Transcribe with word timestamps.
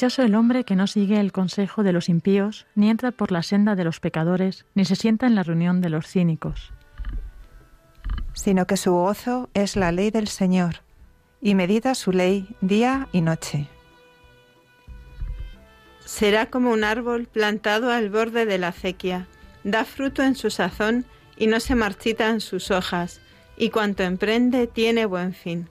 Dichoso 0.00 0.22
el 0.22 0.34
hombre 0.34 0.64
que 0.64 0.76
no 0.76 0.86
sigue 0.86 1.20
el 1.20 1.30
consejo 1.30 1.82
de 1.82 1.92
los 1.92 2.08
impíos, 2.08 2.66
ni 2.74 2.88
entra 2.88 3.10
por 3.10 3.30
la 3.30 3.42
senda 3.42 3.76
de 3.76 3.84
los 3.84 4.00
pecadores, 4.00 4.64
ni 4.74 4.86
se 4.86 4.96
sienta 4.96 5.26
en 5.26 5.34
la 5.34 5.42
reunión 5.42 5.82
de 5.82 5.90
los 5.90 6.06
cínicos. 6.06 6.72
Sino 8.32 8.66
que 8.66 8.78
su 8.78 8.92
gozo 8.92 9.50
es 9.52 9.76
la 9.76 9.92
ley 9.92 10.10
del 10.10 10.28
Señor, 10.28 10.76
y 11.42 11.54
medita 11.54 11.94
su 11.94 12.12
ley 12.12 12.48
día 12.62 13.08
y 13.12 13.20
noche. 13.20 13.68
Será 16.06 16.46
como 16.46 16.70
un 16.70 16.82
árbol 16.82 17.26
plantado 17.26 17.92
al 17.92 18.08
borde 18.08 18.46
de 18.46 18.56
la 18.56 18.68
acequia, 18.68 19.28
da 19.64 19.84
fruto 19.84 20.22
en 20.22 20.34
su 20.34 20.48
sazón 20.48 21.04
y 21.36 21.46
no 21.46 21.60
se 21.60 21.74
marchita 21.74 22.30
en 22.30 22.40
sus 22.40 22.70
hojas, 22.70 23.20
y 23.58 23.68
cuanto 23.68 24.02
emprende 24.02 24.66
tiene 24.66 25.04
buen 25.04 25.34
fin. 25.34 25.68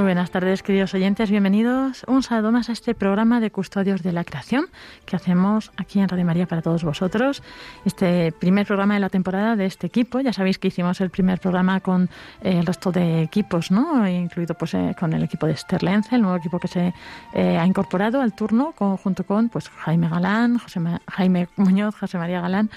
Muy 0.00 0.06
buenas 0.06 0.30
tardes, 0.30 0.62
queridos 0.62 0.94
oyentes. 0.94 1.30
Bienvenidos 1.30 2.04
un 2.08 2.22
sábado 2.22 2.50
más 2.52 2.70
a 2.70 2.72
este 2.72 2.94
programa 2.94 3.38
de 3.38 3.50
Custodios 3.50 4.02
de 4.02 4.12
la 4.12 4.24
Creación 4.24 4.64
que 5.04 5.14
hacemos 5.14 5.72
aquí 5.76 6.00
en 6.00 6.08
Radio 6.08 6.24
María 6.24 6.46
para 6.46 6.62
todos 6.62 6.84
vosotros. 6.84 7.42
Este 7.84 8.32
primer 8.32 8.66
programa 8.66 8.94
de 8.94 9.00
la 9.00 9.10
temporada 9.10 9.56
de 9.56 9.66
este 9.66 9.88
equipo. 9.88 10.20
Ya 10.20 10.32
sabéis 10.32 10.58
que 10.58 10.68
hicimos 10.68 11.02
el 11.02 11.10
primer 11.10 11.38
programa 11.38 11.80
con 11.80 12.04
eh, 12.42 12.60
el 12.60 12.64
resto 12.64 12.90
de 12.92 13.24
equipos, 13.24 13.70
¿no? 13.70 14.08
Incluido 14.08 14.54
pues 14.54 14.72
eh, 14.72 14.96
con 14.98 15.12
el 15.12 15.22
equipo 15.22 15.44
de 15.46 15.52
Esther 15.52 15.82
el 15.82 16.22
nuevo 16.22 16.36
equipo 16.38 16.58
que 16.58 16.68
se 16.68 16.94
eh, 17.34 17.58
ha 17.58 17.66
incorporado 17.66 18.22
al 18.22 18.32
turno 18.32 18.72
junto 18.72 19.24
con 19.24 19.50
pues 19.50 19.68
Jaime 19.68 20.08
Galán, 20.08 20.56
José 20.56 20.80
Jaime 21.08 21.48
Muñoz, 21.56 21.94
José 21.94 22.16
María 22.16 22.40
Galán 22.40 22.70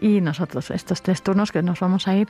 y 0.00 0.22
nosotros. 0.22 0.70
Estos 0.70 1.02
tres 1.02 1.20
turnos 1.22 1.52
que 1.52 1.60
nos 1.60 1.78
vamos 1.78 2.08
a 2.08 2.16
ir 2.16 2.28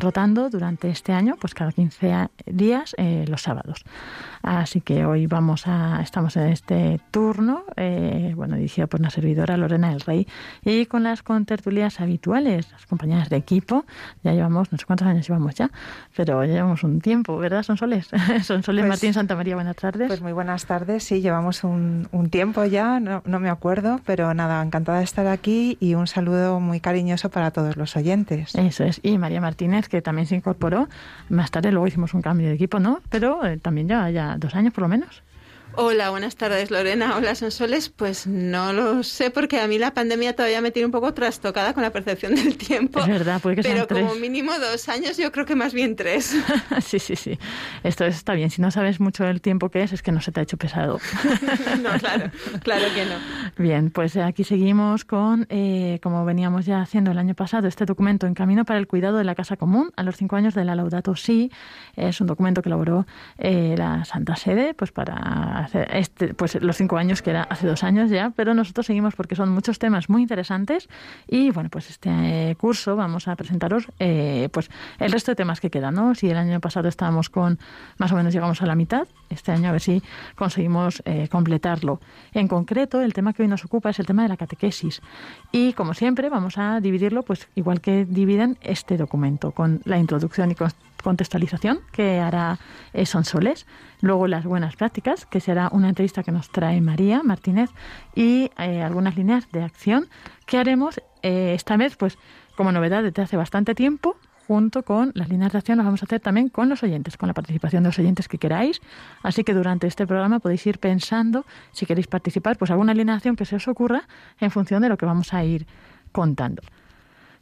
rotando 0.00 0.50
durante 0.50 0.88
este 0.88 1.12
año, 1.12 1.36
pues 1.40 1.54
cada 1.54 1.70
15 1.70 2.30
días 2.46 2.96
los 3.28 3.42
sábados. 3.42 3.75
Dios. 3.76 4.35
Así 4.46 4.80
que 4.80 5.04
hoy 5.04 5.26
vamos 5.26 5.66
a, 5.66 6.00
estamos 6.00 6.36
en 6.36 6.44
este 6.50 7.00
turno, 7.10 7.64
eh, 7.74 8.32
bueno, 8.36 8.54
dirigido 8.54 8.86
por 8.86 9.00
una 9.00 9.10
servidora, 9.10 9.56
Lorena 9.56 9.90
del 9.90 10.02
Rey, 10.02 10.28
y 10.64 10.86
con 10.86 11.02
las 11.02 11.24
contertulias 11.24 12.00
habituales, 12.00 12.70
las 12.70 12.86
compañeras 12.86 13.28
de 13.28 13.38
equipo. 13.38 13.84
Ya 14.22 14.34
llevamos, 14.34 14.70
no 14.70 14.78
sé 14.78 14.84
cuántos 14.84 15.08
años 15.08 15.26
llevamos 15.26 15.56
ya, 15.56 15.72
pero 16.14 16.44
ya 16.44 16.52
llevamos 16.52 16.84
un 16.84 17.00
tiempo, 17.00 17.36
¿verdad, 17.38 17.64
Sonsoles? 17.64 18.08
Sonsoles 18.44 18.84
pues, 18.84 18.88
Martín 18.88 19.14
Santa 19.14 19.34
María, 19.34 19.56
buenas 19.56 19.74
tardes. 19.74 20.06
Pues 20.06 20.20
muy 20.20 20.32
buenas 20.32 20.64
tardes, 20.64 21.02
sí, 21.02 21.20
llevamos 21.20 21.64
un, 21.64 22.06
un 22.12 22.30
tiempo 22.30 22.64
ya, 22.64 23.00
no, 23.00 23.24
no 23.26 23.40
me 23.40 23.50
acuerdo, 23.50 24.00
pero 24.06 24.32
nada, 24.32 24.62
encantada 24.62 24.98
de 24.98 25.04
estar 25.04 25.26
aquí 25.26 25.76
y 25.80 25.94
un 25.94 26.06
saludo 26.06 26.60
muy 26.60 26.78
cariñoso 26.78 27.30
para 27.30 27.50
todos 27.50 27.76
los 27.76 27.96
oyentes. 27.96 28.54
Eso 28.54 28.84
es, 28.84 29.00
y 29.02 29.18
María 29.18 29.40
Martínez, 29.40 29.88
que 29.88 30.02
también 30.02 30.28
se 30.28 30.36
incorporó, 30.36 30.88
más 31.30 31.50
tarde 31.50 31.72
luego 31.72 31.88
hicimos 31.88 32.14
un 32.14 32.22
cambio 32.22 32.46
de 32.46 32.54
equipo, 32.54 32.78
¿no? 32.78 33.00
Pero 33.10 33.44
eh, 33.44 33.56
también 33.56 33.88
ya, 33.88 34.08
ya 34.10 34.35
dos 34.38 34.54
años 34.54 34.72
por 34.72 34.82
lo 34.82 34.88
menos. 34.88 35.22
Hola, 35.78 36.08
buenas 36.08 36.36
tardes 36.36 36.70
Lorena. 36.70 37.18
Hola 37.18 37.34
Sonsoles. 37.34 37.90
Pues 37.90 38.26
no 38.26 38.72
lo 38.72 39.02
sé 39.02 39.30
porque 39.30 39.60
a 39.60 39.68
mí 39.68 39.78
la 39.78 39.92
pandemia 39.92 40.34
todavía 40.34 40.62
me 40.62 40.70
tiene 40.70 40.86
un 40.86 40.92
poco 40.92 41.12
trastocada 41.12 41.74
con 41.74 41.82
la 41.82 41.90
percepción 41.90 42.34
del 42.34 42.56
tiempo. 42.56 43.00
Es 43.00 43.06
verdad, 43.06 43.42
puede 43.42 43.56
que 43.56 43.62
Pero 43.62 43.86
como 43.86 44.14
mínimo 44.14 44.52
dos 44.58 44.88
años, 44.88 45.18
yo 45.18 45.30
creo 45.32 45.44
que 45.44 45.54
más 45.54 45.74
bien 45.74 45.94
tres. 45.94 46.34
sí, 46.80 46.98
sí, 46.98 47.14
sí. 47.14 47.38
Esto 47.82 48.06
está 48.06 48.32
bien. 48.32 48.48
Si 48.48 48.62
no 48.62 48.70
sabes 48.70 49.00
mucho 49.00 49.24
del 49.24 49.42
tiempo 49.42 49.68
que 49.68 49.82
es, 49.82 49.92
es 49.92 50.00
que 50.00 50.12
no 50.12 50.22
se 50.22 50.32
te 50.32 50.40
ha 50.40 50.44
hecho 50.44 50.56
pesado. 50.56 50.98
no, 51.82 51.90
claro, 51.98 52.30
claro 52.62 52.84
que 52.94 53.04
no. 53.04 53.16
Bien, 53.58 53.90
pues 53.90 54.16
aquí 54.16 54.44
seguimos 54.44 55.04
con, 55.04 55.46
eh, 55.50 56.00
como 56.02 56.24
veníamos 56.24 56.64
ya 56.64 56.80
haciendo 56.80 57.10
el 57.10 57.18
año 57.18 57.34
pasado, 57.34 57.68
este 57.68 57.84
documento 57.84 58.26
en 58.26 58.32
camino 58.32 58.64
para 58.64 58.78
el 58.78 58.86
cuidado 58.86 59.18
de 59.18 59.24
la 59.24 59.34
casa 59.34 59.58
común 59.58 59.92
a 59.96 60.02
los 60.02 60.16
cinco 60.16 60.36
años 60.36 60.54
de 60.54 60.64
la 60.64 60.74
Laudato 60.74 61.16
Si. 61.16 61.52
Es 61.96 62.22
un 62.22 62.28
documento 62.28 62.62
que 62.62 62.70
elaboró 62.70 63.06
eh, 63.36 63.74
la 63.76 64.06
Santa 64.06 64.36
Sede, 64.36 64.72
pues 64.72 64.90
para 64.90 65.65
este, 65.74 66.34
pues 66.34 66.60
los 66.62 66.76
cinco 66.76 66.96
años 66.96 67.22
que 67.22 67.30
era 67.30 67.42
hace 67.42 67.66
dos 67.66 67.84
años 67.84 68.10
ya, 68.10 68.32
pero 68.34 68.54
nosotros 68.54 68.86
seguimos 68.86 69.14
porque 69.14 69.34
son 69.34 69.50
muchos 69.50 69.78
temas 69.78 70.08
muy 70.08 70.22
interesantes 70.22 70.88
y 71.26 71.50
bueno, 71.50 71.70
pues 71.70 71.90
este 71.90 72.56
curso 72.58 72.96
vamos 72.96 73.28
a 73.28 73.36
presentaros 73.36 73.88
eh, 73.98 74.48
pues 74.52 74.70
el 74.98 75.12
resto 75.12 75.32
de 75.32 75.36
temas 75.36 75.60
que 75.60 75.70
quedan, 75.70 75.94
¿no? 75.94 76.14
Si 76.14 76.28
el 76.28 76.36
año 76.36 76.60
pasado 76.60 76.88
estábamos 76.88 77.30
con 77.30 77.58
más 77.98 78.12
o 78.12 78.16
menos 78.16 78.32
llegamos 78.32 78.62
a 78.62 78.66
la 78.66 78.74
mitad, 78.74 79.06
este 79.30 79.52
año 79.52 79.68
a 79.68 79.72
ver 79.72 79.80
si 79.80 80.02
conseguimos 80.34 81.02
eh, 81.04 81.28
completarlo. 81.28 82.00
En 82.32 82.48
concreto, 82.48 83.00
el 83.00 83.12
tema 83.12 83.32
que 83.32 83.42
hoy 83.42 83.48
nos 83.48 83.64
ocupa 83.64 83.90
es 83.90 83.98
el 83.98 84.06
tema 84.06 84.22
de 84.22 84.28
la 84.28 84.36
catequesis 84.36 85.02
y 85.52 85.72
como 85.72 85.94
siempre 85.94 86.28
vamos 86.28 86.58
a 86.58 86.80
dividirlo 86.80 87.22
pues 87.22 87.48
igual 87.54 87.80
que 87.80 88.04
dividen 88.04 88.58
este 88.62 88.96
documento 88.96 89.52
con 89.52 89.80
la 89.84 89.98
introducción 89.98 90.50
y 90.50 90.54
contextualización 91.06 91.78
que 91.92 92.18
hará 92.18 92.58
eh, 92.92 93.06
Sonsoles, 93.06 93.64
luego 94.00 94.26
las 94.26 94.44
buenas 94.44 94.74
prácticas, 94.74 95.24
que 95.24 95.38
será 95.38 95.68
una 95.70 95.88
entrevista 95.88 96.24
que 96.24 96.32
nos 96.32 96.50
trae 96.50 96.80
María 96.80 97.22
Martínez 97.22 97.70
y 98.16 98.50
eh, 98.58 98.82
algunas 98.82 99.16
líneas 99.16 99.46
de 99.52 99.62
acción 99.62 100.08
que 100.46 100.58
haremos 100.58 101.00
eh, 101.22 101.52
esta 101.54 101.76
vez, 101.76 101.96
pues 101.96 102.18
como 102.56 102.72
novedad 102.72 103.04
desde 103.04 103.22
hace 103.22 103.36
bastante 103.36 103.76
tiempo, 103.76 104.16
junto 104.48 104.82
con 104.82 105.12
las 105.14 105.28
líneas 105.28 105.52
de 105.52 105.58
acción 105.58 105.78
las 105.78 105.86
vamos 105.86 106.02
a 106.02 106.06
hacer 106.06 106.18
también 106.18 106.48
con 106.48 106.68
los 106.68 106.82
oyentes, 106.82 107.16
con 107.16 107.28
la 107.28 107.34
participación 107.34 107.84
de 107.84 107.90
los 107.90 107.98
oyentes 108.00 108.26
que 108.26 108.38
queráis. 108.38 108.80
Así 109.22 109.44
que 109.44 109.54
durante 109.54 109.86
este 109.86 110.08
programa 110.08 110.40
podéis 110.40 110.66
ir 110.66 110.80
pensando, 110.80 111.46
si 111.70 111.86
queréis 111.86 112.08
participar, 112.08 112.58
pues 112.58 112.72
alguna 112.72 112.94
línea 112.94 113.14
de 113.14 113.18
acción 113.18 113.36
que 113.36 113.44
se 113.44 113.54
os 113.54 113.68
ocurra 113.68 114.08
en 114.40 114.50
función 114.50 114.82
de 114.82 114.88
lo 114.88 114.96
que 114.96 115.06
vamos 115.06 115.32
a 115.32 115.44
ir 115.44 115.68
contando. 116.10 116.62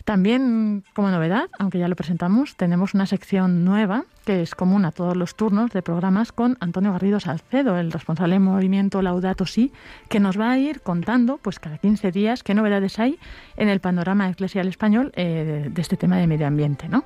También, 0.05 0.85
como 0.95 1.11
novedad, 1.11 1.49
aunque 1.59 1.79
ya 1.79 1.89
lo 1.89 1.97
presentamos, 1.97 2.57
tenemos 2.57 2.93
una 2.93 3.07
sección 3.07 3.65
nueva 3.65 4.05
que 4.27 4.43
es 4.43 4.55
común 4.55 4.85
a 4.85 4.93
todos 4.93 5.17
los 5.17 5.35
turnos 5.35 5.71
de 5.71 5.81
programas 5.81 6.31
con 6.31 6.59
Antonio 6.61 6.93
Garrido 6.93 7.21
Salcedo, 7.21 7.79
el 7.79 7.91
responsable 7.91 8.35
del 8.35 8.43
movimiento 8.43 9.01
Laudato 9.01 9.47
Si, 9.47 9.73
que 10.09 10.21
nos 10.21 10.39
va 10.39 10.51
a 10.51 10.59
ir 10.59 10.83
contando, 10.83 11.39
pues 11.39 11.59
cada 11.59 11.79
15 11.79 12.13
días, 12.13 12.43
qué 12.43 12.55
novedades 12.55 12.99
hay 12.99 13.19
en 13.57 13.69
el 13.69 13.81
panorama 13.81 14.29
eclesial 14.29 14.69
español 14.69 15.11
eh, 15.17 15.71
de, 15.71 15.81
este 15.81 15.97
tema 15.97 16.19
de 16.19 16.27
medio 16.27 16.47
ambiente, 16.47 16.89
¿no? 16.89 17.05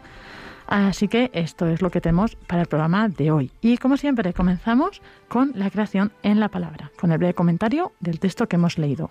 Así 0.67 1.09
que 1.09 1.31
esto 1.33 1.67
es 1.67 1.81
lo 1.81 1.91
que 1.91 2.01
tenemos 2.01 2.35
para 2.35 2.63
el 2.63 2.69
programa 2.69 3.09
de 3.09 3.31
hoy. 3.31 3.51
Y 3.63 3.79
como 3.79 3.97
siempre, 3.97 4.35
comenzamos 4.35 5.01
con 5.29 5.53
la 5.55 5.71
creación 5.71 6.13
en 6.23 6.41
la 6.41 6.49
palabra, 6.49 6.91
con 7.01 7.11
el 7.11 7.19
breve 7.19 7.35
comentario 7.35 7.93
del 8.01 8.21
texto 8.21 8.49
que 8.49 8.57
hemos 8.57 8.77
leído. 8.77 9.11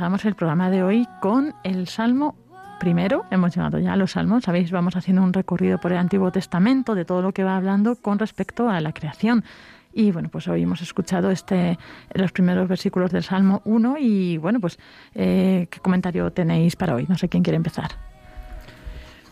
Comenzamos 0.00 0.24
el 0.24 0.34
programa 0.34 0.70
de 0.70 0.82
hoy 0.82 1.06
con 1.20 1.54
el 1.62 1.86
Salmo 1.86 2.34
primero, 2.80 3.26
hemos 3.30 3.54
llegado 3.54 3.78
ya 3.78 3.92
a 3.92 3.96
los 3.96 4.12
salmos, 4.12 4.44
sabéis, 4.44 4.70
vamos 4.70 4.96
haciendo 4.96 5.22
un 5.22 5.34
recorrido 5.34 5.78
por 5.78 5.92
el 5.92 5.98
Antiguo 5.98 6.32
Testamento 6.32 6.94
de 6.94 7.04
todo 7.04 7.20
lo 7.20 7.32
que 7.32 7.44
va 7.44 7.54
hablando 7.54 7.96
con 7.96 8.18
respecto 8.18 8.70
a 8.70 8.80
la 8.80 8.94
creación. 8.94 9.44
Y 9.92 10.10
bueno, 10.10 10.30
pues 10.30 10.48
hoy 10.48 10.62
hemos 10.62 10.80
escuchado 10.80 11.30
este, 11.30 11.78
los 12.14 12.32
primeros 12.32 12.66
versículos 12.66 13.10
del 13.10 13.24
Salmo 13.24 13.60
1 13.66 13.96
y 13.98 14.38
bueno, 14.38 14.58
pues 14.58 14.78
eh, 15.14 15.66
¿qué 15.70 15.80
comentario 15.80 16.32
tenéis 16.32 16.76
para 16.76 16.94
hoy? 16.94 17.04
No 17.06 17.18
sé 17.18 17.28
quién 17.28 17.42
quiere 17.42 17.58
empezar. 17.58 17.90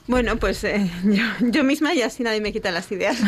Bueno, 0.09 0.37
pues 0.38 0.65
eh, 0.65 0.91
yo, 1.41 1.65
misma 1.65 1.94
ya 1.94 2.11
si 2.11 2.23
nadie 2.25 2.41
me 2.41 2.53
quita 2.53 2.70
las 2.70 2.91
ideas. 2.93 3.23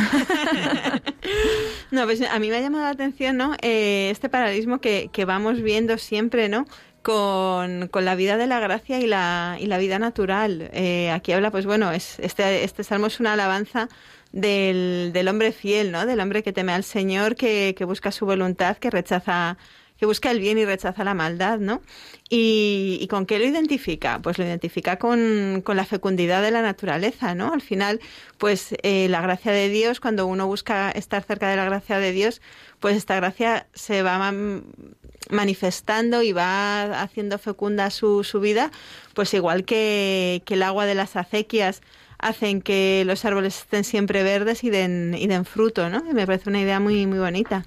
no, 1.91 2.05
pues 2.05 2.23
a 2.23 2.39
mí 2.39 2.49
me 2.49 2.57
ha 2.57 2.61
llamado 2.61 2.85
la 2.85 2.91
atención, 2.91 3.37
¿no? 3.37 3.55
Eh, 3.61 4.09
este 4.11 4.31
paralelismo 4.31 4.81
que, 4.81 5.11
que, 5.13 5.27
vamos 5.27 5.63
viendo 5.63 5.99
siempre, 5.99 6.49
¿no? 6.49 6.67
Con, 7.03 7.91
la 7.93 8.15
vida 8.15 8.37
de 8.37 8.47
la 8.47 8.61
gracia 8.61 8.99
y 8.99 9.07
la, 9.07 9.57
y 9.59 9.67
la 9.67 9.79
vida 9.79 9.99
natural. 9.99 10.71
aquí 11.13 11.33
habla, 11.33 11.51
pues 11.51 11.67
bueno, 11.67 11.93
es, 11.93 12.19
este, 12.21 12.65
este 12.65 12.85
salmo 12.85 13.07
es 13.07 13.21
una 13.21 13.33
alabanza 13.33 13.89
del, 14.33 15.27
hombre 15.29 15.53
fiel, 15.53 15.93
¿no? 15.93 16.07
Del 16.07 16.21
hombre 16.21 16.43
que 16.43 16.53
teme 16.53 16.73
al 16.73 16.85
Señor, 16.85 17.37
que, 17.37 17.75
que 17.77 17.85
busca 17.85 18.13
su 18.13 18.27
voluntad, 18.27 18.77
que 18.77 18.91
rechaza 18.91 19.57
que 20.01 20.07
busca 20.07 20.31
el 20.31 20.41
bien 20.41 20.57
y 20.57 20.65
rechaza 20.65 21.05
la 21.05 21.13
maldad, 21.13 21.59
¿no? 21.59 21.83
¿Y, 22.31 23.07
con 23.11 23.27
qué 23.27 23.39
lo 23.39 23.45
identifica? 23.45 24.19
Pues 24.23 24.39
lo 24.39 24.45
identifica 24.47 24.97
con, 24.97 25.61
con, 25.63 25.77
la 25.77 25.85
fecundidad 25.85 26.41
de 26.41 26.51
la 26.51 26.63
naturaleza, 26.63 27.35
¿no? 27.35 27.53
Al 27.53 27.61
final, 27.61 28.01
pues 28.39 28.75
eh, 28.83 29.09
la 29.11 29.21
gracia 29.21 29.53
de 29.53 29.69
Dios, 29.69 30.01
cuando 30.01 30.27
uno 30.27 30.47
busca 30.47 30.91
estar 30.91 31.23
cerca 31.23 31.51
de 31.51 31.57
la 31.57 31.67
gracia 31.67 31.99
de 31.99 32.13
Dios, 32.13 32.41
pues 32.79 32.97
esta 32.97 33.15
gracia 33.17 33.67
se 33.75 34.03
va 34.03 34.33
manifestando 35.29 36.23
y 36.23 36.33
va 36.33 37.03
haciendo 37.03 37.39
fecunda 37.39 37.91
su, 37.91 38.25
su 38.25 38.41
vida, 38.41 38.71
pues 39.15 39.35
igual 39.35 39.65
que, 39.65 40.43
que 40.47 40.55
el 40.55 40.63
agua 40.63 40.87
de 40.87 40.95
las 40.95 41.17
acequias 41.17 41.83
hacen 42.19 42.63
que 42.63 43.03
los 43.07 43.25
árboles 43.25 43.59
estén 43.59 43.85
siempre 43.85 44.23
verdes 44.23 44.65
y 44.65 44.71
den, 44.71 45.15
y 45.15 45.27
den 45.27 45.45
fruto, 45.45 45.89
¿no? 45.89 46.03
me 46.03 46.27
parece 46.27 46.51
una 46.51 46.61
idea 46.61 46.81
muy, 46.81 47.07
muy 47.07 47.19
bonita. 47.19 47.65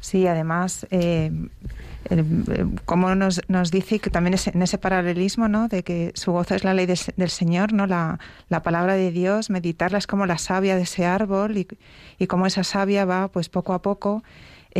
Sí, 0.00 0.26
además, 0.26 0.86
eh, 0.90 1.30
como 2.84 3.14
nos, 3.14 3.40
nos 3.48 3.70
dice 3.70 3.98
que 3.98 4.10
también 4.10 4.34
es 4.34 4.46
en 4.46 4.62
ese 4.62 4.78
paralelismo, 4.78 5.48
¿no? 5.48 5.68
De 5.68 5.82
que 5.82 6.12
su 6.14 6.32
gozo 6.32 6.54
es 6.54 6.64
la 6.64 6.72
ley 6.72 6.86
del 6.86 7.30
Señor, 7.30 7.72
¿no? 7.72 7.86
La, 7.86 8.18
la, 8.48 8.62
palabra 8.62 8.94
de 8.94 9.10
Dios, 9.10 9.50
meditarla 9.50 9.98
es 9.98 10.06
como 10.06 10.24
la 10.24 10.38
savia 10.38 10.76
de 10.76 10.82
ese 10.82 11.04
árbol 11.04 11.58
y, 11.58 11.66
y 12.18 12.26
como 12.26 12.46
esa 12.46 12.64
savia 12.64 13.04
va, 13.04 13.28
pues 13.28 13.48
poco 13.48 13.74
a 13.74 13.82
poco, 13.82 14.22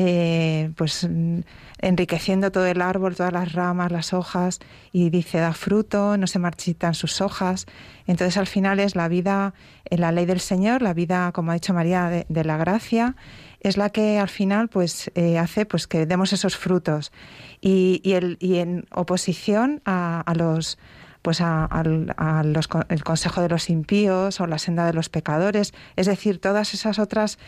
eh, 0.00 0.70
pues 0.76 1.08
enriqueciendo 1.80 2.52
todo 2.52 2.66
el 2.66 2.82
árbol, 2.82 3.16
todas 3.16 3.32
las 3.32 3.52
ramas, 3.52 3.90
las 3.90 4.12
hojas, 4.12 4.60
y 4.92 5.10
dice, 5.10 5.38
da 5.38 5.52
fruto, 5.54 6.16
no 6.16 6.28
se 6.28 6.38
marchitan 6.38 6.94
sus 6.94 7.20
hojas. 7.20 7.66
Entonces 8.06 8.36
al 8.36 8.46
final 8.46 8.78
es 8.78 8.94
la 8.94 9.08
vida, 9.08 9.54
en 9.86 10.00
la 10.00 10.12
ley 10.12 10.24
del 10.24 10.38
Señor, 10.38 10.82
la 10.82 10.94
vida, 10.94 11.32
como 11.32 11.50
ha 11.50 11.54
dicho 11.54 11.74
María, 11.74 12.24
de, 12.28 12.44
la 12.44 12.56
gracia, 12.56 13.16
es 13.58 13.76
la 13.76 13.90
que 13.90 14.20
al 14.20 14.28
final 14.28 14.68
pues 14.68 15.10
eh, 15.16 15.36
hace 15.36 15.66
pues 15.66 15.88
que 15.88 16.06
demos 16.06 16.32
esos 16.32 16.56
frutos. 16.56 17.10
Y, 17.60 18.00
y, 18.04 18.12
el, 18.12 18.36
y 18.38 18.58
en 18.58 18.86
oposición 18.92 19.82
a, 19.84 20.20
a 20.20 20.34
los 20.36 20.78
pues 21.22 21.40
a, 21.40 21.82
los, 22.44 22.68
el 22.88 23.04
consejo 23.04 23.42
de 23.42 23.48
los 23.48 23.68
impíos 23.68 24.40
o 24.40 24.46
la 24.46 24.58
senda 24.58 24.86
de 24.86 24.92
los 24.92 25.08
pecadores, 25.08 25.74
es 25.96 26.06
decir, 26.06 26.40
todas 26.40 26.72
esas 26.72 27.00
otras 27.00 27.38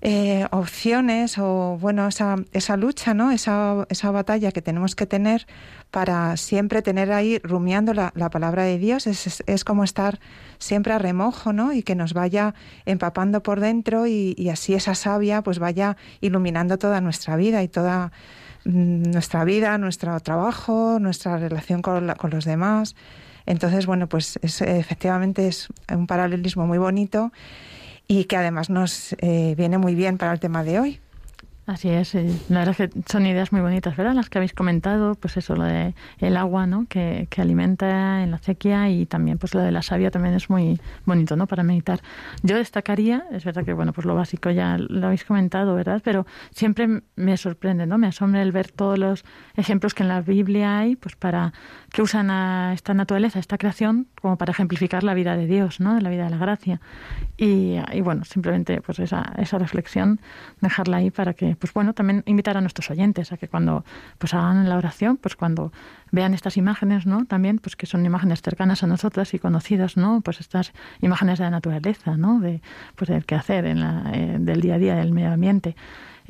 eh, 0.00 0.46
opciones 0.52 1.38
o 1.38 1.76
bueno 1.80 2.06
esa, 2.06 2.36
esa 2.52 2.76
lucha 2.76 3.14
no 3.14 3.32
esa, 3.32 3.84
esa 3.88 4.12
batalla 4.12 4.52
que 4.52 4.62
tenemos 4.62 4.94
que 4.94 5.06
tener 5.06 5.44
para 5.90 6.36
siempre 6.36 6.82
tener 6.82 7.10
ahí 7.10 7.40
rumiando 7.42 7.92
la, 7.94 8.12
la 8.14 8.30
palabra 8.30 8.62
de 8.62 8.78
Dios 8.78 9.08
es, 9.08 9.42
es, 9.44 9.64
como 9.64 9.82
estar 9.82 10.20
siempre 10.58 10.92
a 10.92 10.98
remojo 10.98 11.52
no 11.52 11.72
y 11.72 11.82
que 11.82 11.96
nos 11.96 12.14
vaya 12.14 12.54
empapando 12.86 13.42
por 13.42 13.58
dentro 13.58 14.06
y, 14.06 14.48
así 14.52 14.74
esa 14.74 14.94
savia 14.94 15.42
pues 15.42 15.58
vaya 15.58 15.96
iluminando 16.20 16.78
toda 16.78 17.00
nuestra 17.00 17.34
vida 17.34 17.64
y 17.64 17.68
toda 17.68 18.12
mm, 18.66 19.10
nuestra 19.10 19.42
vida 19.42 19.78
nuestro 19.78 20.20
trabajo 20.20 20.98
nuestra 21.00 21.38
relación 21.38 21.82
con, 21.82 22.08
con 22.14 22.30
los 22.30 22.44
demás. 22.44 22.94
Entonces 23.46 23.86
bueno 23.86 24.08
pues 24.08 24.38
es, 24.42 24.60
efectivamente 24.60 25.48
es 25.48 25.68
un 25.92 26.06
paralelismo 26.06 26.68
muy 26.68 26.78
bonito 26.78 27.32
y 28.08 28.24
que 28.24 28.36
además 28.36 28.70
nos 28.70 29.14
eh, 29.18 29.54
viene 29.56 29.78
muy 29.78 29.94
bien 29.94 30.18
para 30.18 30.32
el 30.32 30.40
tema 30.40 30.64
de 30.64 30.80
hoy. 30.80 31.00
Así 31.68 31.90
es, 31.90 32.14
la 32.14 32.60
verdad 32.60 32.80
es 32.80 32.90
que 32.90 33.02
son 33.12 33.26
ideas 33.26 33.52
muy 33.52 33.60
bonitas, 33.60 33.94
¿verdad? 33.94 34.14
Las 34.14 34.30
que 34.30 34.38
habéis 34.38 34.54
comentado, 34.54 35.16
pues 35.16 35.36
eso, 35.36 35.54
lo 35.54 35.64
de 35.64 35.94
el 36.18 36.38
agua, 36.38 36.66
¿no? 36.66 36.86
Que, 36.88 37.26
que 37.28 37.42
alimenta 37.42 38.22
en 38.22 38.30
la 38.30 38.38
sequía 38.38 38.88
y 38.88 39.04
también, 39.04 39.36
pues 39.36 39.54
lo 39.54 39.60
de 39.60 39.70
la 39.70 39.82
savia 39.82 40.10
también 40.10 40.34
es 40.34 40.48
muy 40.48 40.80
bonito, 41.04 41.36
¿no? 41.36 41.46
Para 41.46 41.62
meditar. 41.64 42.00
Yo 42.42 42.56
destacaría, 42.56 43.26
es 43.32 43.44
verdad 43.44 43.66
que, 43.66 43.74
bueno, 43.74 43.92
pues 43.92 44.06
lo 44.06 44.14
básico 44.14 44.50
ya 44.50 44.78
lo 44.78 45.08
habéis 45.08 45.24
comentado, 45.24 45.74
¿verdad? 45.74 46.00
Pero 46.02 46.26
siempre 46.52 47.02
me 47.16 47.36
sorprende, 47.36 47.84
¿no? 47.84 47.98
Me 47.98 48.06
asombra 48.06 48.40
el 48.40 48.50
ver 48.50 48.70
todos 48.70 48.98
los 48.98 49.26
ejemplos 49.54 49.92
que 49.92 50.04
en 50.04 50.08
la 50.08 50.22
Biblia 50.22 50.78
hay, 50.78 50.96
pues 50.96 51.16
para 51.16 51.52
que 51.92 52.00
usan 52.00 52.30
a 52.30 52.72
esta 52.72 52.94
naturaleza, 52.94 53.40
esta 53.40 53.58
creación, 53.58 54.06
como 54.22 54.38
para 54.38 54.52
ejemplificar 54.52 55.04
la 55.04 55.12
vida 55.12 55.36
de 55.36 55.46
Dios, 55.46 55.80
¿no? 55.80 55.96
De 55.96 56.00
la 56.00 56.08
vida 56.08 56.24
de 56.24 56.30
la 56.30 56.38
gracia. 56.38 56.80
Y, 57.36 57.76
y 57.92 58.00
bueno, 58.00 58.24
simplemente, 58.24 58.80
pues 58.80 59.00
esa, 59.00 59.34
esa 59.36 59.58
reflexión, 59.58 60.18
dejarla 60.62 60.96
ahí 60.96 61.10
para 61.10 61.34
que 61.34 61.57
pues 61.58 61.72
bueno, 61.72 61.92
también 61.94 62.22
invitar 62.26 62.56
a 62.56 62.60
nuestros 62.60 62.90
oyentes 62.90 63.32
a 63.32 63.36
que 63.36 63.48
cuando 63.48 63.84
pues 64.18 64.34
hagan 64.34 64.68
la 64.68 64.76
oración, 64.76 65.16
pues 65.16 65.36
cuando 65.36 65.72
vean 66.10 66.34
estas 66.34 66.56
imágenes, 66.56 67.06
¿no? 67.06 67.24
También, 67.26 67.58
pues 67.58 67.76
que 67.76 67.86
son 67.86 68.04
imágenes 68.06 68.42
cercanas 68.42 68.82
a 68.82 68.86
nosotras 68.86 69.34
y 69.34 69.38
conocidas, 69.38 69.96
¿no? 69.96 70.20
Pues 70.20 70.40
estas 70.40 70.72
imágenes 71.00 71.38
de 71.38 71.44
la 71.44 71.50
naturaleza, 71.50 72.16
¿no? 72.16 72.40
De, 72.40 72.62
pues 72.96 73.08
del 73.08 73.24
quehacer, 73.24 73.66
en 73.66 73.80
la, 73.80 74.10
eh, 74.14 74.36
del 74.40 74.60
día 74.60 74.74
a 74.74 74.78
día, 74.78 74.94
del 74.96 75.12
medio 75.12 75.32
ambiente. 75.32 75.76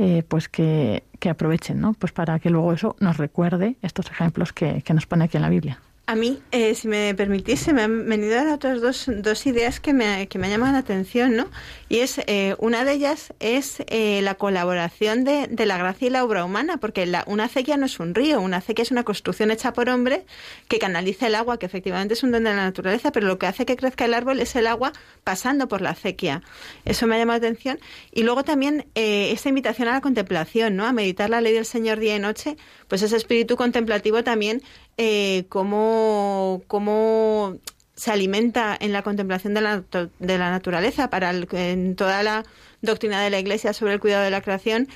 Eh, 0.00 0.22
pues 0.28 0.48
que, 0.48 1.04
que, 1.18 1.28
aprovechen, 1.28 1.80
¿no? 1.80 1.92
Pues 1.92 2.12
para 2.12 2.38
que 2.38 2.50
luego 2.50 2.72
eso 2.72 2.94
nos 3.00 3.16
recuerde 3.16 3.76
estos 3.82 4.10
ejemplos 4.10 4.52
que, 4.52 4.82
que 4.82 4.94
nos 4.94 5.06
pone 5.06 5.24
aquí 5.24 5.36
en 5.36 5.42
la 5.42 5.48
Biblia. 5.48 5.80
A 6.08 6.14
mí, 6.14 6.42
eh, 6.52 6.74
si 6.74 6.88
me 6.88 7.14
permitís, 7.14 7.70
me 7.70 7.82
han 7.82 8.08
venido 8.08 8.54
otras 8.54 8.80
dos, 8.80 9.10
dos 9.14 9.44
ideas 9.44 9.78
que 9.78 9.92
me, 9.92 10.26
que 10.28 10.38
me 10.38 10.46
han 10.46 10.52
llamado 10.52 10.72
la 10.72 10.78
atención, 10.78 11.36
¿no? 11.36 11.50
Y 11.90 11.98
es, 11.98 12.18
eh, 12.26 12.56
una 12.60 12.82
de 12.86 12.92
ellas 12.94 13.34
es 13.40 13.82
eh, 13.88 14.22
la 14.22 14.34
colaboración 14.36 15.24
de, 15.24 15.48
de, 15.48 15.66
la 15.66 15.76
gracia 15.76 16.06
y 16.06 16.10
la 16.10 16.24
obra 16.24 16.46
humana, 16.46 16.78
porque 16.78 17.04
la, 17.04 17.24
una 17.26 17.44
acequia 17.44 17.76
no 17.76 17.84
es 17.84 18.00
un 18.00 18.14
río, 18.14 18.40
una 18.40 18.56
acequia 18.56 18.84
es 18.84 18.90
una 18.90 19.04
construcción 19.04 19.50
hecha 19.50 19.74
por 19.74 19.90
hombre 19.90 20.24
que 20.68 20.78
canaliza 20.78 21.26
el 21.26 21.34
agua, 21.34 21.58
que 21.58 21.66
efectivamente 21.66 22.14
es 22.14 22.22
un 22.22 22.32
don 22.32 22.44
de 22.44 22.54
la 22.54 22.64
naturaleza, 22.64 23.12
pero 23.12 23.26
lo 23.26 23.38
que 23.38 23.44
hace 23.44 23.66
que 23.66 23.76
crezca 23.76 24.06
el 24.06 24.14
árbol 24.14 24.40
es 24.40 24.56
el 24.56 24.66
agua 24.66 24.94
pasando 25.24 25.68
por 25.68 25.82
la 25.82 25.90
acequia. 25.90 26.42
Eso 26.86 27.06
me 27.06 27.16
ha 27.16 27.18
llamado 27.18 27.38
la 27.38 27.48
atención. 27.48 27.80
Y 28.12 28.22
luego 28.22 28.44
también 28.44 28.86
eh, 28.94 29.30
esta 29.32 29.50
invitación 29.50 29.88
a 29.88 29.92
la 29.92 30.00
contemplación, 30.00 30.74
¿no? 30.74 30.86
A 30.86 30.92
meditar 30.92 31.28
la 31.28 31.42
ley 31.42 31.52
del 31.52 31.66
Señor 31.66 31.98
día 31.98 32.16
y 32.16 32.18
noche, 32.18 32.56
pues 32.88 33.02
ese 33.02 33.18
espíritu 33.18 33.56
contemplativo 33.56 34.24
también 34.24 34.62
eh, 34.98 35.46
cómo, 35.48 36.62
cómo 36.66 37.56
se 37.94 38.10
alimenta 38.12 38.76
en 38.78 38.92
la 38.92 39.02
contemplación 39.02 39.54
de 39.54 39.60
la, 39.60 39.82
de 40.18 40.38
la 40.38 40.50
naturaleza. 40.50 41.08
Para 41.08 41.30
en 41.30 41.96
toda 41.96 42.22
la 42.22 42.44
doctrina 42.82 43.22
de 43.22 43.30
la 43.30 43.38
Iglesia 43.38 43.72
sobre 43.72 43.94
el 43.94 44.00
cuidado 44.00 44.24
de 44.24 44.30
la 44.30 44.42
creación 44.42 44.88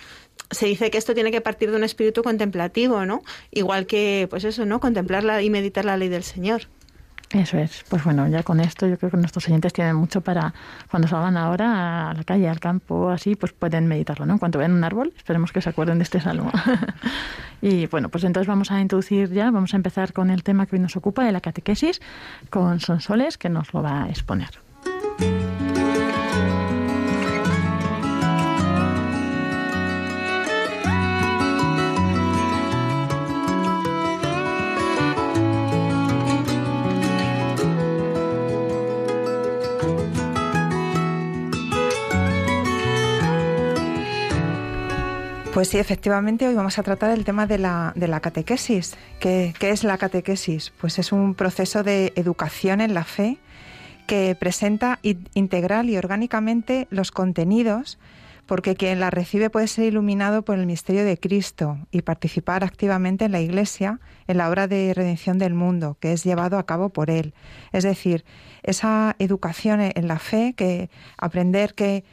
se 0.50 0.66
dice 0.66 0.90
que 0.90 0.98
esto 0.98 1.14
tiene 1.14 1.30
que 1.30 1.40
partir 1.40 1.70
de 1.70 1.76
un 1.76 1.84
espíritu 1.84 2.22
contemplativo, 2.22 3.06
¿no? 3.06 3.22
Igual 3.50 3.86
que, 3.86 4.26
pues 4.28 4.44
eso, 4.44 4.66
¿no? 4.66 4.80
Contemplar 4.80 5.42
y 5.42 5.50
meditar 5.50 5.84
la 5.84 5.96
ley 5.96 6.08
del 6.08 6.22
Señor. 6.22 6.68
Eso 7.32 7.56
es. 7.56 7.84
Pues 7.88 8.04
bueno, 8.04 8.28
ya 8.28 8.42
con 8.42 8.60
esto 8.60 8.86
yo 8.86 8.98
creo 8.98 9.10
que 9.10 9.16
nuestros 9.16 9.46
oyentes 9.48 9.72
tienen 9.72 9.96
mucho 9.96 10.20
para 10.20 10.52
cuando 10.90 11.08
salgan 11.08 11.36
ahora 11.36 12.10
a 12.10 12.14
la 12.14 12.24
calle, 12.24 12.48
al 12.48 12.60
campo, 12.60 13.08
así, 13.08 13.36
pues 13.36 13.52
pueden 13.52 13.86
meditarlo, 13.86 14.26
¿no? 14.26 14.34
En 14.34 14.38
cuanto 14.38 14.58
vean 14.58 14.72
un 14.72 14.84
árbol, 14.84 15.14
esperemos 15.16 15.50
que 15.50 15.62
se 15.62 15.70
acuerden 15.70 15.98
de 15.98 16.04
este 16.04 16.20
salmo. 16.20 16.52
y 17.62 17.86
bueno, 17.86 18.10
pues 18.10 18.24
entonces 18.24 18.46
vamos 18.46 18.70
a 18.70 18.80
introducir 18.80 19.30
ya, 19.32 19.50
vamos 19.50 19.72
a 19.72 19.76
empezar 19.76 20.12
con 20.12 20.30
el 20.30 20.42
tema 20.42 20.66
que 20.66 20.76
hoy 20.76 20.82
nos 20.82 20.96
ocupa 20.96 21.24
de 21.24 21.32
la 21.32 21.40
catequesis 21.40 22.02
con 22.50 22.80
Sonsoles, 22.80 23.38
que 23.38 23.48
nos 23.48 23.72
lo 23.72 23.82
va 23.82 24.04
a 24.04 24.08
exponer. 24.10 24.50
Pues 45.52 45.68
sí, 45.68 45.76
efectivamente, 45.76 46.48
hoy 46.48 46.54
vamos 46.54 46.78
a 46.78 46.82
tratar 46.82 47.10
el 47.10 47.26
tema 47.26 47.46
de 47.46 47.58
la, 47.58 47.92
de 47.94 48.08
la 48.08 48.20
catequesis. 48.20 48.96
¿Qué, 49.20 49.52
es 49.60 49.84
la 49.84 49.98
catequesis? 49.98 50.72
Pues 50.80 50.98
es 50.98 51.12
un 51.12 51.34
proceso 51.34 51.82
de 51.82 52.14
educación 52.16 52.80
en 52.80 52.94
la 52.94 53.04
fe 53.04 53.36
que 54.06 54.34
presenta 54.34 54.98
integral 55.02 55.90
y 55.90 55.98
orgánicamente 55.98 56.88
los 56.88 57.10
contenidos, 57.10 57.98
porque 58.46 58.76
quien 58.76 58.98
la 58.98 59.10
recibe 59.10 59.50
puede 59.50 59.68
ser 59.68 59.84
iluminado 59.84 60.40
por 60.42 60.58
el 60.58 60.64
misterio 60.64 61.04
de 61.04 61.18
Cristo 61.18 61.76
y 61.90 62.00
participar 62.00 62.64
activamente 62.64 63.26
en 63.26 63.32
la 63.32 63.40
Iglesia, 63.42 64.00
en 64.28 64.38
la 64.38 64.48
obra 64.48 64.68
de 64.68 64.94
redención 64.94 65.36
del 65.36 65.52
mundo, 65.52 65.98
que 66.00 66.14
es 66.14 66.24
llevado 66.24 66.56
a 66.56 66.64
cabo 66.64 66.88
por 66.88 67.10
Él. 67.10 67.34
Es 67.72 67.84
decir, 67.84 68.24
esa 68.62 69.16
educación 69.18 69.82
en 69.82 70.08
la 70.08 70.18
fe, 70.18 70.54
que 70.56 70.88
aprender 71.18 71.74
qué 71.74 72.04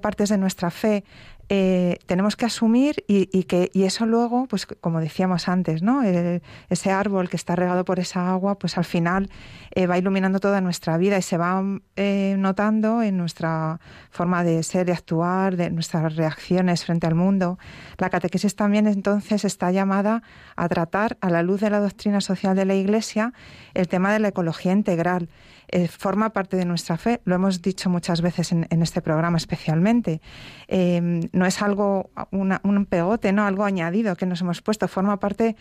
partes 0.00 0.28
de 0.28 0.38
nuestra 0.38 0.70
fe 0.70 1.02
eh, 1.50 1.98
tenemos 2.04 2.36
que 2.36 2.44
asumir 2.44 3.04
y, 3.08 3.44
que 3.44 3.70
y 3.72 3.84
eso 3.84 4.04
luego, 4.04 4.46
pues 4.46 4.66
como 4.66 5.00
decíamos 5.00 5.48
antes, 5.48 5.82
¿no? 5.82 6.02
ese 6.02 6.90
árbol 6.90 7.30
que 7.30 7.36
está 7.36 7.56
regado 7.56 7.86
por 7.86 7.98
esa 7.98 8.30
agua, 8.30 8.58
pues 8.58 8.76
al 8.76 8.84
final 8.84 9.30
eh, 9.74 9.86
va 9.86 9.96
iluminando 9.96 10.40
toda 10.40 10.60
nuestra 10.60 10.98
vida 10.98 11.16
y 11.16 11.22
se 11.22 11.38
va 11.38 11.62
eh, 11.96 12.36
notando 12.38 13.02
en 13.02 13.16
nuestra 13.16 13.80
forma 14.10 14.44
de 14.44 14.62
ser, 14.62 14.84
de 14.84 14.92
actuar, 14.92 15.56
de 15.56 15.70
nuestras 15.70 16.16
reacciones 16.16 16.84
frente 16.84 17.06
al 17.06 17.14
mundo. 17.14 17.58
La 17.96 18.10
catequesis 18.10 18.54
también 18.54 18.86
entonces 18.86 19.46
está 19.46 19.70
llamada 19.70 20.22
a 20.54 20.68
tratar 20.68 21.16
a 21.22 21.30
la 21.30 21.42
luz 21.42 21.62
de 21.62 21.70
la 21.70 21.80
doctrina 21.80 22.20
social 22.20 22.56
de 22.56 22.66
la 22.66 22.74
Iglesia 22.74 23.32
el 23.72 23.88
tema 23.88 24.12
de 24.12 24.18
la 24.18 24.28
ecología 24.28 24.72
integral 24.72 25.30
eh, 25.70 25.86
forma 25.86 26.30
parte 26.30 26.56
de 26.56 26.64
nuestra 26.64 26.96
fe, 26.96 27.20
lo 27.24 27.34
hemos 27.34 27.60
dicho 27.60 27.90
muchas 27.90 28.22
veces 28.22 28.52
en, 28.52 28.66
este 28.82 29.02
programa 29.02 29.36
especialmente. 29.36 30.22
Eh, 30.66 31.28
no 31.32 31.44
es 31.44 31.60
algo, 31.60 32.10
un 32.30 32.86
pegote, 32.86 33.32
¿no? 33.32 33.44
algo 33.44 33.64
añadido 33.64 34.16
que 34.16 34.24
nos 34.24 34.40
hemos 34.40 34.62
puesto, 34.62 34.88
forma 34.88 35.18
parte 35.18 35.56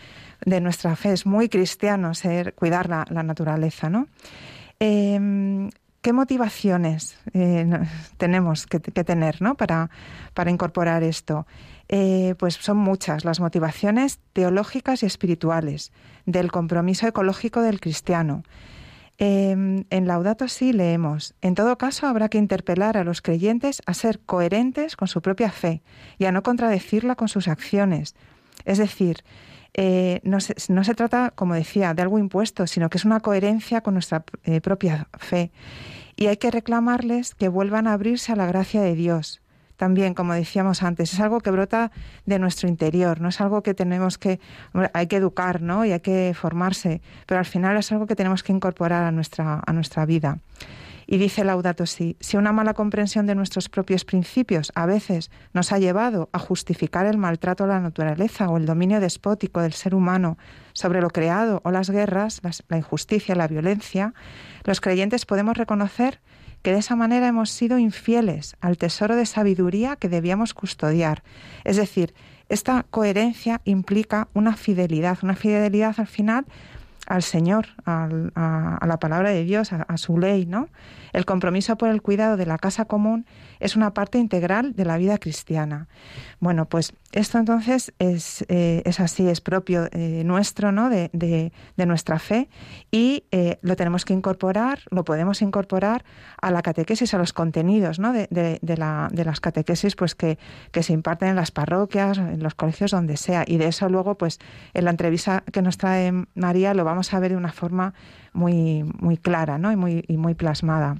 de 0.45 0.61
nuestra 0.61 0.95
fe. 0.95 1.11
Es 1.11 1.25
muy 1.25 1.49
cristiano 1.49 2.13
ser, 2.13 2.53
cuidar 2.53 2.87
la, 2.87 3.05
naturaleza. 3.23 3.89
¿no? 3.89 4.07
Eh, 4.79 5.69
¿Qué 6.01 6.13
motivaciones 6.13 7.17
tenemos 8.17 8.65
que, 8.65 8.79
tener 8.79 9.41
¿no? 9.41 9.55
para, 9.55 9.89
para 10.33 10.51
incorporar 10.51 11.03
esto? 11.03 11.45
pues 12.37 12.55
son 12.55 12.77
muchas 12.77 13.23
las 13.23 13.39
motivaciones 13.39 14.19
teológicas 14.33 15.03
y 15.03 15.05
espirituales 15.05 15.93
del 16.25 16.51
compromiso 16.51 17.07
ecológico 17.07 17.61
del 17.61 17.79
cristiano, 17.79 18.43
Em, 19.19 19.85
en 19.89 20.07
Laudato 20.07 20.47
Si 20.47 20.73
leemos, 20.73 21.33
en 21.41 21.55
todo 21.55 21.79
caso 21.79 22.05
habrá 22.05 22.29
que 22.29 22.37
interpelar 22.37 22.97
a 22.97 23.03
los 23.03 23.23
creyentes 23.23 23.81
a 23.87 23.95
ser 23.95 24.19
coherentes 24.19 24.95
con 24.95 25.07
su 25.07 25.21
propia 25.23 25.51
fe 25.51 25.81
y 26.19 26.25
a 26.25 26.31
no 26.31 26.43
contradecirla 26.43 27.15
con 27.15 27.27
sus 27.27 27.47
acciones. 27.47 28.15
Es 28.65 28.77
decir, 28.77 29.23
eh, 29.73 30.19
no, 30.23 30.39
se, 30.39 30.55
no, 30.71 30.83
se, 30.83 30.93
trata, 30.93 31.31
como 31.31 31.55
decía, 31.55 31.95
de 31.95 32.03
algo 32.03 32.19
impuesto, 32.19 32.67
sino 32.67 32.89
que 32.89 32.97
es 32.97 33.05
una 33.05 33.19
coherencia 33.19 33.81
con 33.81 33.95
nuestra 33.95 34.23
eh, 34.43 34.61
propia 34.61 35.07
fe. 35.17 35.51
Y 36.15 36.27
hay 36.27 36.37
que 36.37 36.51
reclamarles 36.51 37.33
que 37.33 37.47
vuelvan 37.47 37.87
a 37.87 37.93
abrirse 37.93 38.31
a 38.33 38.35
la 38.35 38.45
gracia 38.45 38.81
de 38.81 38.93
Dios, 38.93 39.41
también, 39.77 40.13
como 40.13 40.33
decíamos 40.33 40.83
antes, 40.83 41.13
es 41.13 41.19
algo 41.19 41.39
que 41.39 41.51
brota 41.51 41.91
de 42.25 42.39
nuestro 42.39 42.67
interior, 42.67 43.21
no 43.21 43.29
es 43.29 43.39
algo 43.39 43.61
que 43.63 43.73
tenemos 43.73 44.17
que, 44.17 44.39
hay 44.93 45.07
que 45.07 45.15
educar, 45.15 45.61
¿no? 45.61 45.85
Y 45.85 45.91
hay 45.91 46.01
que 46.01 46.33
formarse, 46.35 47.01
pero 47.25 47.39
al 47.39 47.45
final 47.45 47.77
es 47.77 47.91
algo 47.91 48.07
que 48.07 48.15
tenemos 48.15 48.43
que 48.43 48.51
incorporar 48.51 49.03
a 49.03 49.11
nuestra, 49.11 49.61
a 49.65 49.73
nuestra 49.73 50.05
vida. 50.05 50.39
Y 51.09 51.17
dice 51.17 51.45
Laudato 51.45 51.85
Si, 51.85 52.17
si 52.19 52.35
una 52.35 52.51
mala 52.51 52.73
comprensión 52.73 53.27
de 53.27 53.35
nuestros 53.35 53.69
propios 53.69 54.03
principios 54.03 54.73
a 54.75 54.85
veces 54.85 55.31
nos 55.53 55.71
ha 55.71 55.79
llevado 55.79 56.29
a 56.33 56.39
justificar 56.39 57.05
el 57.05 57.17
maltrato 57.17 57.63
a 57.63 57.67
la 57.67 57.79
naturaleza 57.79 58.49
o 58.49 58.57
el 58.57 58.65
dominio 58.65 58.99
despótico 58.99 59.61
del 59.61 59.71
ser 59.71 59.95
humano 59.95 60.37
sobre 60.73 60.99
lo 60.99 61.09
creado 61.09 61.61
o 61.63 61.71
las 61.71 61.89
guerras, 61.89 62.41
la 62.67 62.77
injusticia, 62.77 63.35
la 63.35 63.47
violencia, 63.47 64.13
los 64.65 64.81
creyentes 64.81 65.25
podemos 65.25 65.55
reconocer 65.55 66.19
que 66.61 66.73
de 66.73 66.79
esa 66.79 66.95
manera 66.95 67.27
hemos 67.27 67.49
sido 67.49 67.77
infieles 67.77 68.55
al 68.61 68.77
tesoro 68.77 69.15
de 69.15 69.25
sabiduría 69.25 69.95
que 69.95 70.09
debíamos 70.09 70.53
custodiar. 70.53 71.23
Es 71.63 71.77
decir, 71.77 72.13
esta 72.49 72.83
coherencia 72.83 73.61
implica 73.65 74.27
una 74.33 74.55
fidelidad, 74.55 75.19
una 75.21 75.35
fidelidad 75.35 75.95
al 75.97 76.07
final 76.07 76.45
al 77.07 77.23
Señor, 77.23 77.67
a, 77.85 78.09
la 78.85 78.97
palabra 78.99 79.29
de 79.29 79.45
Dios, 79.45 79.71
a, 79.71 79.83
a, 79.83 79.97
su 79.97 80.17
ley, 80.17 80.45
¿no? 80.45 80.67
El 81.13 81.25
compromiso 81.25 81.77
por 81.77 81.89
el 81.89 82.01
cuidado 82.01 82.37
de 82.37 82.45
la 82.45 82.57
casa 82.57 82.85
común 82.85 83.25
es 83.59 83.75
una 83.75 83.93
parte 83.93 84.17
integral 84.17 84.73
de 84.73 84.85
la 84.85 84.97
vida 84.97 85.17
cristiana. 85.17 85.87
Bueno, 86.39 86.65
pues 86.65 86.93
esto 87.11 87.37
entonces 87.37 87.93
es, 87.99 88.45
eh, 88.49 88.83
así, 88.97 89.27
es 89.27 89.41
propio 89.41 89.87
eh, 89.91 90.23
nuestro, 90.25 90.71
¿no? 90.71 90.89
De, 90.89 91.51
nuestra 91.77 92.19
fe 92.19 92.49
y 92.91 93.23
eh, 93.31 93.59
lo 93.61 93.77
tenemos 93.77 94.03
que 94.03 94.13
incorporar, 94.13 94.79
lo 94.91 95.05
podemos 95.05 95.41
incorporar 95.41 96.03
a 96.41 96.51
la 96.51 96.61
catequesis, 96.61 97.13
a 97.13 97.17
los 97.17 97.31
contenidos, 97.31 97.97
¿no? 97.97 98.11
De, 98.11 98.27
de 98.29 98.77
las 98.77 99.39
catequesis, 99.39 99.95
pues 99.95 100.15
que, 100.15 100.37
que 100.71 100.83
se 100.83 100.91
imparten 100.91 101.29
en 101.29 101.35
las 101.37 101.51
parroquias, 101.51 102.17
en 102.17 102.43
los 102.43 102.55
colegios, 102.55 102.91
donde 102.91 103.15
sea. 103.15 103.45
Y 103.47 103.57
de 103.57 103.67
eso 103.67 103.87
luego, 103.87 104.15
pues 104.15 104.39
en 104.73 104.85
la 104.85 104.91
entrevista 104.91 105.43
que 105.51 105.61
nos 105.61 105.77
trae 105.77 106.11
María 106.35 106.73
lo 106.73 106.83
vamos 106.83 107.13
a 107.13 107.19
ver 107.19 107.31
de 107.31 107.37
una 107.37 107.51
forma 107.51 107.93
muy, 108.37 108.83
muy 108.99 109.17
clara, 109.17 109.57
¿no? 109.57 109.71
Y 109.71 109.75
muy, 109.75 110.05
y 110.07 110.17
muy 110.17 110.35
plasmada. 110.35 110.97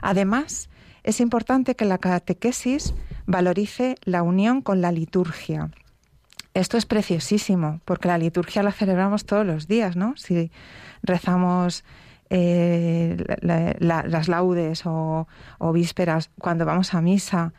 Además, 0.00 0.70
es 1.02 1.20
importante 1.20 1.74
que 1.74 1.84
la 1.84 1.98
catequesis 1.98 2.94
valorice 3.26 3.96
la 4.04 4.22
unión 4.22 4.62
con 4.62 4.80
la 4.80 4.92
liturgia. 4.92 5.70
Esto 6.54 6.76
es 6.76 6.86
preciosísimo, 6.86 7.80
porque 7.84 8.08
la 8.08 8.18
liturgia 8.18 8.62
la 8.62 8.72
celebramos 8.72 9.24
todos 9.24 9.44
los 9.44 9.68
días, 9.68 9.96
¿no? 9.96 10.14
Si 10.16 10.50
rezamos 11.02 11.82
eh, 12.30 13.16
las 13.40 14.28
laudes 14.28 14.82
o, 14.84 15.26
vísperas, 15.72 16.30
cuando 16.38 16.64
vamos 16.64 16.94
a 16.94 17.00
misa, 17.00 17.52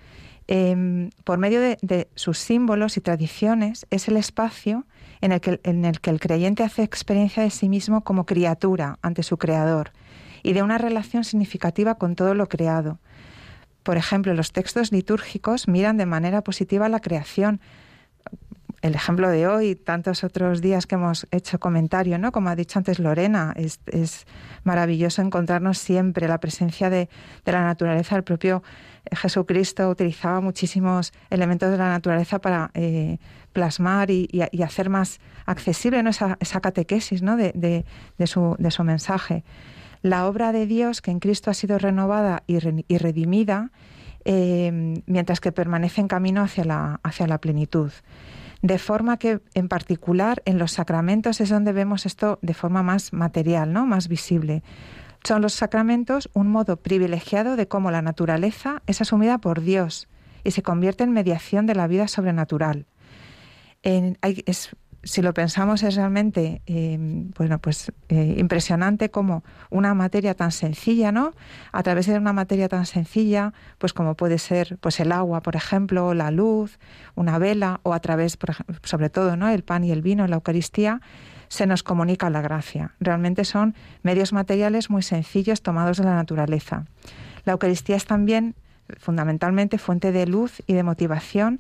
em, 0.48 1.10
por 1.24 1.38
medio 1.38 1.60
de, 1.60 2.08
sus 2.16 2.38
símbolos 2.38 2.98
y 2.98 3.02
tradiciones, 3.02 3.88
es 3.90 4.08
el 4.08 4.18
espacio 4.18 4.86
en 5.24 5.32
el, 5.32 5.40
que, 5.40 5.62
el 5.64 6.00
el 6.04 6.20
creyente 6.20 6.64
hace 6.64 6.84
experiencia 6.84 7.44
de 7.44 7.50
sí 7.50 7.70
mismo 7.70 8.04
como 8.04 8.26
criatura 8.26 9.00
ante 9.02 9.24
su 9.24 9.38
creador 9.38 9.92
y 10.44 10.52
de 10.52 10.62
una 10.62 10.78
relación 10.78 11.24
significativa 11.24 11.96
con 11.96 12.16
todo 12.16 12.36
lo 12.36 12.50
creado. 12.50 13.00
Por 13.84 13.96
ejemplo, 13.96 14.34
los 14.34 14.52
textos 14.52 14.92
litúrgicos 14.92 15.70
miran 15.70 15.96
de 15.96 16.06
manera 16.06 16.42
positiva 16.42 16.90
la 16.90 17.00
creación. 17.00 17.62
El 18.84 18.96
ejemplo 18.96 19.30
de 19.30 19.48
hoy, 19.48 19.76
tantos 19.76 20.26
otros 20.26 20.60
días 20.60 20.88
que 20.88 20.96
hemos 20.96 21.26
hecho 21.32 21.58
comentario, 21.58 22.20
¿no? 22.20 22.34
Como 22.34 22.50
ha 22.50 22.56
dicho 22.58 22.78
antes 22.78 23.00
Lorena, 23.00 23.54
es, 23.56 23.80
maravilloso 24.66 25.22
encontrarnos 25.22 25.78
siempre 25.78 26.28
la 26.28 26.42
presencia 26.42 26.90
de, 26.90 27.08
la 27.46 27.64
naturaleza. 27.64 28.18
El 28.18 28.26
propio 28.26 28.62
Jesucristo 29.10 29.90
utilizaba 29.90 30.42
muchísimos 30.42 31.14
elementos 31.30 31.72
de 31.72 31.78
la 31.78 31.92
naturaleza 31.92 32.40
para 32.40 32.72
eh, 32.74 33.20
plasmar 33.54 34.12
y, 34.12 34.28
hacer 34.62 34.90
más 34.90 35.22
accesible 35.46 36.04
esa, 36.10 36.60
catequesis 36.60 37.22
¿no? 37.22 37.38
de, 37.38 37.86
su, 38.26 38.84
mensaje 38.84 39.46
la 40.02 40.28
obra 40.28 40.52
de 40.52 40.66
Dios 40.66 41.02
que 41.02 41.12
en 41.12 41.22
Cristo 41.22 41.50
ha 41.50 41.54
sido 41.54 41.80
renovada 41.80 42.44
y, 42.48 42.60
redimida, 42.60 43.72
eh, 44.26 45.02
mientras 45.06 45.40
que 45.40 45.54
permanece 45.54 46.02
en 46.02 46.10
camino 46.10 46.42
hacia 46.42 46.66
la, 46.66 47.00
hacia 47.02 47.28
la 47.28 47.38
plenitud. 47.38 47.90
De 48.64 48.80
forma 48.80 49.18
que, 49.18 49.42
en 49.56 49.68
particular, 49.68 50.42
en 50.46 50.58
los 50.58 50.72
sacramentos 50.72 51.42
es 51.42 51.50
donde 51.50 51.74
vemos 51.74 52.06
esto 52.06 52.40
de 52.42 52.54
forma 52.54 52.82
más 52.82 53.12
material, 53.12 53.74
¿no? 53.74 53.86
más 53.86 54.08
visible. 54.08 54.64
Son 55.26 55.42
los 55.42 55.54
sacramentos 55.54 56.30
un 56.34 56.48
modo 56.48 56.78
privilegiado 56.78 57.58
de 57.58 57.68
cómo 57.68 57.92
la 57.92 58.02
naturaleza 58.02 58.82
es 58.88 59.02
asumida 59.02 59.38
por 59.40 59.60
Dios 59.60 60.08
y 60.46 60.52
se 60.52 60.64
convierte 60.64 61.04
en 61.04 61.12
mediación 61.12 61.66
de 61.66 61.76
la 61.76 61.88
vida 61.88 62.08
sobrenatural. 62.08 62.86
es 63.82 64.70
si 65.04 65.22
lo 65.22 65.34
pensamos 65.34 65.84
es 65.84 65.96
realmente 65.96 66.62
eh, 66.66 66.98
bueno 67.38 67.60
pues 67.60 67.92
eh, 68.10 68.36
impresionante 68.38 69.12
como 69.12 69.44
una 69.70 69.94
materia 69.94 70.34
tan 70.34 70.52
sencilla 70.52 71.12
no 71.12 71.34
a 71.72 71.84
través 71.84 72.08
de 72.08 72.18
una 72.18 72.34
materia 72.34 72.70
tan 72.70 72.86
sencilla 72.86 73.54
pues 73.78 73.94
como 73.94 74.16
puede 74.16 74.38
ser 74.38 74.78
pues 74.80 75.00
el 75.00 75.12
agua 75.12 75.42
por 75.42 75.56
ejemplo 75.56 76.14
la 76.14 76.32
luz 76.32 76.80
una 77.16 77.38
vela 77.38 77.80
o 77.84 77.94
a 77.94 78.00
través 78.00 78.38
sobre 78.84 79.10
todo 79.10 79.36
no 79.36 79.50
el 79.50 79.64
pan 79.64 79.84
y 79.84 79.92
el 79.92 80.02
vino 80.02 80.28
la 80.28 80.36
Eucaristía 80.36 81.02
se 81.54 81.68
nos 81.68 81.84
comunica 81.84 82.32
la 82.32 82.42
gracia. 82.42 82.96
Realmente 83.00 83.46
son 83.46 83.76
medios 84.02 84.34
materiales 84.34 84.90
muy 84.90 85.04
sencillos 85.04 85.62
tomados 85.62 85.98
de 85.98 86.04
la 86.06 86.16
naturaleza. 86.16 86.86
La 87.46 87.54
Eucaristía 87.54 87.96
es 87.96 88.06
también 88.06 88.56
fundamentalmente 88.98 89.78
fuente 89.78 90.12
de 90.12 90.26
luz 90.26 90.64
y 90.66 90.74
de 90.74 90.82
motivación 90.82 91.60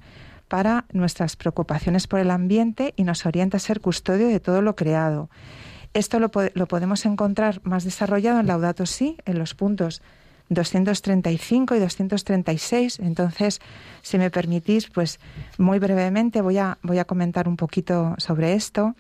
para 0.53 0.85
nuestras 0.93 1.35
preocupaciones 1.35 2.05
por 2.05 2.19
el 2.19 2.29
ambiente 2.29 2.93
y 2.95 3.05
nos 3.05 3.25
orienta 3.25 3.57
a 3.57 3.59
ser 3.59 3.81
custodio 3.81 4.27
de 4.27 4.39
todo 4.39 4.61
lo 4.61 4.75
creado. 4.75 5.31
Esto 5.95 6.19
lo, 6.19 6.29
podemos 6.29 7.07
encontrar 7.07 7.59
más 7.63 7.83
desarrollado 7.83 8.39
en 8.39 8.45
Laudato 8.45 8.85
Si, 8.85 9.17
en 9.25 9.39
los 9.39 9.55
puntos 9.55 10.03
235 10.49 11.73
y 11.73 11.79
236. 11.79 12.99
Entonces, 12.99 13.61
si 14.03 14.19
me 14.19 14.29
permitís, 14.29 14.91
pues 14.91 15.19
muy 15.57 15.79
brevemente 15.79 16.41
voy 16.41 16.59
a, 16.59 16.77
voy 16.83 16.99
a 16.99 17.05
comentar 17.05 17.47
un 17.47 17.57
poquito 17.57 18.13
sobre 18.19 18.53
esto. 18.53 18.93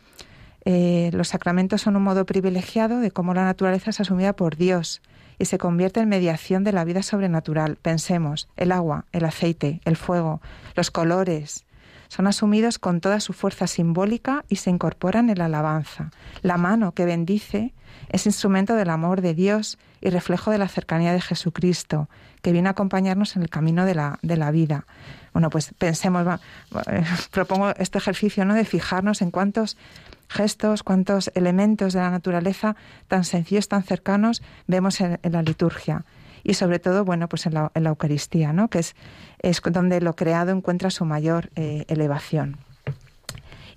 Eh, 0.65 1.11
los 1.13 1.27
sacramentos 1.27 1.81
son 1.81 1.95
un 1.95 2.01
modo 2.01 2.25
privilegiado 2.25 2.99
de 2.99 3.11
cómo 3.11 3.35
la 3.35 3.45
naturaleza 3.45 3.91
es 3.91 3.99
asumida 3.99 4.33
por 4.33 4.55
Dios 4.55 5.03
y 5.37 5.45
se 5.45 5.57
convierte 5.57 5.99
en 5.99 6.09
mediación 6.09 6.63
de 6.63 6.71
la 6.71 6.83
vida 6.83 7.03
sobrenatural. 7.03 7.77
Pensemos, 7.77 8.49
el 8.55 8.71
agua, 8.71 9.05
el 9.11 9.25
aceite, 9.25 9.81
el 9.85 9.95
fuego, 9.95 10.41
los 10.75 10.91
colores, 10.91 11.65
son 12.13 12.27
asumidos 12.27 12.77
con 12.77 13.01
toda 13.01 13.19
su 13.19 13.33
fuerza 13.33 13.65
simbólica 13.65 14.45
y 14.47 14.57
se 14.57 14.69
incorporan 14.69 15.31
en 15.31 15.39
la 15.39 15.45
alabanza. 15.45 16.11
La 16.43 16.57
mano 16.57 16.91
que 16.91 17.05
bendice 17.05 17.73
es 18.09 18.27
instrumento 18.27 18.75
del 18.75 18.91
amor 18.91 19.21
de 19.21 19.33
Dios 19.33 19.79
y 19.99 20.11
reflejo 20.11 20.51
de 20.51 20.59
la 20.59 20.67
cercanía 20.67 21.11
de 21.11 21.21
Jesucristo, 21.21 22.09
que 22.43 22.51
viene 22.51 22.67
a 22.67 22.73
acompañarnos 22.73 23.35
en 23.35 23.41
el 23.41 23.49
camino 23.49 23.83
de 23.83 23.95
la, 23.95 24.19
de 24.21 24.37
la 24.37 24.51
vida. 24.51 24.85
Bueno, 25.33 25.49
pues 25.49 25.73
pensemos, 25.75 26.39
propongo 27.31 27.73
este 27.79 27.97
ejercicio 27.97 28.45
¿no? 28.45 28.53
de 28.53 28.65
fijarnos 28.65 29.23
en 29.23 29.31
cuántos 29.31 29.75
gestos, 30.29 30.83
cuántos 30.83 31.31
elementos 31.33 31.93
de 31.93 31.99
la 32.01 32.11
naturaleza 32.11 32.75
tan 33.07 33.23
sencillos, 33.23 33.69
tan 33.69 33.81
cercanos 33.81 34.43
vemos 34.67 35.01
en, 35.01 35.17
la 35.23 35.41
liturgia. 35.41 36.05
Y 36.43 36.55
sobre 36.55 36.79
todo, 36.79 37.05
bueno, 37.05 37.29
pues 37.29 37.45
en 37.45 37.53
la, 37.53 37.71
Eucaristía, 37.73 38.53
¿no? 38.53 38.69
que 38.69 38.79
es, 38.79 38.95
es, 39.39 39.61
donde 39.61 40.01
lo 40.01 40.15
creado 40.15 40.51
encuentra 40.51 40.89
su 40.89 41.05
mayor 41.05 41.49
eh, 41.55 41.85
elevación. 41.87 42.57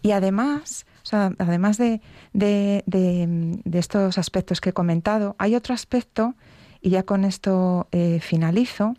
Y 0.02 0.12
además, 0.12 0.86
además 1.10 1.78
de, 1.78 2.00
de, 2.32 2.82
de, 2.86 3.78
estos 3.78 4.18
aspectos 4.18 4.60
que 4.60 4.70
he 4.70 4.72
comentado, 4.72 5.36
hay 5.38 5.54
otro 5.54 5.74
aspecto, 5.74 6.34
y 6.80 6.90
ya 6.90 7.02
con 7.02 7.24
esto 7.24 7.88
eh, 7.92 8.20
finalizo, 8.20 8.94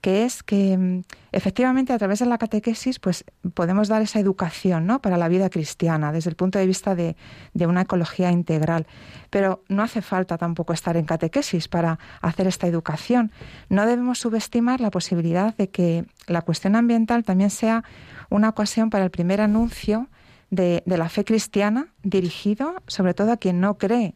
que 0.00 0.24
es 0.24 0.42
que 0.42 0.76
mm, 0.76 1.02
efectivamente 1.32 1.92
a 1.92 1.98
través 1.98 2.18
de 2.20 2.26
la 2.26 2.38
catequesis 2.38 2.98
pues 2.98 3.24
podemos 3.54 3.88
dar 3.88 4.02
esa 4.02 4.18
educación 4.18 4.86
¿no? 4.86 5.00
para 5.00 5.16
la 5.16 5.28
vida 5.28 5.50
cristiana 5.50 6.12
desde 6.12 6.30
el 6.30 6.36
punto 6.36 6.58
de 6.58 6.66
vista 6.66 6.94
de, 6.94 7.16
de, 7.54 7.66
una 7.66 7.82
ecología 7.82 8.30
integral. 8.30 8.86
Pero 9.30 9.62
no 9.68 9.82
hace 9.82 10.02
falta 10.02 10.38
tampoco 10.38 10.72
estar 10.72 10.96
en 10.96 11.04
catequesis 11.04 11.68
para 11.68 11.98
hacer 12.20 12.46
esta 12.46 12.66
educación. 12.66 13.32
No 13.68 13.86
debemos 13.86 14.18
subestimar 14.18 14.80
la 14.80 14.90
posibilidad 14.90 15.56
de 15.56 15.68
que 15.70 16.04
la 16.26 16.42
cuestión 16.42 16.76
ambiental 16.76 17.24
también 17.24 17.50
sea 17.50 17.84
una 18.28 18.48
ocasión 18.48 18.90
para 18.90 19.04
el 19.04 19.10
primer 19.10 19.40
anuncio 19.40 20.08
de, 20.50 20.82
de 20.86 20.98
la 20.98 21.08
fe 21.08 21.24
cristiana 21.24 21.88
dirigido 22.02 22.74
sobre 22.86 23.14
todo 23.14 23.32
a 23.32 23.36
quien 23.36 23.60
no 23.60 23.78
cree 23.78 24.14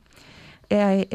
eh, 0.70 1.08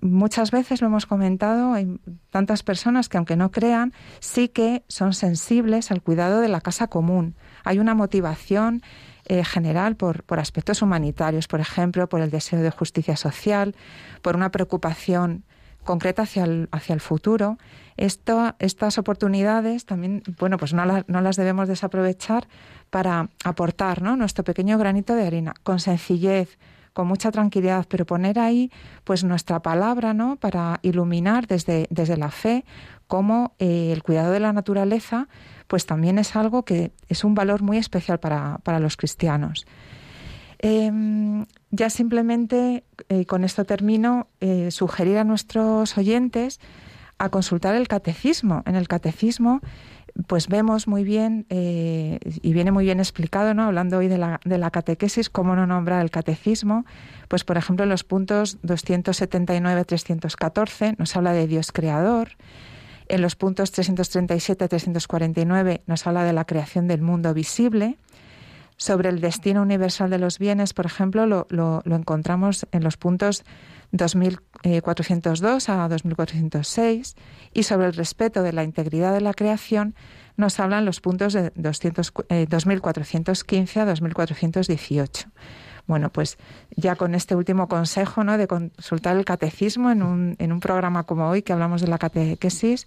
muchas 0.00 0.50
veces 0.50 0.80
lo 0.80 0.88
hemos 0.88 1.06
comentado, 1.06 1.72
hay 1.72 1.98
tantas 2.30 2.62
personas 2.62 3.08
que 3.08 3.16
aunque 3.16 3.36
no 3.36 3.50
crean, 3.50 3.92
sí 4.20 4.48
que 4.48 4.84
son 4.88 5.12
sensibles 5.14 5.90
al 5.90 6.02
cuidado 6.02 6.40
de 6.40 6.48
la 6.48 6.60
casa 6.60 6.88
común. 6.88 7.36
Hay 7.64 7.78
una 7.78 7.94
motivación 7.94 8.82
eh, 9.24 9.44
general 9.44 9.96
por, 9.96 10.24
por 10.24 10.40
aspectos 10.40 10.82
humanitarios, 10.82 11.46
por 11.46 11.60
ejemplo, 11.60 12.08
por 12.08 12.20
el 12.20 12.30
deseo 12.30 12.60
de 12.60 12.70
justicia 12.70 13.16
social, 13.16 13.74
por 14.20 14.36
una 14.36 14.50
preocupación 14.50 15.44
concreta 15.84 16.22
hacia 16.22 16.44
el, 16.44 16.68
hacia 16.72 16.94
el 16.94 17.00
futuro. 17.00 17.58
Esto, 17.96 18.54
estas 18.58 18.98
oportunidades 18.98 19.84
también, 19.84 20.22
bueno, 20.38 20.56
pues 20.56 20.72
no, 20.72 20.84
no, 21.06 21.20
las 21.20 21.36
debemos 21.36 21.68
desaprovechar 21.68 22.48
para 22.90 23.28
aportar 23.44 24.02
¿no? 24.02 24.16
nuestro 24.16 24.44
pequeño 24.44 24.78
granito 24.78 25.14
de 25.14 25.26
arena 25.26 25.54
con 25.62 25.78
sencillez, 25.80 26.58
con 26.92 27.06
mucha 27.06 27.30
tranquilidad, 27.30 27.86
pero 27.88 28.06
poner 28.06 28.38
ahí 28.38 28.70
pues 29.04 29.24
nuestra 29.24 29.60
palabra, 29.62 30.14
¿no? 30.14 30.36
Para 30.36 30.78
iluminar 30.82 31.46
desde, 31.46 31.86
desde 31.90 32.16
la 32.16 32.30
fe 32.30 32.64
cómo 33.06 33.54
eh, 33.58 33.92
el 33.92 34.02
cuidado 34.02 34.32
de 34.32 34.40
la 34.40 34.52
naturaleza 34.52 35.28
pues 35.66 35.86
también 35.86 36.18
es 36.18 36.36
algo 36.36 36.64
que 36.64 36.92
es 37.08 37.24
un 37.24 37.34
valor 37.34 37.62
muy 37.62 37.78
especial 37.78 38.20
para, 38.20 38.78
los 38.78 38.96
cristianos. 38.96 39.66
Em, 40.58 41.46
ya 41.70 41.88
simplemente, 41.88 42.84
eh, 43.08 43.24
con 43.26 43.42
esto 43.42 43.64
termino, 43.64 44.28
eh, 44.40 44.70
sugerir 44.70 45.18
a 45.18 45.24
nuestros 45.24 45.96
oyentes 45.96 46.60
a 47.18 47.30
consultar 47.30 47.74
el 47.74 47.88
catecismo. 47.88 48.62
En 48.66 48.76
el 48.76 48.88
catecismo 48.88 49.60
pues 50.26 50.48
vemos 50.48 50.88
muy 50.88 51.04
bien, 51.04 51.46
eh, 51.48 52.18
y 52.24 52.52
viene 52.52 52.70
muy 52.70 52.84
bien 52.84 53.00
explicado, 53.00 53.54
¿no? 53.54 53.62
hablando 53.64 53.96
hoy 53.98 54.08
de 54.08 54.18
la, 54.18 54.40
de 54.44 54.58
la 54.58 54.70
catequesis, 54.70 55.30
cómo 55.30 55.56
no 55.56 55.66
nombrar 55.66 56.02
el 56.02 56.10
catecismo, 56.10 56.84
pues 57.28 57.44
por 57.44 57.56
ejemplo 57.56 57.84
en 57.84 57.90
los 57.90 58.04
puntos 58.04 58.60
279-314 58.62 60.96
nos 60.98 61.16
habla 61.16 61.32
de 61.32 61.46
Dios 61.46 61.72
creador, 61.72 62.32
en 63.08 63.22
los 63.22 63.34
puntos 63.36 63.72
337-349 63.72 65.80
nos 65.86 66.06
habla 66.06 66.24
de 66.24 66.32
la 66.32 66.44
creación 66.44 66.88
del 66.88 67.02
mundo 67.02 67.32
visible, 67.34 67.96
sobre 68.76 69.10
el 69.10 69.20
destino 69.20 69.62
universal 69.62 70.10
de 70.10 70.18
los 70.18 70.40
bienes, 70.40 70.74
por 70.74 70.86
ejemplo, 70.86 71.24
lo, 71.26 71.46
lo, 71.50 71.82
lo 71.84 71.94
encontramos 71.94 72.66
en 72.72 72.82
los 72.82 72.96
puntos 72.96 73.44
2402 73.92 75.68
a 75.68 75.88
2406 75.88 77.14
y 77.52 77.62
sobre 77.62 77.86
el 77.86 77.92
respeto 77.92 78.42
de 78.42 78.52
la 78.52 78.64
integridad 78.64 79.12
de 79.12 79.20
la 79.20 79.34
creación 79.34 79.94
nos 80.36 80.58
hablan 80.60 80.84
los 80.84 81.00
puntos 81.00 81.34
de 81.34 81.52
200, 81.54 82.12
2415 82.48 83.78
eh, 83.78 83.82
a 83.82 83.86
2418. 83.86 85.28
Bueno, 85.86 86.10
pues 86.10 86.38
ya 86.76 86.96
con 86.96 87.14
este 87.14 87.34
último 87.34 87.68
consejo 87.68 88.24
¿no? 88.24 88.38
de 88.38 88.46
consultar 88.46 89.16
el 89.16 89.24
catecismo 89.24 89.90
en 89.90 90.02
un, 90.02 90.36
en 90.38 90.52
un 90.52 90.60
programa 90.60 91.04
como 91.04 91.28
hoy 91.28 91.42
que 91.42 91.52
hablamos 91.52 91.80
de 91.80 91.88
la 91.88 91.98
catequesis, 91.98 92.86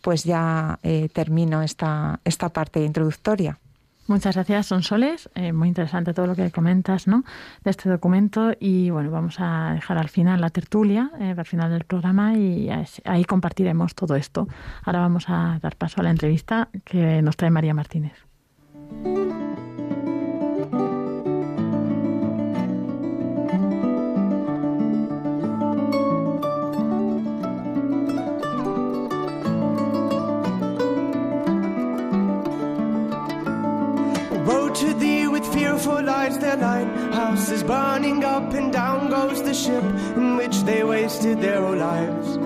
pues 0.00 0.24
ya 0.24 0.78
eh, 0.82 1.08
termino 1.12 1.62
esta, 1.62 2.20
esta 2.24 2.48
parte 2.50 2.82
introductoria. 2.84 3.58
Muchas 4.06 4.36
gracias, 4.36 4.66
Sonsoles. 4.66 5.28
Eh, 5.34 5.52
muy 5.52 5.68
interesante 5.68 6.14
todo 6.14 6.28
lo 6.28 6.36
que 6.36 6.50
comentas 6.52 7.08
¿no? 7.08 7.24
de 7.64 7.70
este 7.70 7.88
documento. 7.88 8.52
Y 8.60 8.90
bueno, 8.90 9.10
vamos 9.10 9.36
a 9.40 9.72
dejar 9.74 9.98
al 9.98 10.08
final 10.08 10.40
la 10.40 10.50
tertulia, 10.50 11.10
eh, 11.18 11.34
al 11.36 11.44
final 11.44 11.70
del 11.70 11.84
programa, 11.84 12.34
y 12.34 12.70
ahí 13.04 13.24
compartiremos 13.24 13.94
todo 13.96 14.14
esto. 14.14 14.46
Ahora 14.84 15.00
vamos 15.00 15.28
a 15.28 15.58
dar 15.60 15.74
paso 15.76 16.00
a 16.00 16.04
la 16.04 16.10
entrevista 16.10 16.68
que 16.84 17.20
nos 17.20 17.36
trae 17.36 17.50
María 17.50 17.74
Martínez. 17.74 18.14
Fearful 35.86 36.04
lights 36.04 36.38
their 36.38 36.56
night 36.56 36.88
houses 37.14 37.62
burning 37.62 38.24
up 38.24 38.52
and 38.54 38.72
down 38.72 39.08
goes 39.08 39.42
the 39.42 39.54
ship 39.54 39.84
in 40.16 40.36
which 40.36 40.56
they 40.62 40.82
wasted 40.82 41.40
their 41.40 41.60
whole 41.60 41.76
lives. 41.76 42.38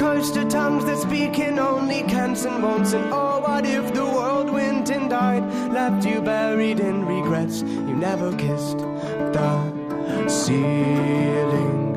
Cursed 0.00 0.50
tongues 0.50 0.84
that 0.86 0.98
speak 0.98 1.38
in 1.38 1.58
only 1.58 2.02
cants 2.02 2.44
and 2.44 2.60
bones 2.60 2.92
and 2.92 3.12
oh 3.12 3.40
what 3.40 3.64
if 3.64 3.94
the 3.94 4.04
world 4.04 4.50
went 4.50 4.90
and 4.90 5.08
died? 5.08 5.44
Left 5.72 6.04
you 6.04 6.20
buried 6.20 6.80
in 6.80 7.06
regrets. 7.06 7.62
You 7.62 7.94
never 7.94 8.36
kissed 8.36 8.78
the 8.78 10.28
ceiling 10.28 11.89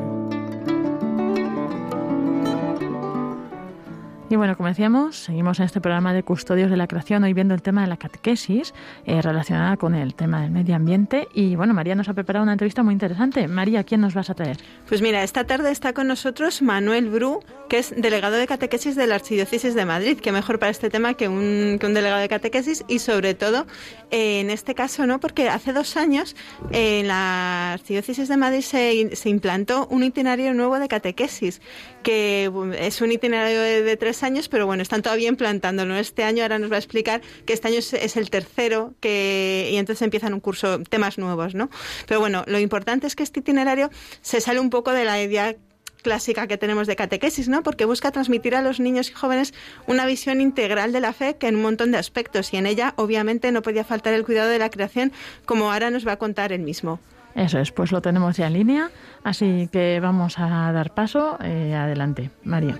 Y 4.30 4.36
bueno, 4.36 4.56
como 4.56 4.70
decíamos, 4.70 5.16
seguimos 5.16 5.58
en 5.58 5.66
este 5.66 5.82
programa 5.82 6.14
de 6.14 6.22
Custodios 6.22 6.70
de 6.70 6.78
la 6.78 6.86
Creación, 6.86 7.24
hoy 7.24 7.34
viendo 7.34 7.52
el 7.52 7.60
tema 7.60 7.82
de 7.82 7.88
la 7.88 7.98
catequesis 7.98 8.72
eh, 9.04 9.20
relacionada 9.20 9.76
con 9.76 9.94
el 9.94 10.14
tema 10.14 10.40
del 10.40 10.50
medio 10.50 10.74
ambiente. 10.74 11.28
Y 11.34 11.56
bueno, 11.56 11.74
María 11.74 11.94
nos 11.94 12.08
ha 12.08 12.14
preparado 12.14 12.42
una 12.42 12.52
entrevista 12.52 12.82
muy 12.82 12.94
interesante. 12.94 13.46
María, 13.48 13.84
¿quién 13.84 14.00
nos 14.00 14.14
vas 14.14 14.30
a 14.30 14.34
traer? 14.34 14.56
Pues 14.88 15.02
mira, 15.02 15.22
esta 15.22 15.44
tarde 15.44 15.70
está 15.70 15.92
con 15.92 16.06
nosotros 16.06 16.62
Manuel 16.62 17.10
Bru, 17.10 17.40
que 17.68 17.78
es 17.78 17.94
delegado 17.94 18.36
de 18.36 18.46
catequesis 18.46 18.96
de 18.96 19.06
la 19.06 19.16
Archidiócesis 19.16 19.74
de 19.74 19.84
Madrid, 19.84 20.18
que 20.18 20.32
mejor 20.32 20.58
para 20.58 20.70
este 20.70 20.88
tema 20.88 21.12
que 21.14 21.28
un, 21.28 21.76
que 21.78 21.86
un 21.86 21.92
delegado 21.92 22.22
de 22.22 22.28
catequesis 22.28 22.82
y 22.88 23.00
sobre 23.00 23.34
todo 23.34 23.66
eh, 24.10 24.40
en 24.40 24.48
este 24.48 24.74
caso, 24.74 25.06
¿no? 25.06 25.20
Porque 25.20 25.50
hace 25.50 25.74
dos 25.74 25.98
años 25.98 26.34
en 26.70 27.08
la 27.08 27.74
Archidiócesis 27.74 28.28
de 28.28 28.36
Madrid 28.38 28.62
se, 28.62 29.14
se 29.16 29.28
implantó 29.28 29.86
un 29.90 30.02
itinerario 30.02 30.54
nuevo 30.54 30.78
de 30.78 30.88
catequesis, 30.88 31.60
que 32.04 32.52
es 32.78 33.00
un 33.00 33.10
itinerario 33.10 33.60
de, 33.60 33.96
tres 33.96 34.22
años, 34.22 34.48
pero 34.48 34.66
bueno, 34.66 34.82
están 34.82 35.02
todavía 35.02 35.28
implantándolo. 35.28 35.96
Este 35.96 36.22
año 36.22 36.42
ahora 36.42 36.60
nos 36.60 36.70
va 36.70 36.76
a 36.76 36.78
explicar 36.78 37.20
que 37.46 37.52
este 37.52 37.66
año 37.66 37.78
es, 37.78 38.16
el 38.16 38.30
tercero 38.30 38.94
que, 39.00 39.70
y 39.72 39.76
entonces 39.76 40.02
empiezan 40.02 40.34
un 40.34 40.40
curso, 40.40 40.78
temas 40.88 41.18
nuevos, 41.18 41.56
¿no? 41.56 41.70
Pero 42.06 42.20
bueno, 42.20 42.44
lo 42.46 42.60
importante 42.60 43.08
es 43.08 43.16
que 43.16 43.24
este 43.24 43.40
itinerario 43.40 43.90
se 44.22 44.40
sale 44.40 44.60
un 44.60 44.70
poco 44.70 44.92
de 44.92 45.04
la 45.04 45.20
idea 45.20 45.56
clásica 46.04 46.46
que 46.46 46.58
tenemos 46.58 46.86
de 46.86 46.94
catequesis, 46.94 47.48
¿no? 47.48 47.64
Porque 47.64 47.86
busca 47.86 48.12
transmitir 48.12 48.54
a 48.54 48.62
los 48.62 48.78
niños 48.78 49.10
y 49.10 49.14
jóvenes 49.14 49.54
una 49.88 50.06
visión 50.06 50.40
integral 50.40 50.92
de 50.92 51.00
la 51.00 51.12
fe 51.12 51.36
que 51.36 51.48
en 51.48 51.56
un 51.56 51.62
montón 51.62 51.90
de 51.90 51.98
aspectos 51.98 52.52
y 52.52 52.58
en 52.58 52.66
ella 52.66 52.94
obviamente 52.96 53.50
no 53.50 53.62
podía 53.62 53.82
faltar 53.82 54.14
el 54.14 54.24
cuidado 54.24 54.50
de 54.50 54.58
la 54.60 54.70
creación 54.70 55.12
como 55.46 55.72
ahora 55.72 55.90
nos 55.90 56.06
va 56.06 56.12
a 56.12 56.18
contar 56.18 56.52
él 56.52 56.60
mismo. 56.60 57.00
Eso 57.34 57.58
es, 57.58 57.72
pues 57.72 57.90
lo 57.90 58.00
tenemos 58.00 58.36
ya 58.36 58.46
en 58.46 58.52
línea, 58.52 58.90
así 59.24 59.68
que 59.72 59.98
vamos 60.00 60.38
a 60.38 60.70
dar 60.72 60.94
paso. 60.94 61.36
Eh, 61.42 61.74
adelante, 61.74 62.30
María. 62.44 62.78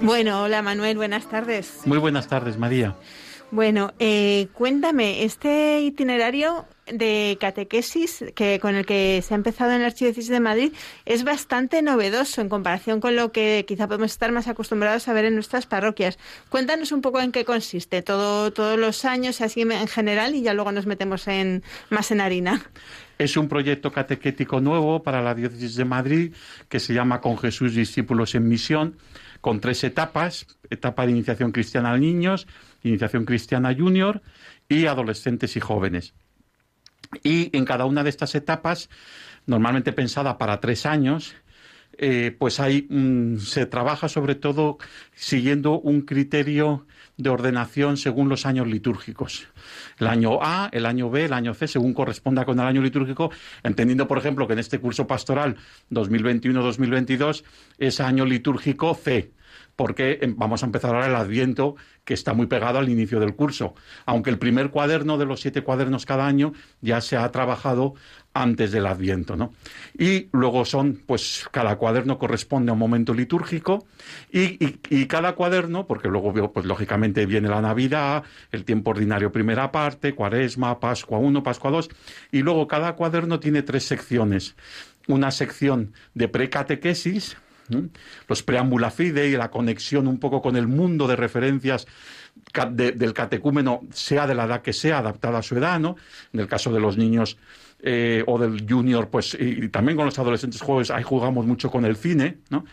Bueno, 0.00 0.42
hola 0.42 0.62
Manuel, 0.62 0.96
buenas 0.96 1.28
tardes. 1.28 1.80
Muy 1.84 1.98
buenas 1.98 2.26
tardes, 2.28 2.58
María. 2.58 2.94
Bueno, 3.50 3.92
eh, 4.00 4.48
cuéntame, 4.54 5.22
este 5.22 5.80
itinerario 5.82 6.66
de 6.86 7.36
catequesis 7.40 8.24
que 8.34 8.60
con 8.60 8.74
el 8.74 8.86
que 8.86 9.22
se 9.22 9.34
ha 9.34 9.36
empezado 9.36 9.72
en 9.72 9.80
la 9.80 9.86
Archidiócesis 9.86 10.30
de 10.30 10.40
Madrid 10.40 10.72
es 11.04 11.24
bastante 11.24 11.82
novedoso 11.82 12.40
en 12.40 12.48
comparación 12.48 13.00
con 13.00 13.16
lo 13.16 13.32
que 13.32 13.64
quizá 13.66 13.86
podemos 13.86 14.12
estar 14.12 14.30
más 14.32 14.48
acostumbrados 14.48 15.08
a 15.08 15.12
ver 15.12 15.24
en 15.24 15.34
nuestras 15.34 15.66
parroquias. 15.66 16.18
Cuéntanos 16.48 16.92
un 16.92 17.02
poco 17.02 17.20
en 17.20 17.32
qué 17.32 17.44
consiste 17.44 18.02
todo 18.02 18.52
todos 18.52 18.78
los 18.78 19.04
años 19.04 19.40
así 19.40 19.62
en 19.62 19.88
general 19.88 20.34
y 20.34 20.42
ya 20.42 20.54
luego 20.54 20.72
nos 20.72 20.86
metemos 20.86 21.26
en 21.28 21.62
más 21.90 22.10
en 22.10 22.20
harina. 22.20 22.62
Es 23.18 23.36
un 23.36 23.48
proyecto 23.48 23.92
catequético 23.92 24.60
nuevo 24.60 25.02
para 25.02 25.22
la 25.22 25.34
Diócesis 25.34 25.76
de 25.76 25.84
Madrid 25.84 26.34
que 26.68 26.80
se 26.80 26.94
llama 26.94 27.20
Con 27.20 27.38
Jesús 27.38 27.74
Discípulos 27.74 28.34
en 28.34 28.46
Misión, 28.48 28.96
con 29.40 29.60
tres 29.60 29.82
etapas, 29.84 30.46
etapa 30.68 31.06
de 31.06 31.12
iniciación 31.12 31.50
cristiana 31.50 31.92
a 31.92 31.98
niños, 31.98 32.46
iniciación 32.82 33.24
cristiana 33.24 33.74
junior 33.74 34.22
y 34.68 34.86
adolescentes 34.86 35.56
y 35.56 35.60
jóvenes. 35.60 36.14
Y 37.22 37.56
en 37.56 37.64
cada 37.64 37.84
una 37.84 38.02
de 38.02 38.10
estas 38.10 38.34
etapas, 38.34 38.90
normalmente 39.46 39.92
pensada 39.92 40.38
para 40.38 40.60
tres 40.60 40.86
años, 40.86 41.34
eh, 41.98 42.34
pues 42.38 42.60
hay, 42.60 42.86
se 43.38 43.64
trabaja 43.66 44.08
sobre 44.08 44.34
todo 44.34 44.76
siguiendo 45.14 45.80
un 45.80 46.02
criterio 46.02 46.86
de 47.16 47.30
ordenación 47.30 47.96
según 47.96 48.28
los 48.28 48.44
años 48.44 48.66
litúrgicos. 48.66 49.48
El 49.98 50.08
año 50.08 50.38
A, 50.42 50.68
el 50.72 50.84
año 50.84 51.08
B, 51.10 51.24
el 51.24 51.32
año 51.32 51.54
C, 51.54 51.66
según 51.66 51.94
corresponda 51.94 52.44
con 52.44 52.60
el 52.60 52.66
año 52.66 52.82
litúrgico, 52.82 53.30
entendiendo, 53.62 54.06
por 54.06 54.18
ejemplo, 54.18 54.46
que 54.46 54.52
en 54.52 54.58
este 54.58 54.78
curso 54.78 55.06
pastoral 55.06 55.56
2021-2022 55.90 57.44
es 57.78 58.00
año 58.00 58.26
litúrgico 58.26 58.94
C, 58.94 59.32
porque 59.76 60.18
em, 60.22 60.34
vamos 60.36 60.62
a 60.62 60.66
empezar 60.66 60.94
ahora 60.94 61.06
el 61.06 61.14
Adviento, 61.14 61.76
que 62.04 62.14
está 62.14 62.32
muy 62.32 62.46
pegado 62.46 62.78
al 62.78 62.88
inicio 62.88 63.20
del 63.20 63.36
curso. 63.36 63.74
Aunque 64.06 64.30
el 64.30 64.38
primer 64.38 64.70
cuaderno 64.70 65.18
de 65.18 65.26
los 65.26 65.40
siete 65.40 65.62
cuadernos 65.62 66.06
cada 66.06 66.26
año 66.26 66.52
ya 66.80 67.00
se 67.00 67.16
ha 67.16 67.30
trabajado 67.30 67.94
antes 68.32 68.70
del 68.70 68.86
Adviento, 68.86 69.36
¿no? 69.36 69.52
Y 69.98 70.28
luego 70.32 70.64
son, 70.64 71.02
pues, 71.06 71.48
cada 71.50 71.76
cuaderno 71.76 72.18
corresponde 72.18 72.70
a 72.70 72.74
un 72.74 72.78
momento 72.78 73.14
litúrgico 73.14 73.86
y, 74.30 75.06
cada 75.06 75.34
cuaderno, 75.34 75.86
porque 75.86 76.08
luego, 76.08 76.52
pues, 76.52 76.66
lógicamente 76.66 77.24
viene 77.26 77.48
la 77.48 77.62
Navidad, 77.62 78.24
el 78.52 78.64
tiempo 78.64 78.90
ordinario 78.90 79.32
primera 79.32 79.72
parte, 79.72 80.14
Cuaresma, 80.14 80.80
Pascua 80.80 81.18
1, 81.18 81.42
Pascua 81.42 81.70
2, 81.70 81.88
y 82.32 82.42
luego 82.42 82.66
cada 82.66 82.94
cuaderno 82.94 83.40
tiene 83.40 83.62
tres 83.62 83.84
secciones. 83.84 84.54
Una 85.08 85.30
sección 85.30 85.92
de 86.14 86.28
precatequesis, 86.28 87.36
los 88.28 88.42
preámbula 88.42 88.90
fide 88.90 89.28
y 89.28 89.36
la 89.36 89.50
conexión 89.50 90.06
un 90.06 90.18
poco 90.18 90.40
con 90.42 90.56
el 90.56 90.68
mundo 90.68 91.06
de 91.06 91.16
referencias 91.16 91.86
del 92.70 93.12
catecúmeno, 93.12 93.82
sea 93.90 94.26
de 94.26 94.34
la 94.34 94.44
edad 94.44 94.62
que 94.62 94.72
sea, 94.72 94.98
adaptada 94.98 95.38
a 95.38 95.42
su 95.42 95.56
edad, 95.56 95.80
¿no? 95.80 95.96
En 96.32 96.40
el 96.40 96.48
caso 96.48 96.72
de 96.72 96.80
los 96.80 96.96
niños 96.96 97.38
eh, 97.80 98.24
o 98.26 98.38
del 98.38 98.66
junior, 98.68 99.10
pues, 99.10 99.36
y, 99.38 99.68
también 99.68 99.96
con 99.96 100.06
los 100.06 100.18
adolescentes 100.18 100.60
jóvenes, 100.60 100.90
ahí 100.90 101.02
jugamos 101.02 101.46
mucho 101.46 101.70
con 101.70 101.84
el 101.84 101.96
cine, 101.96 102.38
¿no? 102.50 102.64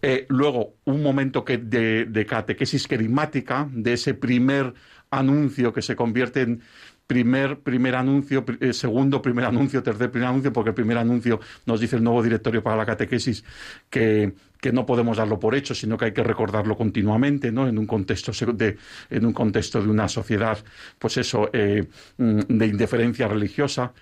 Eh, 0.00 0.26
luego, 0.28 0.74
un 0.84 1.02
momento 1.02 1.44
que 1.44 1.58
de, 1.58 2.04
de 2.06 2.26
catequesis 2.26 2.86
querigmática, 2.86 3.68
de 3.72 3.94
ese 3.94 4.14
primer 4.14 4.74
anuncio 5.10 5.72
que 5.72 5.82
se 5.82 5.94
convierte 5.94 6.40
en 6.42 6.62
primer, 7.06 7.60
primer 7.60 7.94
anuncio, 7.94 8.44
eh, 8.60 8.72
segundo 8.72 9.20
primer 9.20 9.44
anuncio, 9.44 9.82
tercer 9.82 10.10
primer 10.10 10.28
anuncio, 10.28 10.52
porque 10.52 10.70
el 10.70 10.74
primer 10.74 10.98
anuncio 10.98 11.40
nos 11.66 11.80
dice 11.80 11.96
el 11.96 12.02
nuevo 12.02 12.22
directorio 12.22 12.62
para 12.62 12.76
la 12.76 12.86
catequesis 12.86 13.44
que, 13.90 14.32
que 14.60 14.72
no 14.72 14.86
podemos 14.86 15.16
darlo 15.16 15.38
por 15.38 15.54
hecho, 15.54 15.74
sino 15.74 15.98
que 15.98 16.06
hay 16.06 16.12
que 16.12 16.22
recordarlo 16.22 16.76
continuamente, 16.76 17.50
¿no? 17.52 17.68
En 17.68 17.78
un 17.78 17.86
contexto 17.86 18.32
de, 18.52 18.76
en 19.10 19.26
un 19.26 19.32
contexto 19.32 19.82
de 19.82 19.88
una 19.88 20.08
sociedad, 20.08 20.58
pues 20.98 21.16
eso, 21.16 21.50
eh, 21.52 21.86
mm, 22.18 22.40
de 22.48 22.66
indiferencia 22.66 23.28
religiosa. 23.28 23.92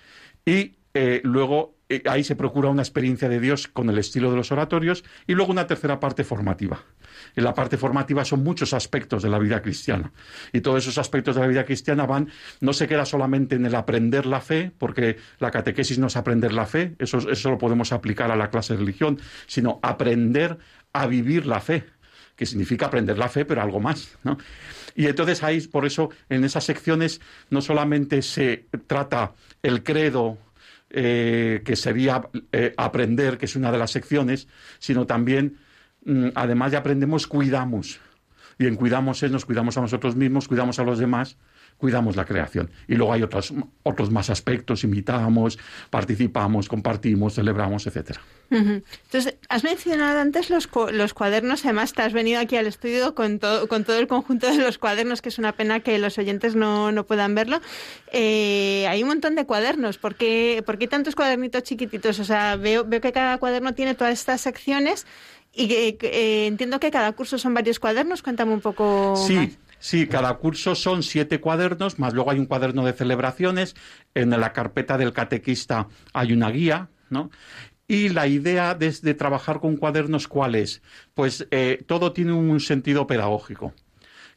Y 0.45 0.75
eh, 0.93 1.21
luego 1.23 1.75
ahí 2.05 2.23
se 2.23 2.35
procura 2.35 2.69
una 2.69 2.81
experiencia 2.81 3.27
de 3.27 3.39
Dios 3.39 3.67
con 3.67 3.89
el 3.89 3.97
estilo 3.97 4.31
de 4.31 4.37
los 4.37 4.51
oratorios 4.51 5.03
y 5.27 5.33
luego 5.33 5.51
una 5.51 5.67
tercera 5.67 5.99
parte 5.99 6.23
formativa 6.23 6.81
en 7.35 7.43
la 7.43 7.53
parte 7.53 7.77
formativa 7.77 8.25
son 8.25 8.43
muchos 8.43 8.73
aspectos 8.73 9.23
de 9.23 9.29
la 9.29 9.39
vida 9.39 9.61
cristiana. 9.61 10.11
Y 10.53 10.61
todos 10.61 10.83
esos 10.83 10.97
aspectos 10.97 11.35
de 11.35 11.41
la 11.41 11.47
vida 11.47 11.65
cristiana 11.65 12.05
van, 12.05 12.29
no 12.59 12.73
se 12.73 12.87
queda 12.87 13.05
solamente 13.05 13.55
en 13.55 13.65
el 13.65 13.75
aprender 13.75 14.25
la 14.25 14.41
fe, 14.41 14.71
porque 14.77 15.17
la 15.39 15.51
catequesis 15.51 15.99
no 15.99 16.07
es 16.07 16.17
aprender 16.17 16.53
la 16.53 16.65
fe, 16.65 16.95
eso, 16.99 17.17
eso 17.29 17.49
lo 17.49 17.57
podemos 17.57 17.91
aplicar 17.91 18.31
a 18.31 18.35
la 18.35 18.49
clase 18.49 18.73
de 18.73 18.79
religión, 18.79 19.19
sino 19.47 19.79
aprender 19.81 20.57
a 20.93 21.07
vivir 21.07 21.45
la 21.45 21.59
fe 21.59 21.85
que 22.35 22.45
significa 22.47 22.87
aprender 22.87 23.19
la 23.19 23.29
fe, 23.29 23.45
pero 23.45 23.61
algo 23.61 23.79
más. 23.79 24.17
¿no? 24.23 24.35
Y 24.95 25.05
entonces 25.05 25.43
ahí, 25.43 25.61
por 25.67 25.85
eso, 25.85 26.09
en 26.27 26.43
esas 26.43 26.63
secciones 26.63 27.21
no 27.51 27.61
solamente 27.61 28.23
se 28.23 28.65
trata 28.87 29.33
el 29.61 29.83
credo, 29.83 30.39
eh, 30.93 31.61
que 31.63 31.75
sería 31.75 32.21
eh, 32.51 32.73
aprender, 32.77 33.37
que 33.37 33.45
es 33.45 33.55
una 33.55 33.71
de 33.71 33.77
las 33.77 33.91
secciones, 33.91 34.47
sino 34.79 35.05
también 35.05 35.57
Mm, 36.05 36.29
además 36.35 36.71
de 36.71 36.77
aprendemos, 36.77 37.27
cuidamos. 37.27 37.99
Y 38.57 38.65
en 38.65 38.75
cuidamos 38.75 39.21
es, 39.23 39.31
nos 39.31 39.45
cuidamos 39.45 39.77
a 39.77 39.81
nosotros 39.81 40.15
mismos, 40.15 40.47
cuidamos 40.47 40.79
a 40.79 40.83
los 40.83 40.99
demás, 40.99 41.37
cuidamos 41.81 42.15
la 42.15 42.25
creación. 42.25 42.69
Y 42.87 42.93
luego 42.93 43.11
hay 43.11 43.23
otros, 43.23 43.51
otros 43.81 44.11
más 44.11 44.29
aspectos, 44.29 44.83
imitamos, 44.83 45.57
participamos, 45.89 46.69
compartimos, 46.69 47.33
celebramos, 47.33 47.87
etcétera. 47.87 48.21
Entonces, 48.51 49.35
has 49.49 49.63
mencionado 49.63 50.19
antes 50.19 50.51
los, 50.51 50.69
los 50.91 51.13
cuadernos, 51.15 51.65
además 51.65 51.93
te 51.93 52.03
has 52.03 52.13
venido 52.13 52.39
aquí 52.39 52.55
al 52.55 52.67
estudio 52.67 53.15
con, 53.15 53.39
todo 53.39 53.67
con 53.67 53.83
todo 53.83 53.97
el 53.97 54.07
conjunto 54.07 54.45
de 54.47 54.57
los 54.57 54.77
cuadernos, 54.77 55.23
que 55.23 55.29
es 55.29 55.39
una 55.39 55.53
pena 55.53 55.79
que 55.79 55.97
los 55.97 56.19
oyentes 56.19 56.55
no, 56.55 56.91
no 56.91 57.05
puedan 57.07 57.33
verlo. 57.33 57.61
Eh, 58.13 58.85
hay 58.87 59.01
un 59.01 59.09
montón 59.09 59.33
de 59.35 59.45
cuadernos, 59.45 59.97
¿por 59.97 60.13
qué, 60.15 60.61
¿por 60.65 60.77
qué 60.77 60.87
tantos 60.87 61.15
cuadernitos 61.15 61.63
chiquititos? 61.63 62.19
O 62.19 62.25
sea, 62.25 62.57
veo, 62.57 62.85
veo 62.85 63.01
que 63.01 63.11
cada 63.11 63.39
cuaderno 63.39 63.73
tiene 63.73 63.95
todas 63.95 64.13
estas 64.13 64.41
secciones 64.41 65.07
y 65.51 65.73
eh, 65.73 66.45
entiendo 66.45 66.79
que 66.79 66.91
cada 66.91 67.11
curso 67.13 67.39
son 67.39 67.55
varios 67.55 67.79
cuadernos. 67.79 68.21
Cuéntame 68.21 68.53
un 68.53 68.61
poco. 68.61 69.15
Sí. 69.15 69.57
Sí, 69.81 70.05
cada 70.05 70.31
curso 70.35 70.75
son 70.75 71.01
siete 71.01 71.41
cuadernos, 71.41 71.97
más 71.97 72.13
luego 72.13 72.29
hay 72.29 72.37
un 72.37 72.45
cuaderno 72.45 72.85
de 72.85 72.93
celebraciones. 72.93 73.75
En 74.13 74.29
la 74.29 74.53
carpeta 74.53 74.95
del 74.95 75.11
catequista 75.11 75.87
hay 76.13 76.33
una 76.33 76.51
guía, 76.51 76.89
¿no? 77.09 77.31
Y 77.87 78.09
la 78.09 78.27
idea 78.27 78.75
de, 78.75 78.91
trabajar 79.15 79.59
con 79.59 79.77
cuadernos, 79.77 80.27
¿cuál 80.27 80.53
es? 80.53 80.83
Pues 81.15 81.47
eh, 81.49 81.83
todo 81.87 82.13
tiene 82.13 82.31
un 82.31 82.59
sentido 82.59 83.07
pedagógico, 83.07 83.73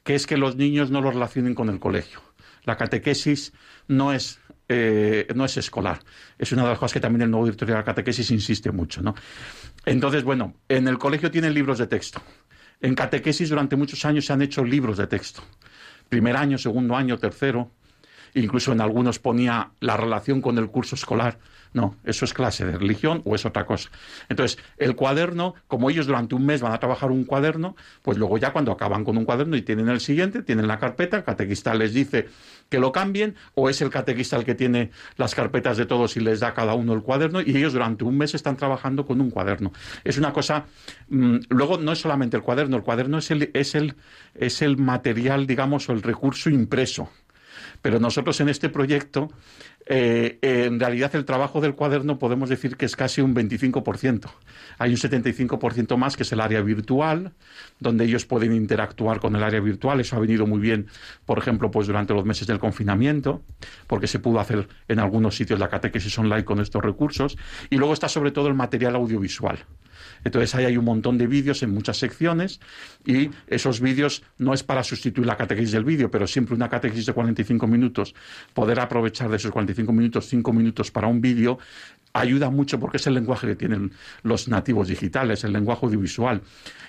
que 0.02 0.14
es 0.14 0.26
que 0.26 0.38
los 0.38 0.56
niños 0.56 0.90
no 0.90 1.02
lo 1.02 1.10
relacionen 1.10 1.54
con 1.54 1.68
el 1.68 1.78
colegio. 1.78 2.22
La 2.64 2.78
catequesis 2.78 3.52
no 3.86 4.14
es 4.14 4.40
eh, 4.70 5.26
no 5.34 5.44
es 5.44 5.58
escolar. 5.58 6.00
Es 6.38 6.52
una 6.52 6.62
de 6.62 6.70
las 6.70 6.78
cosas 6.78 6.94
que 6.94 7.00
también 7.00 7.20
el 7.20 7.30
nuevo 7.30 7.44
directorio 7.44 7.74
de 7.74 7.80
la 7.80 7.84
catequesis 7.84 8.30
insiste 8.30 8.70
mucho. 8.70 9.02
¿no? 9.02 9.14
Entonces, 9.84 10.24
bueno, 10.24 10.54
en 10.68 10.88
el 10.88 10.96
colegio 10.98 11.30
tienen 11.30 11.52
libros 11.52 11.78
de 11.78 11.86
texto. 11.86 12.22
En 12.84 12.94
catequesis 12.94 13.48
durante 13.48 13.76
muchos 13.76 14.04
años 14.04 14.26
se 14.26 14.34
han 14.34 14.42
hecho 14.42 14.62
libros 14.62 14.98
de 14.98 15.06
texto. 15.06 15.42
Primer 16.10 16.36
año, 16.36 16.58
segundo 16.58 16.94
año, 16.94 17.16
tercero. 17.16 17.70
incluso 18.34 18.72
en 18.72 18.82
algunos 18.82 19.18
ponía 19.18 19.70
la 19.80 19.96
relación 19.96 20.42
con 20.42 20.58
el 20.58 20.68
curso 20.68 20.94
escolar. 20.94 21.38
No, 21.74 21.96
eso 22.04 22.24
es 22.24 22.32
clase 22.32 22.64
de 22.64 22.78
religión 22.78 23.20
o 23.24 23.34
es 23.34 23.44
otra 23.44 23.66
cosa. 23.66 23.90
Entonces, 24.28 24.58
el 24.78 24.94
cuaderno, 24.94 25.54
como 25.66 25.90
ellos 25.90 26.06
durante 26.06 26.36
un 26.36 26.46
mes 26.46 26.62
van 26.62 26.72
a 26.72 26.78
trabajar 26.78 27.10
un 27.10 27.24
cuaderno, 27.24 27.74
pues 28.02 28.16
luego 28.16 28.38
ya 28.38 28.52
cuando 28.52 28.70
acaban 28.70 29.02
con 29.02 29.18
un 29.18 29.24
cuaderno 29.24 29.56
y 29.56 29.62
tienen 29.62 29.88
el 29.88 29.98
siguiente, 29.98 30.44
tienen 30.44 30.68
la 30.68 30.78
carpeta, 30.78 31.16
el 31.16 31.24
catequista 31.24 31.74
les 31.74 31.92
dice 31.92 32.28
que 32.68 32.78
lo 32.78 32.92
cambien, 32.92 33.34
o 33.54 33.68
es 33.68 33.82
el 33.82 33.90
catequista 33.90 34.36
el 34.36 34.44
que 34.44 34.54
tiene 34.54 34.92
las 35.16 35.34
carpetas 35.34 35.76
de 35.76 35.84
todos 35.84 36.16
y 36.16 36.20
les 36.20 36.38
da 36.38 36.48
a 36.48 36.54
cada 36.54 36.74
uno 36.74 36.92
el 36.94 37.02
cuaderno, 37.02 37.40
y 37.40 37.56
ellos 37.56 37.72
durante 37.72 38.04
un 38.04 38.16
mes 38.18 38.34
están 38.34 38.56
trabajando 38.56 39.04
con 39.04 39.20
un 39.20 39.30
cuaderno. 39.30 39.72
Es 40.04 40.16
una 40.16 40.32
cosa. 40.32 40.66
Mm, 41.08 41.38
luego, 41.48 41.78
no 41.78 41.90
es 41.90 41.98
solamente 41.98 42.36
el 42.36 42.44
cuaderno, 42.44 42.76
el 42.76 42.84
cuaderno 42.84 43.18
es 43.18 43.32
el, 43.32 43.50
es 43.52 43.74
el, 43.74 43.96
es 44.36 44.62
el 44.62 44.76
material, 44.76 45.48
digamos, 45.48 45.88
o 45.88 45.92
el 45.92 46.02
recurso 46.02 46.50
impreso. 46.50 47.10
Pero 47.82 47.98
nosotros 47.98 48.40
en 48.40 48.48
este 48.48 48.68
proyecto 48.68 49.30
eh, 49.86 50.38
en 50.40 50.80
realidad 50.80 51.14
el 51.14 51.26
trabajo 51.26 51.60
del 51.60 51.74
cuaderno 51.74 52.18
podemos 52.18 52.48
decir 52.48 52.76
que 52.76 52.86
es 52.86 52.96
casi 52.96 53.20
un 53.20 53.34
25%. 53.34 54.30
Hay 54.78 54.90
un 54.90 54.96
75% 54.96 55.96
más 55.96 56.16
que 56.16 56.22
es 56.22 56.32
el 56.32 56.40
área 56.40 56.62
virtual, 56.62 57.32
donde 57.80 58.04
ellos 58.04 58.24
pueden 58.24 58.54
interactuar 58.54 59.20
con 59.20 59.36
el 59.36 59.42
área 59.42 59.60
virtual. 59.60 60.00
Eso 60.00 60.16
ha 60.16 60.20
venido 60.20 60.46
muy 60.46 60.60
bien, 60.60 60.86
por 61.26 61.38
ejemplo, 61.38 61.70
pues 61.70 61.86
durante 61.86 62.14
los 62.14 62.24
meses 62.24 62.46
del 62.46 62.58
confinamiento, 62.58 63.42
porque 63.86 64.06
se 64.06 64.18
pudo 64.18 64.40
hacer 64.40 64.68
en 64.88 65.00
algunos 65.00 65.36
sitios 65.36 65.58
la 65.58 65.68
catequesis 65.68 66.18
online 66.18 66.44
con 66.44 66.60
estos 66.60 66.82
recursos. 66.82 67.36
Y 67.68 67.76
luego 67.76 67.92
está 67.92 68.08
sobre 68.08 68.30
todo 68.30 68.48
el 68.48 68.54
material 68.54 68.96
audiovisual. 68.96 69.58
Entonces 70.24 70.54
ahí 70.54 70.64
hay 70.64 70.76
un 70.76 70.84
montón 70.84 71.18
de 71.18 71.26
vídeos 71.26 71.62
en 71.62 71.70
muchas 71.70 71.98
secciones 71.98 72.60
y 73.06 73.30
esos 73.46 73.80
vídeos 73.80 74.22
no 74.38 74.54
es 74.54 74.62
para 74.62 74.82
sustituir 74.82 75.26
la 75.26 75.36
catequesis 75.36 75.72
del 75.72 75.84
vídeo, 75.84 76.10
pero 76.10 76.26
siempre 76.26 76.54
una 76.54 76.68
catequesis 76.68 77.06
de 77.06 77.12
45 77.12 77.66
minutos, 77.66 78.14
poder 78.54 78.80
aprovechar 78.80 79.30
de 79.30 79.36
esos 79.36 79.50
45 79.50 79.92
minutos, 79.92 80.26
5 80.28 80.52
minutos 80.52 80.90
para 80.90 81.06
un 81.06 81.20
vídeo, 81.20 81.58
ayuda 82.14 82.48
mucho 82.48 82.80
porque 82.80 82.96
es 82.96 83.06
el 83.06 83.14
lenguaje 83.14 83.46
que 83.46 83.56
tienen 83.56 83.92
los 84.22 84.48
nativos 84.48 84.88
digitales, 84.88 85.44
el 85.44 85.52
lenguaje 85.52 85.84
audiovisual. 85.84 86.40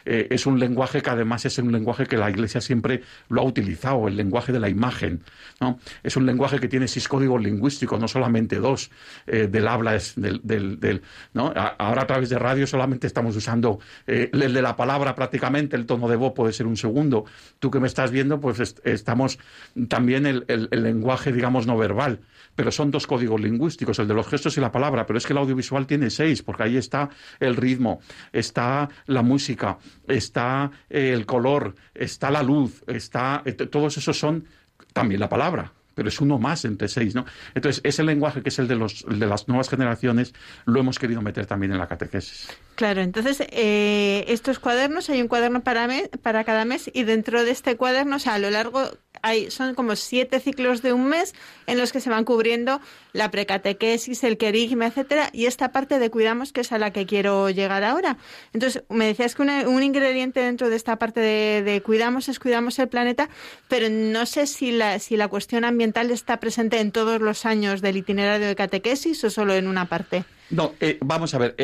Eh, 0.06 0.28
es 0.30 0.46
un 0.46 0.60
lenguaje 0.60 1.02
que 1.02 1.10
además 1.10 1.46
es 1.46 1.58
un 1.58 1.72
lenguaje 1.72 2.06
que 2.06 2.16
la 2.16 2.30
Iglesia 2.30 2.62
siempre 2.62 3.02
lo 3.28 3.42
ha 3.42 3.44
utilizado, 3.44 4.08
el 4.08 4.16
lenguaje 4.16 4.54
de 4.54 4.60
la 4.60 4.70
imagen. 4.70 5.24
¿no? 5.60 5.80
Es 6.04 6.16
un 6.16 6.28
lenguaje 6.28 6.60
que 6.60 6.68
tiene 6.68 6.88
seis 6.88 7.08
códigos 7.08 7.42
lingüísticos, 7.42 8.00
no 8.00 8.08
solamente 8.08 8.58
dos, 8.58 8.92
eh, 9.26 9.48
del 9.48 9.68
habla, 9.68 9.96
es 9.96 10.14
del, 10.16 11.02
¿no? 11.34 11.52
ahora 11.80 12.04
a 12.04 12.08
través 12.08 12.30
de 12.30 12.38
radio 12.38 12.68
solamente 12.68 13.08
estamos 13.08 13.36
usando 13.36 13.80
eh, 14.06 14.30
el 14.32 14.54
de 14.54 14.62
la 14.62 14.76
palabra 14.76 15.16
prácticamente, 15.16 15.76
el 15.76 15.88
tono 15.88 16.08
de 16.08 16.18
voz 16.18 16.34
puede 16.34 16.54
ser 16.54 16.68
un 16.68 16.78
segundo. 16.78 17.26
Tú 17.58 17.72
que 17.72 17.80
me 17.80 17.88
estás 17.88 18.12
viendo, 18.12 18.40
pues 18.40 18.76
estamos 18.84 19.40
también 19.88 20.28
el, 20.28 20.46
el, 20.48 20.70
lenguaje, 20.84 21.32
digamos, 21.32 21.66
no 21.66 21.78
verbal 21.78 22.20
pero 22.56 22.72
son 22.72 22.90
dos 22.90 23.06
códigos 23.06 23.42
lingüísticos, 23.42 24.00
el 24.00 24.08
de 24.08 24.14
los 24.14 24.28
gestos 24.28 24.58
y 24.58 24.62
la 24.62 24.72
palabra, 24.72 25.06
es 25.18 25.26
que 25.26 25.34
el 25.34 25.40
audiovisual 25.40 25.88
tiene 25.88 26.10
seis, 26.10 26.44
porque 26.44 26.64
ahí 26.64 26.78
está 26.78 27.10
el 27.40 27.56
ritmo, 27.56 28.00
está 28.32 28.90
la 29.08 29.22
música, 29.22 29.78
está 30.08 30.72
eh, 30.90 31.12
el 31.14 31.26
color, 31.26 31.76
está 31.94 32.32
la 32.32 32.44
luz, 32.44 32.84
está 32.88 33.42
eh, 33.46 33.54
todos 33.54 33.98
esos 33.98 34.18
son 34.18 34.46
también 34.94 35.20
la 35.20 35.30
palabra 35.30 35.74
pero 35.96 36.10
es 36.10 36.22
uno 36.22 36.38
más 36.38 36.66
entre 36.66 36.88
seis, 36.90 37.16
¿no? 37.16 37.26
Entonces, 37.56 37.82
ese 37.84 38.04
lenguaje 38.04 38.44
que 38.44 38.50
es 38.50 38.60
el 38.60 38.68
de, 38.68 38.76
los, 38.76 39.06
de 39.08 39.26
las 39.26 39.48
nuevas 39.48 39.70
generaciones, 39.70 40.34
lo 40.66 40.80
hemos 40.80 41.00
querido 41.00 41.22
meter 41.22 41.46
también 41.46 41.72
en 41.72 41.80
la 41.80 41.88
catequesis. 41.88 42.50
Claro, 42.76 43.02
entonces, 43.02 43.42
eh, 43.50 44.26
estos 44.28 44.60
cuadernos, 44.60 45.10
hay 45.10 45.22
un 45.22 45.30
cuaderno 45.30 45.64
para, 45.64 45.88
para 46.22 46.44
cada 46.44 46.66
mes 46.66 46.92
y 46.94 47.04
dentro 47.04 47.44
de 47.44 47.52
este 47.52 47.78
cuaderno, 47.78 48.18
o 48.18 48.20
sea, 48.20 48.36
a 48.36 48.40
lo 48.40 48.52
largo 48.52 48.92
hay, 49.26 49.50
son 49.50 49.74
como 49.74 49.96
siete 49.96 50.40
ciclos 50.40 50.84
de 50.84 50.94
un 50.94 51.08
mes 51.08 51.34
en 51.66 51.80
los 51.80 51.92
que 51.92 52.00
se 52.00 52.12
van 52.12 52.26
cubriendo 52.26 52.80
la 53.12 53.32
precatequesis, 53.32 54.24
el 54.24 54.38
querigma, 54.38 54.86
etcétera, 54.86 55.32
y 55.34 55.48
esta 55.48 55.72
parte 55.72 55.98
de 55.98 56.12
cuidamos 56.12 56.54
que 56.54 56.62
es 56.62 56.72
a 56.72 56.78
la 56.78 56.92
que 56.92 57.08
quiero 57.08 57.50
llegar 57.50 57.84
ahora. 57.84 58.18
Entonces, 58.54 58.84
me 58.88 59.08
decías 59.08 59.34
que 59.34 59.42
un 59.42 59.84
ingrediente 59.84 60.42
dentro 60.42 60.70
de 60.70 60.76
esta 60.76 60.98
parte 60.98 61.20
de, 61.20 61.82
cuidamos 61.82 62.30
es 62.30 62.38
cuidamos 62.38 62.78
el 62.78 62.88
planeta, 62.88 63.30
pero 63.68 63.90
no 63.90 64.28
sé 64.28 64.46
si 64.46 64.72
la, 64.72 65.00
si 65.00 65.18
la 65.18 65.28
cuestión 65.28 65.66
ambiental 65.66 66.12
está 66.12 66.40
presente 66.40 66.80
en 66.80 66.92
todos 66.92 67.20
los 67.20 67.48
años 67.48 67.82
del 67.82 67.98
itinerario 67.98 68.46
de 68.46 68.56
catequesis 68.56 69.24
o 69.24 69.32
solo 69.32 69.56
en 69.56 69.68
una 69.68 69.90
parte. 69.90 70.24
No, 70.52 70.74
eh, 70.80 71.00
vamos 71.02 71.34
a 71.34 71.40
ver, 71.40 71.56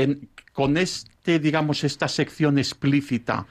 con 0.51 0.77
este, 0.77 1.37
digamos, 1.37 1.83
esta 1.83 2.07
sección 2.07 2.57
explícita 2.57 3.45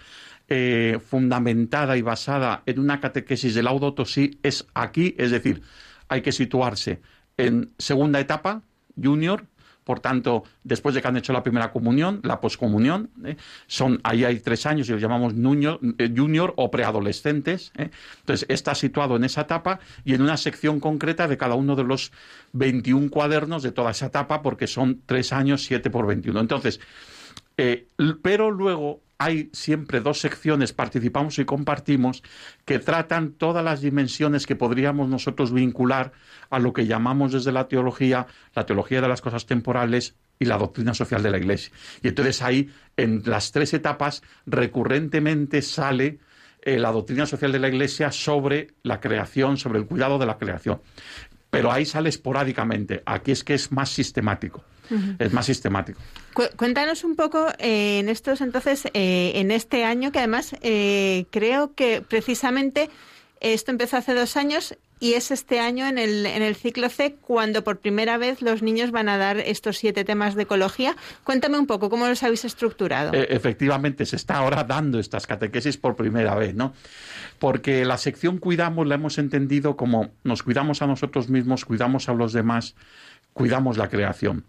eh, 0.52 0.98
fundamentada 0.98 1.96
y 1.96 2.02
basada 2.02 2.64
en 2.66 2.80
una 2.80 3.00
catequesis 3.00 3.54
del 3.54 3.66
Laudato 3.66 4.04
Si 4.04 4.40
es 4.42 4.66
aquí, 4.74 5.14
es 5.16 5.30
decir, 5.30 5.62
hay 6.08 6.22
que 6.22 6.32
situarse 6.32 7.00
en 7.36 7.70
segunda 7.78 8.18
etapa, 8.18 8.62
junior, 9.00 9.44
por 9.84 10.00
tanto, 10.00 10.42
después 10.64 10.92
de 10.94 11.02
que 11.02 11.06
han 11.06 11.16
hecho 11.16 11.32
la 11.32 11.44
primera 11.44 11.70
comunión, 11.70 12.18
la 12.24 12.40
poscomunión, 12.40 13.10
¿eh? 13.24 13.36
son 13.68 14.00
ahí 14.02 14.24
hay 14.24 14.40
tres 14.40 14.66
años 14.66 14.88
y 14.88 14.92
los 14.92 15.00
llamamos 15.00 15.34
junior, 15.34 15.78
eh, 15.98 16.12
junior 16.14 16.52
o 16.56 16.68
preadolescentes. 16.72 17.72
Entonces, 17.76 18.46
está 18.48 18.74
situado 18.74 19.14
en 19.14 19.22
esa 19.22 19.42
etapa 19.42 19.78
y 20.04 20.14
en 20.14 20.22
una 20.22 20.36
sección 20.36 20.80
concreta 20.80 21.28
de 21.28 21.38
cada 21.38 21.54
uno 21.54 21.76
de 21.76 21.84
los 21.84 22.10
21 22.54 23.08
cuadernos 23.08 23.62
de 23.62 23.70
toda 23.70 23.92
esa 23.92 24.06
etapa, 24.06 24.42
porque 24.42 24.66
son 24.66 25.00
tres 25.06 25.32
años, 25.32 25.62
siete 25.64 25.90
por 25.90 26.08
21. 26.08 26.40
Entonces, 26.40 26.80
pero 28.22 28.50
luego 28.50 29.00
hay 29.20 29.50
siempre 29.52 30.00
dos 30.00 30.18
secciones, 30.18 30.72
participamos 30.72 31.38
y 31.38 31.44
compartimos, 31.44 32.22
que 32.64 32.78
tratan 32.78 33.33
todas 33.33 33.62
las 33.62 33.83
dimensiones 33.83 34.46
que 34.46 34.56
podríamos 34.56 35.11
nosotros 35.11 35.52
vincular 35.52 36.12
a 36.48 36.59
lo 36.59 36.72
que 36.72 36.87
llamamos 36.87 37.33
desde 37.33 37.52
la 37.52 37.68
teología, 37.68 38.26
la 38.54 38.64
teología 38.64 39.02
de 39.02 39.09
las 39.09 39.20
cosas 39.20 39.44
temporales 39.44 40.16
y 40.38 40.46
la 40.46 40.56
doctrina 40.56 40.94
social 40.94 41.22
de 41.22 41.30
la 41.30 41.37
Iglesia. 41.37 41.70
Y 42.02 42.09
entonces 42.09 42.40
ahí, 42.40 42.70
en 42.96 43.22
las 43.26 43.52
tres 43.52 43.74
etapas, 43.74 44.22
recurrentemente 44.46 45.61
sale 45.61 46.18
eh, 46.62 46.78
la 46.78 46.90
doctrina 46.90 47.26
social 47.26 47.52
de 47.52 47.59
la 47.59 47.68
Iglesia 47.68 48.12
sobre 48.12 48.68
la 48.83 49.00
creación, 49.00 49.59
sobre 49.59 49.80
el 49.80 49.87
cuidado 49.87 50.18
de 50.18 50.24
la 50.24 50.38
creación. 50.38 50.80
Pero 51.50 51.70
ahí 51.70 51.85
sale 51.85 52.09
esporádicamente. 52.09 53.02
Aquí 53.04 53.33
es 53.33 53.44
que 53.44 53.52
es 53.52 53.70
más 53.70 53.90
sistemático 53.90 54.64
es 55.18 55.33
más 55.33 55.46
sistemático. 55.46 56.00
Cuéntanos 56.57 57.05
un 57.05 57.16
poco 57.16 57.48
eh, 57.59 57.98
en 57.98 58.09
estos 58.09 58.40
entonces, 58.40 58.87
eh, 58.94 59.33
en 59.35 59.50
este 59.50 59.85
año, 59.85 60.12
que 60.12 60.18
además 60.18 60.55
eh, 60.62 61.26
creo 61.31 61.74
que 61.74 62.03
precisamente 62.07 62.88
esto 63.40 63.70
empezó 63.70 63.96
hace 63.96 64.14
dos 64.14 64.37
años 64.37 64.76
y 65.03 65.14
es 65.14 65.31
este 65.31 65.61
año 65.61 65.87
en 65.87 65.96
el, 65.96 66.26
en 66.26 66.42
el 66.42 66.55
ciclo 66.55 66.90
C 66.90 67.16
cuando 67.22 67.64
por 67.64 67.79
primera 67.79 68.18
vez 68.18 68.42
los 68.42 68.62
niños 68.62 68.90
van 68.90 69.09
a 69.09 69.16
dar 69.16 69.38
estos 69.38 69.79
siete 69.79 70.05
temas 70.05 70.35
de 70.35 70.42
ecología. 70.42 70.94
Cuéntame 71.24 71.59
un 71.59 71.66
poco 71.66 71.88
cómo 71.88 72.07
los 72.07 72.22
habéis 72.22 72.44
estructurado. 72.44 73.12
efectivamente, 73.14 74.05
se 74.05 74.16
está 74.16 74.37
ahora 74.37 74.62
dando 74.62 74.98
estas 74.98 75.26
catequesis 75.26 75.79
por 75.79 75.96
primera 75.96 76.35
vez, 76.35 76.55
¿no? 76.55 76.74
Porque 77.38 77.87
la 77.87 77.96
sección 77.96 78.37
cuidamos 78.37 78.87
la 78.87 78.96
hemos 78.96 79.16
entendido 79.16 79.74
como 79.74 80.11
nos 80.22 80.42
cuidamos 80.42 80.83
a 80.83 80.87
nosotros 80.87 81.31
mismos, 81.31 81.64
cuidamos 81.64 82.11
a 82.11 82.12
los 82.12 82.35
demás, 82.35 82.74
cuidamos 83.33 83.79
la 83.79 83.88
creación. 83.88 84.44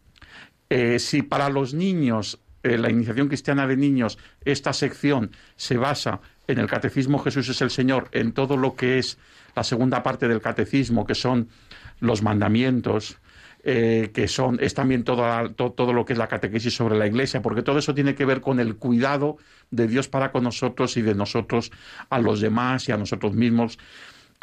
Eh, 0.73 0.99
si 0.99 1.21
para 1.21 1.49
los 1.49 1.73
niños, 1.73 2.39
eh, 2.63 2.77
la 2.77 2.89
iniciación 2.89 3.27
cristiana 3.27 3.67
de 3.67 3.75
niños, 3.75 4.17
esta 4.45 4.71
sección 4.71 5.31
se 5.57 5.75
basa 5.75 6.21
en 6.47 6.59
el 6.59 6.67
catecismo 6.67 7.19
Jesús 7.19 7.49
es 7.49 7.61
el 7.61 7.71
Señor, 7.71 8.07
en 8.13 8.31
todo 8.31 8.55
lo 8.55 8.73
que 8.73 8.97
es 8.97 9.17
la 9.53 9.65
segunda 9.65 10.01
parte 10.01 10.29
del 10.29 10.39
catecismo, 10.39 11.05
que 11.05 11.13
son 11.13 11.49
los 11.99 12.21
mandamientos, 12.21 13.17
eh, 13.65 14.11
que 14.13 14.29
son, 14.29 14.59
es 14.61 14.73
también 14.73 15.03
todo, 15.03 15.51
todo, 15.55 15.91
lo 15.91 16.05
que 16.05 16.13
es 16.13 16.19
la 16.19 16.29
catequesis 16.29 16.73
sobre 16.73 16.97
la 16.97 17.05
iglesia, 17.05 17.41
porque 17.41 17.63
todo 17.63 17.79
eso 17.79 17.93
tiene 17.93 18.15
que 18.15 18.23
ver 18.23 18.39
con 18.39 18.61
el 18.61 18.77
cuidado 18.77 19.39
de 19.71 19.89
Dios 19.89 20.07
para 20.07 20.31
con 20.31 20.45
nosotros 20.45 20.95
y 20.95 21.01
de 21.01 21.15
nosotros 21.15 21.69
a 22.09 22.17
los 22.17 22.39
demás 22.39 22.87
y 22.87 22.93
a 22.93 22.97
nosotros 22.97 23.33
mismos. 23.33 23.77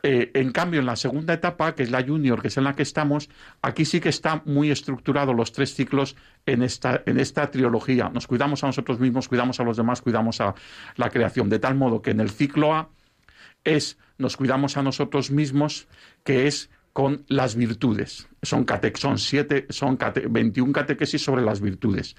Eh, 0.03 0.31
en 0.35 0.53
cambio, 0.53 0.79
en 0.79 0.87
la 0.87 0.95
segunda 0.95 1.35
etapa, 1.35 1.75
que 1.75 1.83
es 1.83 1.91
la 1.91 2.05
junior, 2.05 2.41
que 2.41 2.49
es 2.49 2.57
en 2.57 2.65
la 2.65 2.75
que 2.75 2.85
estamos, 2.85 3.29
aquí 3.63 3.85
sí 3.85 3.99
que 4.01 4.11
está 4.11 4.43
muy 4.45 4.71
estructurado 4.71 5.35
los 5.35 5.51
tres 5.51 5.75
ciclos 5.75 6.15
en 6.47 6.63
esta, 6.63 7.03
en 7.05 7.19
esta 7.19 7.51
trilogía. 7.51 8.09
Nos 8.09 8.27
cuidamos 8.29 8.63
a 8.63 8.69
nosotros 8.69 9.01
mismos, 9.01 9.29
cuidamos 9.29 9.59
a 9.59 9.65
los 9.65 9.77
demás, 9.77 10.01
cuidamos 10.01 10.41
a 10.41 10.55
la 10.97 11.11
creación. 11.11 11.49
De 11.49 11.59
tal 11.59 11.75
modo 11.75 12.01
que 12.01 12.13
en 12.13 12.21
el 12.21 12.31
ciclo 12.31 12.75
A 12.75 12.91
es 13.65 13.99
nos 14.19 14.37
cuidamos 14.37 14.77
a 14.77 14.83
nosotros 14.83 15.31
mismos, 15.31 15.89
que 16.25 16.47
es 16.47 16.71
con 16.93 17.25
las 17.29 17.55
virtudes. 17.55 18.29
Son, 18.43 18.67
son, 18.95 19.19
siete, 19.19 19.67
son 19.69 19.99
21 20.31 20.73
catequesis 20.73 21.23
sobre 21.23 21.43
las 21.43 21.61
virtudes. 21.61 22.17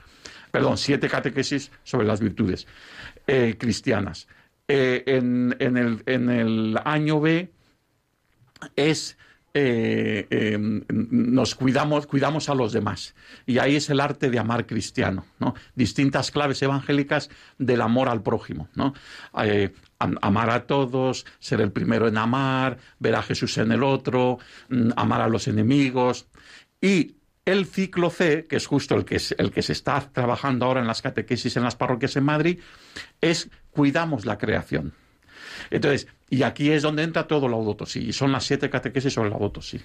Perdón, 0.51 0.77
siete 0.77 1.09
catequesis 1.09 1.71
sobre 1.83 2.07
las 2.07 2.19
virtudes 2.19 2.67
eh, 3.27 3.55
cristianas. 3.59 4.27
Eh, 4.67 5.03
en, 5.07 5.55
el, 5.59 6.03
en 6.05 6.29
el 6.29 6.79
año 6.85 7.19
B 7.19 7.51
es 8.75 9.17
eh, 9.53 10.27
em, 10.29 10.83
nos 10.87 11.55
cuidamos, 11.55 12.05
cuidamos 12.05 12.49
a 12.49 12.55
los 12.55 12.71
demás. 12.71 13.15
Y 13.45 13.57
ahí 13.57 13.75
es 13.75 13.89
el 13.89 13.99
arte 13.99 14.29
de 14.29 14.37
amar 14.37 14.67
cristiano, 14.67 15.25
¿no? 15.39 15.55
Distintas 15.75 16.29
claves 16.29 16.61
evangélicas 16.61 17.29
del 17.57 17.81
amor 17.81 18.09
al 18.09 18.21
prójimo, 18.21 18.69
¿no? 18.75 18.93
Eh, 19.43 19.73
amar 19.97 20.51
a 20.51 20.67
todos, 20.67 21.25
ser 21.39 21.61
el 21.61 21.71
primero 21.71 22.07
en 22.07 22.17
amar, 22.17 22.77
ver 22.99 23.15
a 23.15 23.23
Jesús 23.23 23.57
en 23.57 23.71
el 23.71 23.83
otro, 23.83 24.37
mm, 24.69 24.91
amar 24.95 25.21
a 25.21 25.27
los 25.27 25.47
enemigos. 25.47 26.27
Y 26.79 27.15
el 27.45 27.65
ciclo 27.65 28.11
C, 28.11 28.45
que 28.47 28.57
es 28.57 28.67
justo 28.67 28.95
el 28.95 29.03
que, 29.03 29.19
el 29.37 29.51
que 29.51 29.63
se 29.63 29.73
está 29.73 29.99
trabajando 30.11 30.65
ahora 30.65 30.81
en 30.81 30.87
las 30.87 31.01
catequesis 31.01 31.57
en 31.57 31.63
las 31.63 31.75
parroquias 31.75 32.15
en 32.15 32.23
Madrid, 32.23 32.59
es 33.19 33.49
cuidamos 33.71 34.25
la 34.25 34.37
creación. 34.37 34.93
Entonces, 35.71 36.07
y 36.29 36.43
aquí 36.43 36.71
es 36.71 36.83
donde 36.83 37.03
entra 37.03 37.27
todo 37.27 37.47
Laudato 37.47 37.85
Si, 37.85 37.99
y 37.99 38.13
son 38.13 38.31
las 38.31 38.45
siete 38.45 38.69
catequesis 38.69 39.13
sobre 39.13 39.29
Laudato 39.29 39.61
Si. 39.61 39.79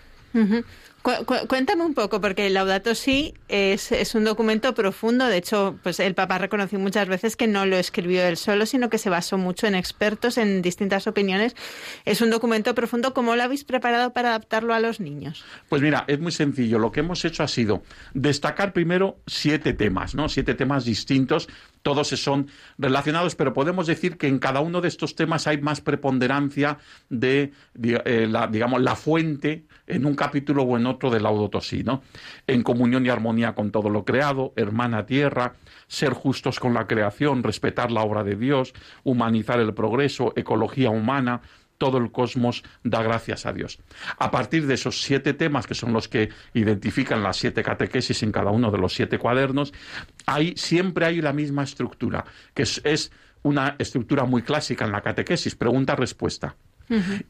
cuéntame 1.49 1.85
un 1.85 1.95
poco, 1.95 2.21
porque 2.21 2.47
el 2.47 2.55
Laudato 2.55 2.95
Si 2.95 3.35
es, 3.49 3.93
es, 3.93 4.15
un 4.15 4.25
documento 4.25 4.75
profundo. 4.75 5.27
De 5.27 5.39
hecho, 5.39 5.79
pues 5.83 6.01
el 6.01 6.15
Papa 6.15 6.39
reconoció 6.39 6.79
muchas 6.79 7.09
veces 7.09 7.37
que 7.37 7.47
no 7.47 7.65
lo 7.65 7.77
escribió 7.77 8.23
él 8.25 8.37
solo, 8.37 8.67
sino 8.67 8.91
que 8.91 8.99
se 8.99 9.09
basó 9.09 9.39
mucho 9.39 9.67
en 9.67 9.75
expertos, 9.75 10.37
en 10.37 10.61
distintas 10.61 11.07
opiniones. 11.07 11.57
Es 12.05 12.21
un 12.21 12.31
documento 12.31 12.75
profundo. 12.75 13.15
¿Cómo 13.15 13.37
lo 13.37 13.43
habéis 13.43 13.65
preparado 13.65 14.13
para 14.13 14.31
adaptarlo 14.31 14.75
a 14.75 14.81
los 14.81 15.01
niños? 15.01 15.45
Pues 15.69 15.81
mira, 15.81 16.05
es 16.09 16.21
muy 16.21 16.33
sencillo. 16.33 16.79
Lo 16.79 16.93
que 16.93 17.01
hemos 17.01 17.25
hecho 17.25 17.43
ha 17.43 17.49
sido 17.49 17.83
destacar 18.13 18.73
primero 18.75 19.17
siete 19.27 19.73
temas, 19.73 20.15
¿no? 20.15 20.29
Siete 20.29 20.55
temas 20.55 20.85
distintos 20.85 21.49
todos 21.85 22.09
son 22.09 22.49
relacionados, 22.79 23.37
pero 23.37 23.53
podemos 23.53 23.87
decir 23.87 24.17
que 24.17 24.27
en 24.27 24.39
cada 24.39 24.61
uno 24.61 24.81
de 24.81 24.89
estos 24.89 25.15
temas 25.15 25.47
hay 25.47 25.61
más 25.61 25.83
preponderancia 25.83 26.79
de, 27.11 27.53
eh, 27.83 28.27
la, 28.29 28.47
digamos, 28.47 28.81
la 28.81 28.97
fuente 28.97 29.67
en 29.87 30.07
un 30.07 30.15
capítulo 30.15 30.63
o 30.63 30.79
en 30.79 30.87
otro 30.87 31.11
del 31.11 31.25
Laudato 31.25 31.61
Si, 31.61 31.85
¿no? 31.85 32.03
En 32.47 32.63
comunión 32.63 33.05
y 33.05 33.11
armonía 33.11 33.55
con 33.55 33.71
todo 33.71 33.91
lo 33.91 34.05
creado, 34.07 34.55
hermana 34.57 35.05
tierra, 35.05 35.57
ser 35.87 36.15
justos 36.15 36.59
con 36.59 36.73
la 36.73 36.87
creación, 36.87 37.43
respetar 37.43 37.93
la 37.93 38.03
obra 38.03 38.25
de 38.25 38.37
Dios, 38.37 38.73
humanizar 39.03 39.61
el 39.61 39.75
progreso, 39.75 40.33
ecología 40.37 40.89
humana, 40.89 41.43
todo 41.79 41.99
el 41.99 42.11
cosmos 42.11 42.63
da 42.83 43.03
gracias 43.03 43.47
a 43.47 43.53
Dios. 43.53 43.79
A 44.19 44.31
partir 44.31 44.67
de 44.67 44.75
esos 44.75 45.03
siete 45.03 45.35
temas, 45.35 45.67
que 45.67 45.75
son 45.75 45.93
los 45.93 46.09
que 46.09 46.31
identifican 46.55 47.23
las 47.23 47.37
siete 47.37 47.63
catequesis 47.63 48.23
en 48.23 48.33
cada 48.33 48.51
uno 48.51 48.71
de 48.71 48.79
los 48.79 48.95
siete 48.95 49.19
cuadernos, 49.19 49.73
hay, 50.27 50.55
siempre 50.57 51.07
hay 51.07 51.21
la 51.21 51.33
misma 51.33 51.65
estructura, 51.65 52.25
que 52.55 52.63
es, 52.63 53.13
una 53.43 53.77
estructura 53.79 54.25
muy 54.25 54.43
clásica 54.43 54.87
en 54.87 54.93
la 54.93 55.03
catequesis, 55.03 55.55
pregunta-respuesta. 55.55 56.57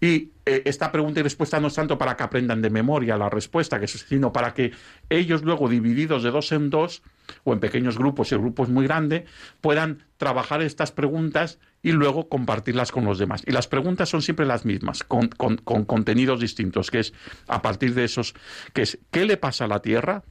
Y 0.01 0.31
eh, 0.47 0.63
esta 0.65 0.91
pregunta 0.91 1.21
y 1.21 1.23
respuesta 1.23 1.61
no 1.61 1.69
es 1.69 1.75
tanto 1.75 1.97
para 1.97 2.17
que 2.17 2.25
aprendan 2.25 2.61
de 2.61 2.71
memoria 2.71 3.17
la 3.17 3.31
respuesta, 3.31 3.79
que 3.79 3.87
sino 3.87 4.33
para 4.33 4.53
que 4.53 4.73
ellos 5.09 5.43
luego, 5.43 5.69
divididos 5.69 6.23
de 6.23 6.31
dos 6.31 6.51
en 6.53 6.71
dos, 6.71 7.03
o 7.45 7.53
en 7.53 7.61
pequeños 7.61 7.99
grupos 7.99 8.33
y 8.33 8.37
grupos 8.37 8.69
muy 8.69 8.87
grandes, 8.87 9.25
puedan 9.61 10.05
trabajar 10.17 10.63
estas 10.63 10.93
preguntas 10.93 11.59
y 11.83 11.93
luego 11.93 12.29
compartirlas 12.29 12.91
con 12.91 13.05
los 13.05 13.19
demás. 13.19 13.43
Y 13.47 13.53
las 13.53 13.69
preguntas 13.69 14.09
son 14.09 14.23
siempre 14.23 14.47
las 14.47 14.65
mismas, 14.65 15.05
con, 15.05 15.29
contenidos 15.29 16.41
distintos, 16.41 16.91
que 16.91 17.01
es 17.01 17.13
a 17.47 17.63
partir 17.63 17.95
de 17.95 18.05
esos, 18.05 18.35
que 18.73 18.83
es 18.83 18.99
¿qué 19.11 19.25
le 19.25 19.37
pasa 19.37 19.67
a 19.67 19.69
la 19.69 19.81
Tierra? 19.81 20.23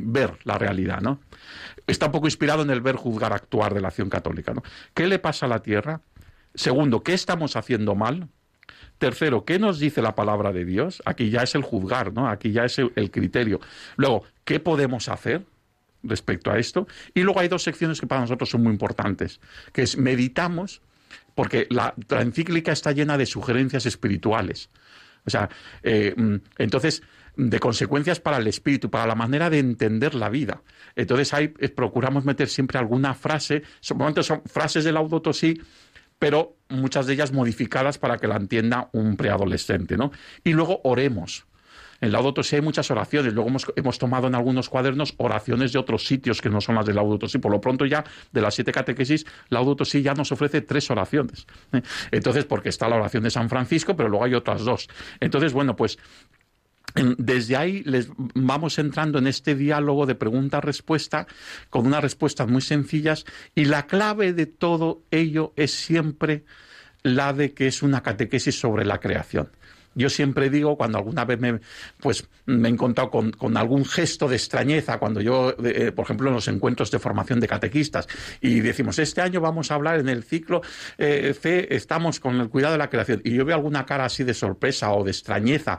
ver 0.00 0.38
la 0.44 0.58
realidad, 0.58 1.00
¿no? 1.00 1.20
Está 1.88 2.06
un 2.06 2.12
poco 2.12 2.28
inspirado 2.28 2.62
en 2.62 2.70
el 2.70 2.80
ver, 2.80 2.94
juzgar, 2.94 3.32
actuar 3.32 3.74
de 3.74 3.80
la 3.80 3.88
acción 3.88 4.08
católica, 4.08 4.54
¿no? 4.54 4.62
¿Qué 4.94 5.08
le 5.08 5.18
pasa 5.18 5.46
a 5.46 5.48
la 5.48 5.60
Tierra? 5.60 6.00
Segundo, 6.54 7.02
¿qué 7.02 7.14
estamos 7.14 7.56
haciendo 7.56 7.96
mal? 7.96 8.28
Tercero, 8.98 9.44
¿qué 9.44 9.58
nos 9.58 9.78
dice 9.78 10.02
la 10.02 10.14
palabra 10.14 10.52
de 10.52 10.64
Dios? 10.64 11.02
Aquí 11.04 11.30
ya 11.30 11.42
es 11.42 11.54
el 11.54 11.62
juzgar, 11.62 12.12
¿no? 12.12 12.28
Aquí 12.28 12.52
ya 12.52 12.64
es 12.64 12.78
el 12.78 13.10
criterio. 13.10 13.60
Luego, 13.96 14.22
¿qué 14.44 14.60
podemos 14.60 15.08
hacer? 15.08 15.44
Respecto 16.08 16.50
a 16.50 16.58
esto. 16.58 16.86
Y 17.14 17.22
luego 17.22 17.40
hay 17.40 17.48
dos 17.48 17.62
secciones 17.62 18.00
que 18.00 18.06
para 18.06 18.20
nosotros 18.20 18.50
son 18.50 18.62
muy 18.62 18.72
importantes, 18.72 19.40
que 19.72 19.82
es 19.82 19.96
meditamos, 19.96 20.82
porque 21.34 21.66
la, 21.70 21.94
encíclica 22.10 22.72
está 22.72 22.92
llena 22.92 23.18
de 23.18 23.26
sugerencias 23.26 23.86
espirituales. 23.86 24.70
O 25.26 25.30
sea, 25.30 25.48
eh, 25.82 26.14
mm, 26.16 26.36
entonces, 26.58 27.02
de 27.36 27.60
consecuencias 27.60 28.20
para 28.20 28.38
el 28.38 28.46
espíritu, 28.46 28.90
para 28.90 29.06
la 29.06 29.14
manera 29.14 29.50
de 29.50 29.58
entender 29.58 30.14
la 30.14 30.30
vida. 30.30 30.62
Entonces, 30.94 31.34
ahí 31.34 31.52
eh, 31.58 31.68
procuramos 31.68 32.24
meter 32.24 32.48
siempre 32.48 32.78
alguna 32.78 33.14
frase, 33.14 33.62
son, 33.80 34.22
son 34.22 34.42
frases 34.46 34.84
del 34.84 34.94
Laudato 34.94 35.32
sí, 35.32 35.60
pero 36.18 36.56
muchas 36.68 37.06
de 37.06 37.14
ellas 37.14 37.32
modificadas 37.32 37.98
para 37.98 38.16
que 38.16 38.26
la 38.26 38.36
entienda 38.36 38.88
un 38.92 39.16
preadolescente, 39.16 39.96
¿no? 39.96 40.12
Y 40.44 40.52
luego 40.52 40.80
oremos. 40.84 41.46
En 42.00 42.12
Laudato 42.12 42.42
Si 42.42 42.56
hay 42.56 42.62
muchas 42.62 42.90
oraciones. 42.90 43.32
Luego 43.32 43.50
hemos, 43.76 43.98
tomado 43.98 44.26
en 44.26 44.34
algunos 44.34 44.68
cuadernos 44.68 45.14
oraciones 45.18 45.72
de 45.72 45.78
otros 45.78 46.06
sitios 46.06 46.40
que 46.40 46.50
no 46.50 46.60
son 46.60 46.74
las 46.74 46.86
de 46.86 46.94
Laudato 46.94 47.28
Si. 47.28 47.38
Por 47.38 47.52
lo 47.52 47.60
pronto 47.60 47.86
ya 47.86 48.04
de 48.32 48.40
las 48.40 48.54
siete 48.54 48.72
catequesis, 48.72 49.26
Laudato 49.48 49.84
Si 49.84 50.02
ya 50.02 50.14
nos 50.14 50.32
ofrece 50.32 50.60
tres 50.60 50.90
oraciones. 50.90 51.46
Entonces, 52.10 52.44
porque 52.44 52.68
está 52.68 52.88
la 52.88 52.96
oración 52.96 53.22
de 53.22 53.30
San 53.30 53.48
Francisco, 53.48 53.96
pero 53.96 54.08
luego 54.08 54.24
hay 54.24 54.34
otras 54.34 54.64
dos. 54.64 54.88
Entonces, 55.20 55.52
bueno, 55.52 55.76
pues 55.76 55.98
desde 57.18 57.56
ahí 57.56 57.82
les 57.84 58.08
vamos 58.16 58.78
entrando 58.78 59.18
en 59.18 59.26
este 59.26 59.54
diálogo 59.54 60.06
de 60.06 60.14
pregunta-respuesta 60.14 61.26
con 61.68 61.86
unas 61.86 62.02
respuestas 62.02 62.48
muy 62.48 62.62
sencillas 62.62 63.26
y 63.54 63.66
la 63.66 63.86
clave 63.86 64.32
de 64.32 64.46
todo 64.46 65.02
ello 65.10 65.52
es 65.56 65.72
siempre 65.72 66.44
la 67.02 67.32
de 67.32 67.52
que 67.52 67.66
es 67.66 67.82
una 67.82 68.02
catequesis 68.02 68.58
sobre 68.58 68.84
la 68.84 68.98
creación. 68.98 69.50
Yo 69.96 70.10
siempre 70.10 70.50
digo, 70.50 70.76
cuando 70.76 70.98
alguna 70.98 71.24
vez 71.24 71.40
me, 71.40 71.58
pues, 72.00 72.28
me 72.44 72.68
he 72.68 72.70
encontrado 72.70 73.10
con, 73.10 73.56
algún 73.56 73.86
gesto 73.86 74.28
de 74.28 74.36
extrañeza, 74.36 74.98
cuando 74.98 75.22
yo, 75.22 75.56
eh, 75.64 75.90
por 75.90 76.04
ejemplo, 76.04 76.28
en 76.28 76.34
los 76.34 76.48
encuentros 76.48 76.90
de 76.90 76.98
formación 76.98 77.40
de 77.40 77.48
catequistas, 77.48 78.06
y 78.42 78.60
decimos, 78.60 78.98
este 78.98 79.22
año 79.22 79.40
vamos 79.40 79.70
a 79.70 79.74
hablar 79.74 79.98
en 79.98 80.10
el 80.10 80.22
ciclo 80.22 80.60
eh, 80.98 81.34
C, 81.40 81.68
estamos 81.70 82.20
con 82.20 82.38
el 82.38 82.50
cuidado 82.50 82.72
de 82.72 82.78
la 82.78 82.90
creación, 82.90 83.22
y 83.24 83.32
yo 83.32 83.46
veo 83.46 83.56
alguna 83.56 83.86
cara 83.86 84.04
así 84.04 84.22
de 84.22 84.34
sorpresa 84.34 84.92
o 84.92 85.02
de 85.02 85.12
extrañeza, 85.12 85.78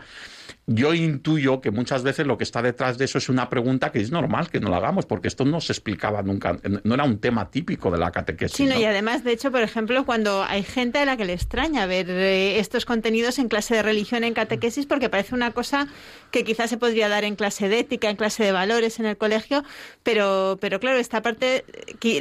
yo 0.65 0.93
intuyo 0.93 1.61
que 1.61 1.71
muchas 1.71 2.03
veces 2.03 2.27
lo 2.27 2.37
que 2.37 2.43
está 2.43 2.61
detrás 2.61 2.97
de 2.97 3.05
eso 3.05 3.17
es 3.17 3.29
una 3.29 3.49
pregunta 3.49 3.91
que 3.91 3.99
es 3.99 4.11
normal 4.11 4.49
que 4.49 4.59
no 4.59 4.69
la 4.69 4.77
hagamos, 4.77 5.05
porque 5.05 5.27
esto 5.27 5.45
no 5.45 5.61
se 5.61 5.73
explicaba 5.73 6.21
nunca, 6.23 6.57
no 6.83 6.93
era 6.93 7.03
un 7.03 7.19
tema 7.19 7.49
típico 7.49 7.91
de 7.91 7.97
la 7.97 8.11
catequesis. 8.11 8.57
Sí, 8.57 8.65
y 8.65 8.83
además, 8.85 9.23
de 9.23 9.31
hecho, 9.31 9.51
por 9.51 9.61
ejemplo, 9.61 10.05
cuando 10.05 10.43
hay 10.43 10.63
gente 10.63 10.99
a 10.99 11.05
la 11.05 11.17
que 11.17 11.25
le 11.25 11.33
extraña 11.33 11.85
ver 11.85 12.09
eh, 12.09 12.59
estos 12.59 12.85
contenidos 12.85 13.39
en 13.39 13.47
clase 13.47 13.75
de 13.75 13.83
religión, 13.83 14.23
en 14.23 14.33
catequesis, 14.33 14.85
porque 14.85 15.09
parece 15.09 15.35
una 15.35 15.51
cosa 15.51 15.87
que 16.31 16.43
quizás 16.43 16.69
se 16.69 16.77
podría 16.77 17.09
dar 17.09 17.23
en 17.23 17.35
clase 17.35 17.69
de 17.69 17.79
ética, 17.79 18.09
en 18.09 18.15
clase 18.15 18.43
de 18.43 18.51
valores 18.51 18.99
en 18.99 19.05
el 19.05 19.17
colegio, 19.17 19.63
pero, 20.03 20.57
pero 20.59 20.79
claro, 20.79 20.97
esta 20.97 21.21
parte, 21.21 21.65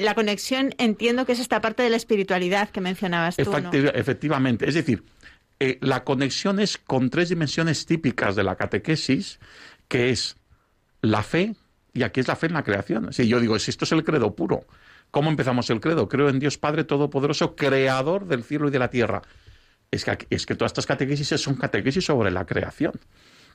la 0.01 0.15
conexión 0.15 0.75
entiendo 0.79 1.27
que 1.27 1.33
es 1.33 1.41
esta 1.41 1.61
parte 1.61 1.83
de 1.83 1.91
la 1.91 1.97
espiritualidad 1.97 2.71
que 2.71 2.81
mencionabas 2.81 3.37
tú. 3.37 3.51
Efectivamente, 3.95 4.69
es 4.69 4.75
decir, 4.75 5.03
eh, 5.59 5.79
la 5.81 6.05
conexión 6.05 6.61
es 6.61 6.77
con 6.79 7.11
tres 7.11 7.29
dimensiones 7.31 7.87
típicas 7.87 8.37
de 8.37 8.45
la 8.45 8.57
catequesis, 8.57 9.40
que 9.88 10.11
es 10.11 10.37
la 11.01 11.23
fe, 11.23 11.55
y 11.95 12.03
aquí 12.03 12.21
es 12.21 12.29
la 12.29 12.37
fe 12.37 12.47
en 12.47 12.53
la 12.55 12.62
creación. 12.62 13.12
Si 13.12 13.27
yo 13.27 13.40
digo, 13.40 13.59
si 13.59 13.71
esto 13.71 13.85
es 13.85 13.92
el 13.92 14.05
credo 14.05 14.35
puro, 14.35 14.66
¿cómo 15.11 15.31
empezamos 15.31 15.71
el 15.71 15.81
credo? 15.81 16.09
Creo 16.09 16.29
en 16.29 16.38
Dios 16.38 16.59
Padre 16.59 16.85
Todopoderoso, 16.85 17.57
creador 17.57 18.27
del 18.27 18.45
cielo 18.45 18.69
y 18.69 18.71
de 18.71 18.79
la 18.79 18.90
tierra. 18.90 19.23
Es 19.90 20.05
que, 20.05 20.27
es 20.29 20.45
que 20.45 20.55
todas 20.57 20.71
estas 20.71 20.87
catequesis 20.87 21.29
son 21.40 21.55
catequesis 21.55 22.05
sobre 22.05 22.31
la 22.31 22.45
creación. 22.45 22.92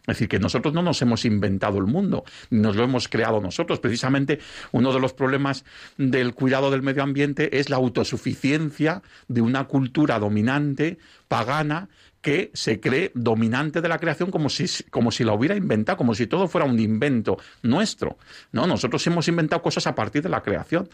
Es 0.02 0.16
decir, 0.16 0.30
que 0.30 0.40
nosotros 0.40 0.74
no 0.74 0.82
nos 0.82 1.02
hemos 1.02 1.26
inventado 1.26 1.78
el 1.78 1.86
mundo, 1.86 2.24
nos 2.50 2.76
lo 2.76 2.84
hemos 2.84 3.08
creado 3.08 3.40
nosotros. 3.40 3.80
Precisamente 3.80 4.40
uno 4.72 4.94
de 4.94 5.00
los 5.00 5.14
problemas 5.14 5.64
del 5.98 6.34
cuidado 6.34 6.72
del 6.72 6.82
medio 6.82 7.04
ambiente 7.04 7.60
es 7.60 7.70
la 7.70 7.76
autosuficiencia 7.76 9.04
de 9.28 9.42
una 9.42 9.66
cultura 9.66 10.18
dominante, 10.18 10.98
pagana, 11.28 11.90
que 12.22 12.52
se 12.54 12.80
cree 12.80 13.12
dominante 13.16 13.82
de 13.82 13.90
la 13.90 14.00
creación 14.00 14.32
como 14.32 14.50
si, 14.50 14.66
como 14.90 15.12
si 15.12 15.24
la 15.24 15.34
hubiera 15.34 15.56
inventado, 15.56 15.98
como 15.98 16.14
si 16.14 16.28
todo 16.28 16.48
fuera 16.48 16.66
un 16.66 16.80
invento 16.80 17.38
nuestro. 17.64 18.18
No, 18.52 18.68
nosotros 18.68 19.06
hemos 19.08 19.28
inventado 19.28 19.62
cosas 19.62 19.88
a 19.88 19.96
partir 19.96 20.22
de 20.22 20.30
la 20.30 20.42
creación, 20.42 20.90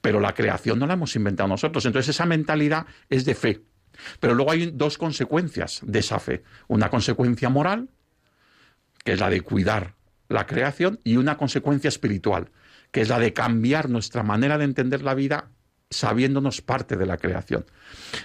pero 0.00 0.20
la 0.20 0.34
creación 0.34 0.78
no 0.78 0.86
la 0.86 0.94
hemos 0.94 1.14
inventado 1.16 1.48
nosotros. 1.48 1.86
Entonces 1.86 2.14
esa 2.14 2.26
mentalidad 2.26 2.86
es 3.08 3.24
de 3.24 3.34
fe. 3.34 3.62
Pero 4.20 4.34
luego 4.34 4.50
hay 4.50 4.70
dos 4.72 4.98
consecuencias 4.98 5.80
de 5.84 5.98
esa 6.00 6.18
fe. 6.18 6.42
Una 6.68 6.90
consecuencia 6.90 7.48
moral, 7.48 7.90
que 9.04 9.12
es 9.12 9.20
la 9.20 9.30
de 9.30 9.40
cuidar 9.40 9.94
la 10.28 10.46
creación, 10.46 10.98
y 11.04 11.16
una 11.16 11.36
consecuencia 11.36 11.88
espiritual, 11.88 12.50
que 12.90 13.02
es 13.02 13.08
la 13.08 13.18
de 13.18 13.32
cambiar 13.32 13.90
nuestra 13.90 14.22
manera 14.22 14.58
de 14.58 14.64
entender 14.64 15.02
la 15.02 15.14
vida 15.14 15.50
sabiéndonos 15.90 16.62
parte 16.62 16.96
de 16.96 17.06
la 17.06 17.18
creación. 17.18 17.66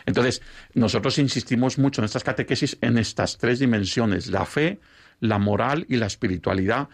Entonces, 0.06 0.41
nosotros 0.74 1.18
insistimos 1.20 1.78
mucho 1.78 2.01
en 2.01 2.06
estas 2.06 2.24
catequesis 2.24 2.78
en 2.82 2.97
estas 2.97 3.38
tres 3.38 3.60
dimensiones, 3.60 4.28
la 4.28 4.45
fe, 4.45 4.80
la 5.20 5.38
moral 5.38 5.86
y 5.89 5.97
la 5.97 6.06
espiritualidad, 6.06 6.88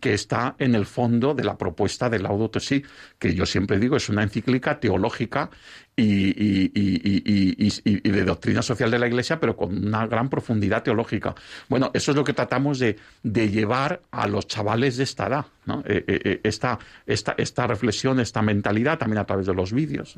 que 0.00 0.14
está 0.14 0.54
en 0.58 0.76
el 0.76 0.86
fondo 0.86 1.34
de 1.34 1.42
la 1.42 1.58
propuesta 1.58 2.08
del 2.08 2.22
Laudato 2.22 2.60
Si, 2.60 2.84
que 3.18 3.34
yo 3.34 3.44
siempre 3.44 3.80
digo 3.80 3.96
es 3.96 4.08
una 4.08 4.22
encíclica 4.22 4.78
teológica 4.78 5.50
y, 5.96 8.10
de 8.10 8.24
doctrina 8.24 8.62
social 8.62 8.90
de 8.90 8.98
la 8.98 9.06
Iglesia, 9.06 9.38
pero 9.38 9.56
con 9.56 9.86
una 9.86 10.06
gran 10.06 10.28
profundidad 10.28 10.82
teológica. 10.82 11.34
Bueno, 11.68 11.90
eso 11.94 12.12
es 12.12 12.16
lo 12.16 12.24
que 12.24 12.32
tratamos 12.32 12.78
de, 12.78 12.96
llevar 13.22 14.00
a 14.10 14.26
los 14.26 14.46
chavales 14.46 14.96
de 14.96 15.04
esta 15.04 15.26
edad, 15.26 15.46
eh, 15.84 16.04
eh, 16.06 16.20
eh, 16.24 16.40
esta, 16.44 17.66
reflexión, 17.66 18.20
esta 18.20 18.42
mentalidad 18.42 18.98
también 18.98 19.18
a 19.18 19.24
través 19.24 19.46
de 19.46 19.54
los 19.54 19.72
vídeos. 19.72 20.16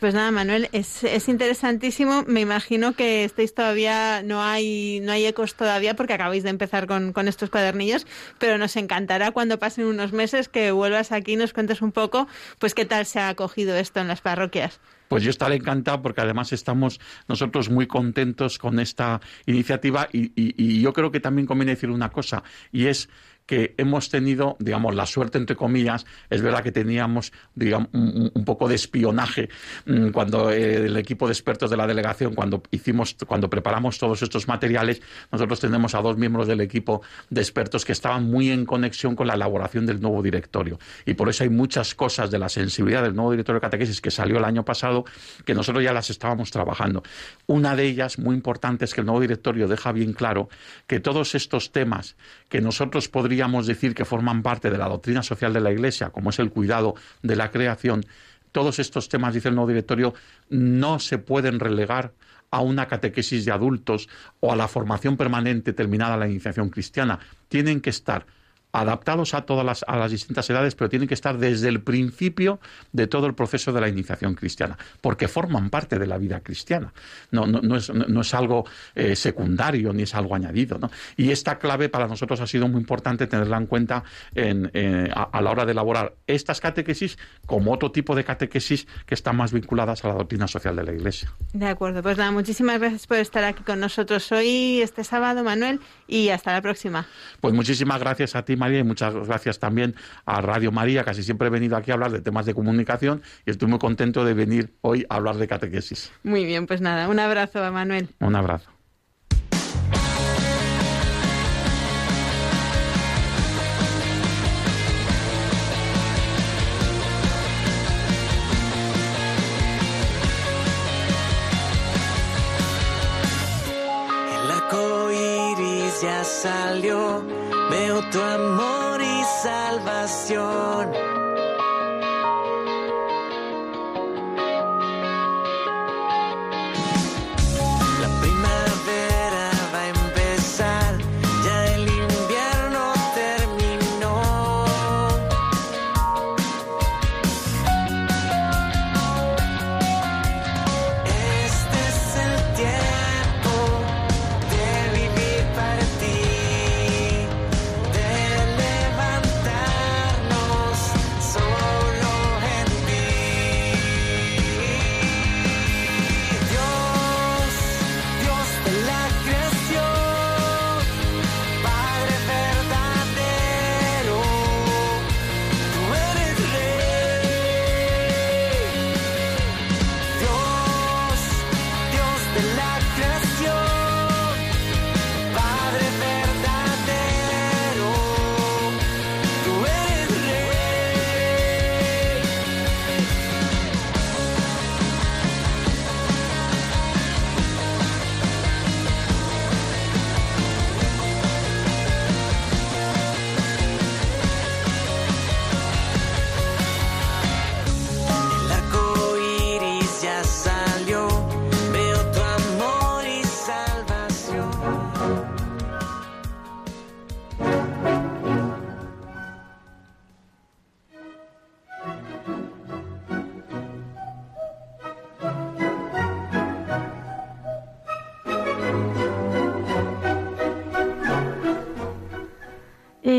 Pues 0.00 0.14
nada, 0.14 0.30
Manuel, 0.30 0.68
es, 0.72 1.04
es, 1.04 1.28
interesantísimo. 1.28 2.24
Me 2.26 2.40
imagino 2.40 2.94
que 2.94 3.24
estáis 3.24 3.54
todavía, 3.54 4.22
no 4.22 4.42
hay, 4.42 5.00
no 5.02 5.12
hay 5.12 5.26
ecos 5.26 5.54
todavía 5.54 5.94
porque 5.94 6.14
acabáis 6.14 6.42
de 6.42 6.50
empezar 6.50 6.86
con, 6.86 7.12
con 7.12 7.28
estos 7.28 7.50
cuadernillos, 7.50 8.06
pero 8.38 8.58
nos 8.58 8.76
encantará 8.76 9.30
cuando 9.32 9.58
pasen 9.58 9.86
unos 9.86 10.12
meses 10.12 10.48
que 10.48 10.72
vuelvas 10.72 11.12
aquí 11.12 11.32
y 11.32 11.36
nos 11.36 11.52
cuentes 11.52 11.82
un 11.82 11.92
poco, 11.92 12.26
pues 12.58 12.74
qué 12.74 12.84
tal 12.84 13.06
se 13.06 13.20
ha 13.20 13.28
acogido 13.28 13.76
esto 13.76 14.00
en 14.00 14.08
las 14.08 14.20
parroquias. 14.20 14.80
Pues 15.08 15.22
yo 15.22 15.30
estaré 15.30 15.56
encantado 15.56 16.02
porque 16.02 16.20
además 16.20 16.52
estamos 16.52 17.00
nosotros 17.28 17.70
muy 17.70 17.86
contentos 17.86 18.58
con 18.58 18.78
esta 18.78 19.20
iniciativa 19.46 20.08
y, 20.12 20.32
y 20.34 20.80
yo 20.80 20.92
creo 20.92 21.10
que 21.10 21.20
también 21.20 21.46
conviene 21.46 21.72
decir 21.72 21.90
una 21.90 22.10
cosa 22.10 22.42
y 22.72 22.86
es 22.86 23.08
que 23.48 23.74
hemos 23.78 24.10
tenido, 24.10 24.58
digamos, 24.60 24.94
la 24.94 25.06
suerte, 25.06 25.38
entre 25.38 25.56
comillas, 25.56 26.04
es 26.28 26.42
verdad 26.42 26.62
que 26.62 26.70
teníamos, 26.70 27.32
digamos, 27.54 27.88
un, 27.94 28.44
poco 28.44 28.68
de 28.68 28.74
espionaje 28.74 29.48
mm, 29.86 30.10
cuando 30.10 30.50
eh, 30.50 30.76
el 30.76 30.96
equipo 30.98 31.26
de 31.26 31.32
expertos 31.32 31.70
de 31.70 31.78
la 31.78 31.86
delegación, 31.86 32.34
cuando 32.34 32.62
hicimos, 32.70 33.16
cuando 33.26 33.48
preparamos 33.48 33.98
todos 33.98 34.20
estos 34.20 34.48
materiales, 34.48 35.00
nosotros 35.32 35.60
tenemos 35.60 35.94
a 35.94 36.02
dos 36.02 36.18
miembros 36.18 36.46
del 36.46 36.60
equipo 36.60 37.00
de 37.30 37.40
expertos 37.40 37.86
que 37.86 37.92
estaban 37.92 38.30
muy 38.30 38.50
en 38.50 38.66
conexión 38.66 39.16
con 39.16 39.26
la 39.26 39.32
elaboración 39.32 39.86
del 39.86 39.98
nuevo 40.02 40.22
directorio. 40.22 40.78
Y 41.06 41.14
por 41.14 41.30
eso 41.30 41.42
hay 41.42 41.50
muchas 41.50 41.94
cosas 41.94 42.30
de 42.30 42.38
la 42.38 42.50
sensibilidad 42.50 43.02
del 43.02 43.14
nuevo 43.14 43.30
directorio 43.30 43.60
de 43.60 43.62
catequesis 43.62 44.02
que 44.02 44.10
salió 44.10 44.36
el 44.36 44.44
año 44.44 44.62
pasado 44.62 45.06
que 45.46 45.54
nosotros 45.54 45.82
ya 45.82 45.94
las 45.94 46.10
estábamos 46.10 46.50
trabajando. 46.50 47.02
Una 47.46 47.74
de 47.74 47.86
ellas, 47.86 48.18
muy 48.18 48.34
importante, 48.34 48.84
es 48.84 48.92
que 48.92 49.00
el 49.00 49.06
nuevo 49.06 49.22
directorio 49.22 49.68
deja 49.68 49.90
bien 49.92 50.12
claro 50.12 50.50
que 50.86 51.00
todos 51.00 51.34
estos 51.34 51.72
temas 51.72 52.14
que 52.48 52.60
nosotros 52.60 53.08
podríamos 53.08 53.66
decir 53.66 53.94
que 53.94 54.04
forman 54.04 54.42
parte 54.42 54.70
de 54.70 54.78
la 54.78 54.88
doctrina 54.88 55.22
social 55.22 55.52
de 55.52 55.60
la 55.60 55.72
Iglesia, 55.72 56.10
como 56.10 56.30
es 56.30 56.38
el 56.38 56.50
cuidado 56.50 56.94
de 57.22 57.36
la 57.36 57.50
creación, 57.50 58.04
todos 58.52 58.78
estos 58.78 59.08
temas, 59.08 59.34
dice 59.34 59.48
el 59.48 59.54
nuevo 59.54 59.68
directorio, 59.68 60.14
no 60.48 60.98
se 60.98 61.18
pueden 61.18 61.60
relegar 61.60 62.12
a 62.50 62.60
una 62.60 62.88
catequesis 62.88 63.44
de 63.44 63.52
adultos 63.52 64.08
o 64.40 64.52
a 64.52 64.56
la 64.56 64.68
formación 64.68 65.16
permanente 65.16 65.72
terminada 65.72 66.16
la 66.16 66.28
iniciación 66.28 66.70
cristiana. 66.70 67.18
Tienen 67.48 67.80
que 67.80 67.90
estar 67.90 68.26
adaptados 68.72 69.34
a 69.34 69.42
todas 69.42 69.64
las, 69.64 69.84
a 69.86 69.96
las 69.96 70.10
distintas 70.10 70.48
edades, 70.50 70.74
pero 70.74 70.88
tienen 70.88 71.08
que 71.08 71.14
estar 71.14 71.38
desde 71.38 71.68
el 71.68 71.80
principio 71.80 72.60
de 72.92 73.06
todo 73.06 73.26
el 73.26 73.34
proceso 73.34 73.72
de 73.72 73.80
la 73.80 73.88
iniciación 73.88 74.34
cristiana, 74.34 74.76
porque 75.00 75.28
forman 75.28 75.70
parte 75.70 75.98
de 75.98 76.06
la 76.06 76.18
vida 76.18 76.40
cristiana. 76.40 76.92
No, 77.30 77.46
no, 77.46 77.76
es, 77.76 77.90
no 77.90 78.20
es, 78.20 78.34
algo 78.34 78.66
eh, 78.94 79.16
secundario 79.16 79.92
ni 79.92 80.02
es 80.02 80.14
algo 80.14 80.34
añadido. 80.34 80.78
Y 81.16 81.30
esta 81.30 81.58
clave 81.58 81.88
para 81.88 82.06
nosotros 82.06 82.40
ha 82.40 82.46
sido 82.46 82.68
muy 82.68 82.80
importante 82.80 83.26
tenerla 83.26 83.56
en 83.56 83.66
cuenta 83.66 84.04
en, 84.34 84.70
eh, 84.74 85.08
a, 85.14 85.40
la 85.40 85.50
hora 85.50 85.64
de 85.64 85.72
elaborar 85.72 86.14
estas 86.26 86.60
catequesis 86.60 87.18
como 87.46 87.72
otro 87.72 87.90
tipo 87.90 88.14
de 88.14 88.24
catequesis 88.24 88.86
que 89.06 89.14
están 89.14 89.36
más 89.36 89.52
vinculadas 89.52 90.04
a 90.04 90.08
la 90.08 90.14
doctrina 90.14 90.46
social 90.46 90.76
de 90.76 90.84
la 90.84 90.92
Iglesia. 90.92 91.32
De 91.52 91.66
acuerdo, 91.66 92.02
pues 92.02 92.18
nada, 92.18 92.30
muchísimas 92.30 92.78
gracias 92.78 93.06
por 93.06 93.18
estar 93.18 93.44
aquí 93.44 93.62
con 93.62 93.80
nosotros 93.80 94.30
hoy, 94.32 94.80
este 94.82 95.04
sábado, 95.04 95.42
Manuel, 95.42 95.80
y 96.06 96.28
hasta 96.28 96.52
la 96.52 96.62
próxima. 96.62 97.06
Pues 97.40 97.54
muchísimas 97.54 97.98
gracias 98.00 98.34
a 98.36 98.44
ti, 98.44 98.56
María, 98.58 98.80
y 98.80 98.84
muchas 98.84 99.14
gracias 99.14 99.58
también 99.58 99.94
a 100.26 100.40
Radio 100.40 100.72
María. 100.72 101.04
Casi 101.04 101.22
siempre 101.22 101.48
he 101.48 101.50
venido 101.50 101.76
aquí 101.76 101.90
a 101.90 101.94
hablar 101.94 102.12
de 102.12 102.20
temas 102.20 102.46
de 102.46 102.54
comunicación 102.54 103.22
y 103.46 103.50
estoy 103.50 103.68
muy 103.68 103.78
contento 103.78 104.24
de 104.24 104.34
venir 104.34 104.74
hoy 104.82 105.06
a 105.08 105.16
hablar 105.16 105.36
de 105.36 105.48
catequesis. 105.48 106.12
Muy 106.22 106.44
bien, 106.44 106.66
pues 106.66 106.80
nada, 106.80 107.08
un 107.08 107.18
abrazo 107.18 107.64
a 107.64 107.70
Manuel. 107.70 108.08
Un 108.20 108.34
abrazo. 108.34 108.77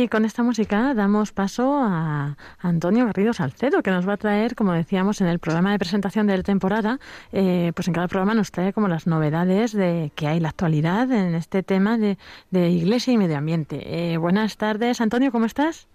Con 0.09 0.25
esta 0.25 0.43
música 0.43 0.93
damos 0.93 1.31
paso 1.31 1.79
a 1.81 2.35
Antonio 2.59 3.05
Garrido 3.05 3.33
Salcedo, 3.33 3.83
que 3.83 3.91
nos 3.91 4.07
va 4.07 4.13
a 4.13 4.17
traer, 4.17 4.55
como 4.55 4.73
decíamos 4.73 5.21
en 5.21 5.27
el 5.27 5.39
programa 5.39 5.71
de 5.71 5.79
presentación 5.79 6.27
de 6.27 6.37
la 6.37 6.43
temporada, 6.43 6.99
eh, 7.31 7.71
pues 7.75 7.87
en 7.87 7.93
cada 7.93 8.07
programa 8.07 8.33
nos 8.33 8.51
trae 8.51 8.73
como 8.73 8.87
las 8.87 9.07
novedades 9.07 9.71
de 9.71 10.11
que 10.15 10.27
hay 10.27 10.39
la 10.39 10.49
actualidad 10.49 11.11
en 11.11 11.35
este 11.35 11.63
tema 11.63 11.97
de, 11.97 12.17
iglesia 12.51 13.13
y 13.13 13.17
medio 13.17 13.37
ambiente. 13.37 14.13
Eh, 14.13 14.17
buenas 14.17 14.57
tardes, 14.57 14.99
Antonio, 15.01 15.31
¿cómo 15.31 15.45
estás? 15.45 15.87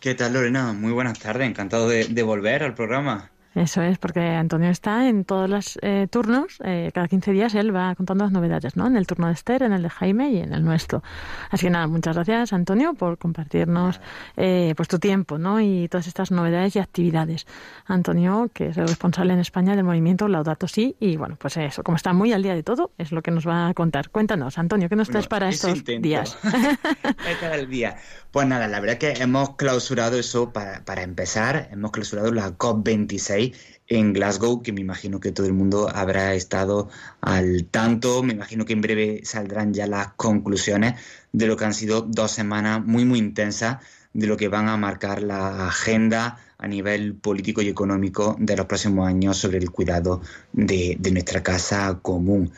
¿Qué 0.00 0.14
tal, 0.14 0.34
Lorena? 0.34 0.72
Muy 0.72 0.92
buenas 0.92 1.18
tardes, 1.18 1.48
encantado 1.48 1.88
de 1.88 2.22
volver 2.22 2.62
al 2.62 2.74
programa. 2.74 3.30
Eso 3.54 3.82
es, 3.82 3.98
porque 3.98 4.20
Antonio 4.20 4.70
está 4.70 5.08
en 5.08 5.24
todos 5.24 5.48
los 5.48 5.78
eh, 5.82 6.06
turnos, 6.10 6.58
eh, 6.64 6.90
cada 6.94 7.08
15 7.08 7.32
días 7.32 7.54
él 7.54 7.74
va 7.74 7.94
contando 7.94 8.24
las 8.24 8.32
novedades, 8.32 8.76
¿no? 8.76 8.86
En 8.86 8.96
el 8.96 9.06
turno 9.06 9.26
de 9.26 9.32
Esther, 9.32 9.62
en 9.62 9.72
el 9.72 9.82
de 9.82 9.90
Jaime 9.90 10.30
y 10.30 10.38
en 10.38 10.52
el 10.52 10.64
nuestro. 10.64 11.02
Así 11.50 11.66
que 11.66 11.70
nada, 11.70 11.86
muchas 11.86 12.14
gracias 12.14 12.52
Antonio 12.52 12.94
por 12.94 13.18
compartirnos 13.18 14.00
eh, 14.36 14.74
pues 14.76 14.88
tu 14.88 14.98
tiempo, 14.98 15.38
¿no? 15.38 15.60
Y 15.60 15.88
todas 15.88 16.06
estas 16.06 16.30
novedades 16.30 16.76
y 16.76 16.78
actividades. 16.78 17.46
Antonio, 17.86 18.50
que 18.52 18.68
es 18.68 18.76
el 18.76 18.86
responsable 18.86 19.32
en 19.32 19.40
España 19.40 19.74
del 19.74 19.84
movimiento 19.84 20.28
Laudato 20.28 20.68
Si, 20.68 20.96
y 21.00 21.16
bueno, 21.16 21.36
pues 21.38 21.56
eso, 21.56 21.82
como 21.82 21.96
está 21.96 22.12
muy 22.12 22.32
al 22.32 22.42
día 22.42 22.54
de 22.54 22.62
todo, 22.62 22.92
es 22.98 23.12
lo 23.12 23.22
que 23.22 23.30
nos 23.30 23.46
va 23.46 23.68
a 23.68 23.74
contar. 23.74 24.10
Cuéntanos, 24.10 24.58
Antonio, 24.58 24.88
¿qué 24.88 24.96
nos 24.96 25.08
traes 25.08 25.26
para 25.26 25.48
estos 25.48 25.84
días? 25.84 26.38
el 27.52 27.68
día. 27.68 27.96
Pues 28.38 28.46
nada, 28.46 28.68
la 28.68 28.78
verdad 28.78 28.98
que 28.98 29.14
hemos 29.20 29.56
clausurado 29.56 30.16
eso 30.16 30.52
para, 30.52 31.02
empezar, 31.02 31.70
hemos 31.72 31.90
clausurado 31.90 32.30
la 32.32 32.56
COP26 32.56 33.50
Madrid 33.50 33.54
en 33.88 34.12
Glasgow, 34.12 34.62
que 34.62 34.72
me 34.72 34.80
imagino 34.80 35.18
que 35.18 35.32
todo 35.32 35.48
el 35.48 35.54
mundo 35.54 35.88
habrá 35.92 36.34
estado 36.34 36.88
al 37.20 37.64
tanto. 37.64 38.22
Me 38.22 38.34
imagino 38.34 38.64
que 38.64 38.74
en 38.74 38.80
breve 38.80 39.22
saldrán 39.24 39.74
ya 39.74 39.88
las 39.88 40.12
conclusiones 40.12 40.94
de 41.32 41.48
lo 41.48 41.56
que 41.56 41.64
han 41.64 41.74
sido 41.74 42.02
dos 42.02 42.30
semanas 42.30 42.80
muy, 42.84 43.04
muy 43.04 43.18
intensas, 43.18 43.78
de 44.12 44.28
lo 44.28 44.36
que 44.36 44.46
van 44.46 44.68
a 44.68 44.76
marcar 44.76 45.20
la 45.20 45.66
agenda 45.66 46.38
a 46.58 46.68
nivel 46.68 47.16
político 47.16 47.60
y 47.60 47.68
económico 47.68 48.36
de 48.38 48.56
los 48.56 48.66
próximos 48.66 49.08
años 49.08 49.36
sobre 49.36 49.58
el 49.58 49.72
cuidado 49.72 50.22
de 50.52 51.10
nuestra 51.10 51.42
casa 51.42 51.98
común. 52.02 52.52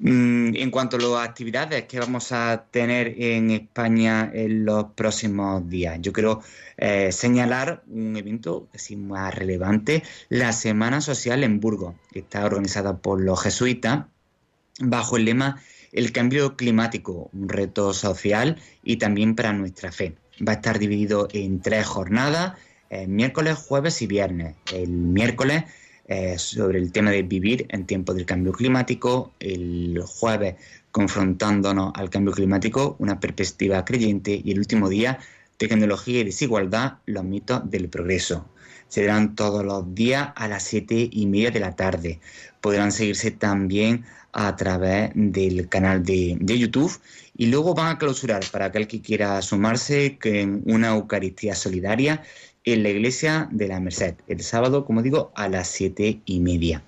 Mm, 0.00 0.54
en 0.54 0.70
cuanto 0.70 0.96
a 0.96 1.00
las 1.00 1.28
actividades 1.28 1.86
que 1.86 1.98
vamos 1.98 2.30
a 2.30 2.66
tener 2.70 3.20
en 3.20 3.50
España 3.50 4.30
en 4.32 4.64
los 4.64 4.92
próximos 4.94 5.68
días, 5.68 5.98
yo 6.00 6.12
quiero 6.12 6.40
eh, 6.76 7.10
señalar 7.10 7.82
un 7.88 8.16
evento 8.16 8.68
así 8.72 8.94
más 8.94 9.34
relevante, 9.34 10.04
la 10.28 10.52
Semana 10.52 11.00
Social 11.00 11.42
en 11.42 11.58
Burgos, 11.58 11.96
que 12.12 12.20
está 12.20 12.46
organizada 12.46 12.98
por 12.98 13.20
los 13.20 13.42
jesuitas 13.42 14.04
bajo 14.80 15.16
el 15.16 15.24
lema 15.24 15.60
El 15.90 16.12
cambio 16.12 16.56
climático, 16.56 17.30
un 17.32 17.48
reto 17.48 17.92
social 17.92 18.56
y 18.84 18.98
también 18.98 19.34
para 19.34 19.52
nuestra 19.52 19.90
fe. 19.90 20.14
Va 20.46 20.52
a 20.52 20.56
estar 20.56 20.78
dividido 20.78 21.28
en 21.32 21.60
tres 21.60 21.86
jornadas, 21.86 22.56
eh, 22.90 23.06
miércoles, 23.08 23.58
jueves 23.58 24.00
y 24.02 24.06
viernes. 24.06 24.54
El 24.72 24.90
miércoles 24.90 25.64
eh, 26.08 26.38
sobre 26.38 26.78
el 26.78 26.90
tema 26.90 27.10
de 27.10 27.22
vivir 27.22 27.66
en 27.68 27.86
tiempos 27.86 28.16
del 28.16 28.24
cambio 28.24 28.52
climático, 28.52 29.32
el 29.40 30.00
jueves 30.06 30.56
confrontándonos 30.90 31.92
al 31.94 32.08
cambio 32.08 32.32
climático, 32.32 32.96
una 32.98 33.20
perspectiva 33.20 33.84
creyente 33.84 34.40
y 34.42 34.52
el 34.52 34.58
último 34.58 34.88
día 34.88 35.18
tecnología 35.58 36.20
y 36.20 36.24
desigualdad, 36.24 36.94
los 37.04 37.24
mitos 37.24 37.70
del 37.70 37.88
progreso. 37.90 38.48
Se 38.88 39.06
todos 39.34 39.64
los 39.64 39.94
días 39.94 40.30
a 40.34 40.48
las 40.48 40.62
siete 40.62 41.10
y 41.12 41.26
media 41.26 41.50
de 41.50 41.60
la 41.60 41.76
tarde. 41.76 42.20
Podrán 42.62 42.90
seguirse 42.90 43.30
también 43.30 44.06
a 44.32 44.56
través 44.56 45.10
del 45.14 45.68
canal 45.68 46.02
de, 46.04 46.38
de, 46.40 46.58
YouTube 46.58 46.92
y 47.36 47.46
luego 47.46 47.74
van 47.74 47.88
a 47.88 47.98
clausurar 47.98 48.42
para 48.50 48.66
aquel 48.66 48.86
que 48.86 49.02
quiera 49.02 49.42
sumarse 49.42 50.18
en 50.22 50.62
una 50.64 50.88
Eucaristía 50.88 51.54
solidaria 51.54 52.22
en 52.72 52.82
la 52.82 52.90
iglesia 52.90 53.48
de 53.50 53.68
la 53.68 53.80
Merced, 53.80 54.14
el 54.26 54.42
sábado, 54.42 54.84
como 54.84 55.02
digo, 55.02 55.32
a 55.34 55.48
las 55.48 55.68
siete 55.68 56.20
y 56.24 56.40
media. 56.40 56.82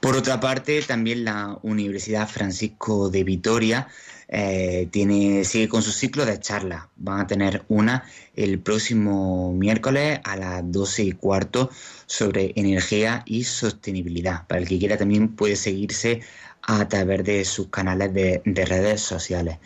Por 0.00 0.16
otra 0.16 0.40
parte, 0.40 0.82
también 0.82 1.24
la 1.24 1.58
Universidad 1.62 2.28
Francisco 2.28 3.10
de 3.10 3.24
Vitoria 3.24 3.88
eh, 4.28 4.88
tiene, 4.90 5.44
sigue 5.44 5.68
con 5.68 5.82
su 5.82 5.92
ciclo 5.92 6.26
de 6.26 6.40
charlas. 6.40 6.84
Van 6.96 7.20
a 7.20 7.26
tener 7.26 7.62
una 7.68 8.04
el 8.36 8.58
próximo 8.58 9.52
miércoles 9.52 10.20
a 10.24 10.36
las 10.36 10.72
12 10.72 11.04
y 11.04 11.12
cuarto 11.12 11.70
sobre 12.06 12.52
energía 12.56 13.22
y 13.26 13.44
sostenibilidad. 13.44 14.46
Para 14.46 14.60
el 14.60 14.68
que 14.68 14.78
quiera 14.78 14.96
también 14.96 15.28
puede 15.28 15.56
seguirse 15.56 16.20
a 16.66 16.88
través 16.88 17.24
de 17.24 17.44
sus 17.44 17.68
canales 17.68 18.12
de, 18.14 18.42
de 18.44 18.64
redes 18.64 19.00
sociales. 19.00 19.58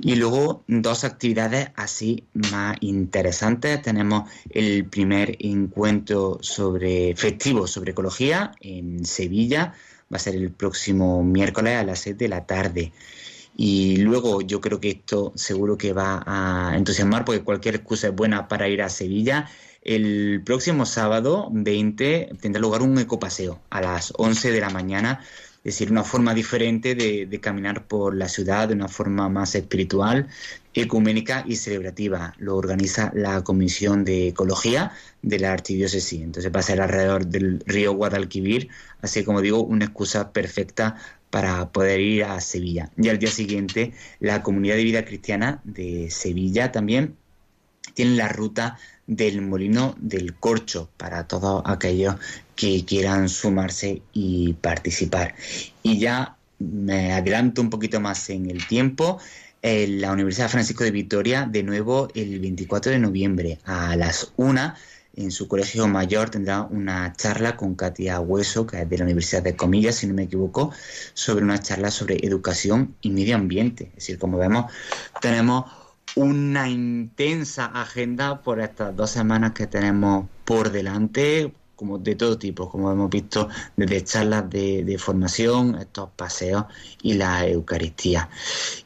Y 0.00 0.16
luego 0.16 0.64
dos 0.66 1.04
actividades 1.04 1.70
así 1.76 2.24
más 2.32 2.76
interesantes. 2.80 3.80
Tenemos 3.82 4.28
el 4.50 4.84
primer 4.86 5.36
encuentro 5.38 6.38
sobre 6.40 7.14
festivo 7.14 7.66
sobre 7.66 7.92
ecología 7.92 8.52
en 8.60 9.04
Sevilla. 9.04 9.74
Va 10.12 10.16
a 10.16 10.18
ser 10.18 10.34
el 10.34 10.50
próximo 10.50 11.22
miércoles 11.22 11.76
a 11.76 11.84
las 11.84 12.00
6 12.00 12.18
de 12.18 12.28
la 12.28 12.44
tarde. 12.46 12.92
Y 13.56 13.98
luego 13.98 14.40
yo 14.40 14.60
creo 14.60 14.80
que 14.80 14.90
esto 14.90 15.32
seguro 15.36 15.78
que 15.78 15.92
va 15.92 16.22
a 16.26 16.76
entusiasmar 16.76 17.24
porque 17.24 17.42
cualquier 17.42 17.76
excusa 17.76 18.08
es 18.08 18.14
buena 18.14 18.48
para 18.48 18.68
ir 18.68 18.82
a 18.82 18.88
Sevilla. 18.88 19.48
El 19.82 20.42
próximo 20.44 20.86
sábado 20.86 21.48
20 21.52 22.30
tendrá 22.40 22.60
lugar 22.60 22.82
un 22.82 22.98
ecopaseo 22.98 23.60
a 23.70 23.80
las 23.80 24.12
11 24.16 24.50
de 24.50 24.60
la 24.60 24.70
mañana 24.70 25.20
es 25.64 25.74
decir, 25.74 25.92
una 25.92 26.02
forma 26.02 26.34
diferente 26.34 26.96
de, 26.96 27.40
caminar 27.40 27.86
por 27.86 28.16
la 28.16 28.28
ciudad, 28.28 28.66
de 28.66 28.74
una 28.74 28.88
forma 28.88 29.28
más 29.28 29.54
espiritual, 29.54 30.26
ecuménica 30.74 31.44
y 31.46 31.54
celebrativa. 31.54 32.34
Lo 32.38 32.56
organiza 32.56 33.12
la 33.14 33.44
Comisión 33.44 34.04
de 34.04 34.28
Ecología 34.28 34.90
de 35.22 35.38
la 35.38 35.52
Archidiócesis. 35.52 36.20
Entonces 36.20 36.50
va 36.52 36.58
a 36.58 36.64
ser 36.64 36.80
alrededor 36.80 37.26
del 37.26 37.62
río 37.64 37.92
Guadalquivir, 37.94 38.70
así 39.02 39.22
como 39.22 39.40
digo, 39.40 39.62
una 39.62 39.84
excusa 39.84 40.32
perfecta 40.32 40.96
para 41.30 41.70
poder 41.70 42.00
ir 42.00 42.24
a 42.24 42.40
Sevilla. 42.40 42.90
Y 42.96 43.08
al 43.08 43.20
día 43.20 43.30
siguiente, 43.30 43.92
la 44.18 44.42
Comunidad 44.42 44.74
de 44.74 44.84
Vida 44.84 45.04
Cristiana 45.04 45.60
de 45.62 46.10
Sevilla 46.10 46.72
también 46.72 47.16
tiene 47.94 48.16
la 48.16 48.28
ruta 48.28 48.78
del 49.06 49.42
Molino 49.42 49.94
del 49.98 50.34
Corcho 50.34 50.90
para 50.96 51.28
todos 51.28 51.62
aquellos 51.66 52.16
que 52.62 52.84
quieran 52.84 53.28
sumarse 53.28 54.02
y 54.12 54.52
participar. 54.52 55.34
Y 55.82 55.98
ya 55.98 56.36
me 56.60 57.12
adelanto 57.12 57.60
un 57.60 57.70
poquito 57.70 57.98
más 57.98 58.30
en 58.30 58.48
el 58.48 58.64
tiempo. 58.68 59.18
En 59.62 60.00
la 60.00 60.12
Universidad 60.12 60.48
Francisco 60.48 60.84
de 60.84 60.92
Vitoria, 60.92 61.44
de 61.50 61.64
nuevo 61.64 62.06
el 62.14 62.38
24 62.38 62.92
de 62.92 63.00
noviembre 63.00 63.58
a 63.64 63.96
las 63.96 64.32
1 64.36 64.74
en 65.14 65.32
su 65.32 65.48
colegio 65.48 65.88
mayor 65.88 66.30
tendrá 66.30 66.62
una 66.62 67.12
charla 67.14 67.56
con 67.56 67.74
Katia 67.74 68.20
Hueso, 68.20 68.64
que 68.64 68.82
es 68.82 68.88
de 68.88 68.96
la 68.96 69.04
Universidad 69.04 69.42
de 69.42 69.56
Comillas, 69.56 69.96
si 69.96 70.06
no 70.06 70.14
me 70.14 70.22
equivoco, 70.22 70.72
sobre 71.14 71.44
una 71.44 71.58
charla 71.58 71.90
sobre 71.90 72.24
educación 72.24 72.94
y 73.02 73.10
medio 73.10 73.34
ambiente. 73.34 73.88
Es 73.88 73.94
decir, 73.96 74.18
como 74.18 74.38
vemos, 74.38 74.72
tenemos 75.20 75.64
una 76.14 76.68
intensa 76.68 77.66
agenda 77.66 78.40
por 78.40 78.60
estas 78.60 78.94
dos 78.94 79.10
semanas 79.10 79.52
que 79.52 79.66
tenemos 79.66 80.28
por 80.44 80.70
delante, 80.70 81.52
como 81.82 81.98
de 81.98 82.14
todo 82.14 82.38
tipo, 82.38 82.70
como 82.70 82.92
hemos 82.92 83.10
visto 83.10 83.48
desde 83.76 84.04
charlas 84.04 84.48
de, 84.48 84.96
formación, 85.00 85.74
estos 85.74 86.10
paseos 86.14 86.66
y 87.02 87.14
la 87.14 87.44
Eucaristía. 87.48 88.28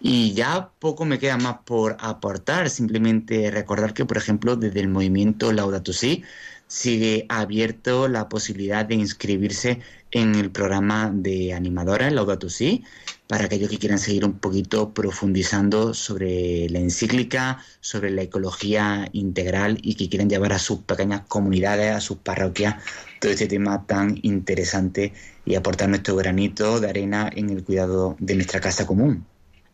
Y 0.00 0.32
ya 0.32 0.70
poco 0.78 1.04
me 1.04 1.18
queda 1.18 1.36
más 1.36 1.58
por 1.66 1.98
aportar, 2.00 2.70
simplemente 2.70 3.50
recordar 3.50 3.92
que, 3.92 4.06
por 4.06 4.16
ejemplo, 4.16 4.56
desde 4.56 4.80
el 4.80 4.88
movimiento 4.88 5.52
Laudato 5.52 5.92
Si, 5.92 6.24
sigue 6.68 7.26
abierto 7.28 8.08
la 8.08 8.30
posibilidad 8.30 8.86
de 8.86 8.94
inscribirse 8.94 9.80
en 10.10 10.34
el 10.34 10.50
programa 10.50 11.10
de 11.12 11.52
animadora 11.52 12.10
Laudato 12.10 12.48
Si 12.48 12.82
para 13.26 13.46
aquellos 13.46 13.70
que 13.70 13.78
quieran 13.78 13.98
seguir 13.98 14.24
un 14.24 14.38
poquito 14.38 14.92
profundizando 14.94 15.94
sobre 15.94 16.68
la 16.70 16.78
encíclica, 16.78 17.58
sobre 17.80 18.10
la 18.10 18.22
ecología 18.22 19.08
integral 19.12 19.78
y 19.82 19.94
que 19.94 20.08
quieran 20.08 20.30
llevar 20.30 20.52
a 20.52 20.58
sus 20.58 20.80
pequeñas 20.80 21.22
comunidades, 21.28 21.92
a 21.92 22.00
sus 22.00 22.18
parroquias, 22.18 22.76
todo 23.20 23.32
este 23.32 23.46
tema 23.48 23.86
tan 23.86 24.18
interesante 24.22 25.12
y 25.44 25.54
aportar 25.54 25.88
nuestro 25.88 26.16
granito 26.16 26.80
de 26.80 26.88
arena 26.88 27.30
en 27.34 27.50
el 27.50 27.64
cuidado 27.64 28.16
de 28.20 28.34
nuestra 28.36 28.60
casa 28.60 28.86
común. 28.86 29.26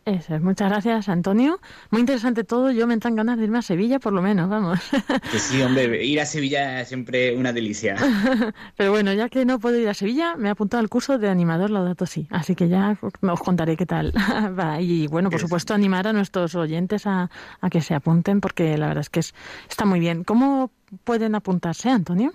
Eso 0.05 0.35
es, 0.35 0.41
muchas 0.41 0.69
gracias 0.69 1.07
Antonio. 1.07 1.61
Muy 1.89 2.01
interesante 2.01 2.43
todo, 2.43 2.71
yo 2.71 2.87
me 2.87 2.93
entran 2.93 3.15
ganas 3.15 3.37
de 3.37 3.45
irme 3.45 3.59
a 3.59 3.61
Sevilla 3.61 3.99
por 3.99 4.11
lo 4.11 4.21
menos, 4.21 4.49
vamos. 4.49 4.79
Que 5.31 5.39
sí, 5.39 5.61
hombre, 5.61 6.03
ir 6.05 6.19
a 6.19 6.25
Sevilla 6.25 6.81
es 6.81 6.89
siempre 6.89 7.35
una 7.35 7.53
delicia. 7.53 7.95
Pero 8.77 8.91
bueno, 8.91 9.13
ya 9.13 9.29
que 9.29 9.45
no 9.45 9.59
puedo 9.59 9.77
ir 9.79 9.87
a 9.87 9.93
Sevilla, 9.93 10.35
me 10.35 10.49
he 10.49 10.51
apuntado 10.51 10.81
al 10.81 10.89
curso 10.89 11.17
de 11.17 11.29
animador 11.29 11.69
Laudato 11.69 12.05
Sí, 12.05 12.27
así 12.31 12.53
que 12.53 12.67
ya 12.67 12.97
os 13.01 13.41
contaré 13.41 13.77
qué 13.77 13.85
tal 13.85 14.13
va. 14.59 14.81
Y 14.81 15.07
bueno, 15.07 15.29
por 15.29 15.39
supuesto, 15.39 15.73
animar 15.73 16.05
a 16.07 16.13
nuestros 16.13 16.53
oyentes 16.55 17.07
a, 17.07 17.29
a 17.61 17.69
que 17.69 17.81
se 17.81 17.95
apunten 17.95 18.41
porque 18.41 18.77
la 18.77 18.87
verdad 18.87 19.01
es 19.01 19.09
que 19.09 19.21
es, 19.21 19.33
está 19.69 19.85
muy 19.85 20.01
bien. 20.01 20.25
¿Cómo 20.25 20.71
pueden 21.05 21.33
apuntarse, 21.35 21.89
Antonio? 21.89 22.33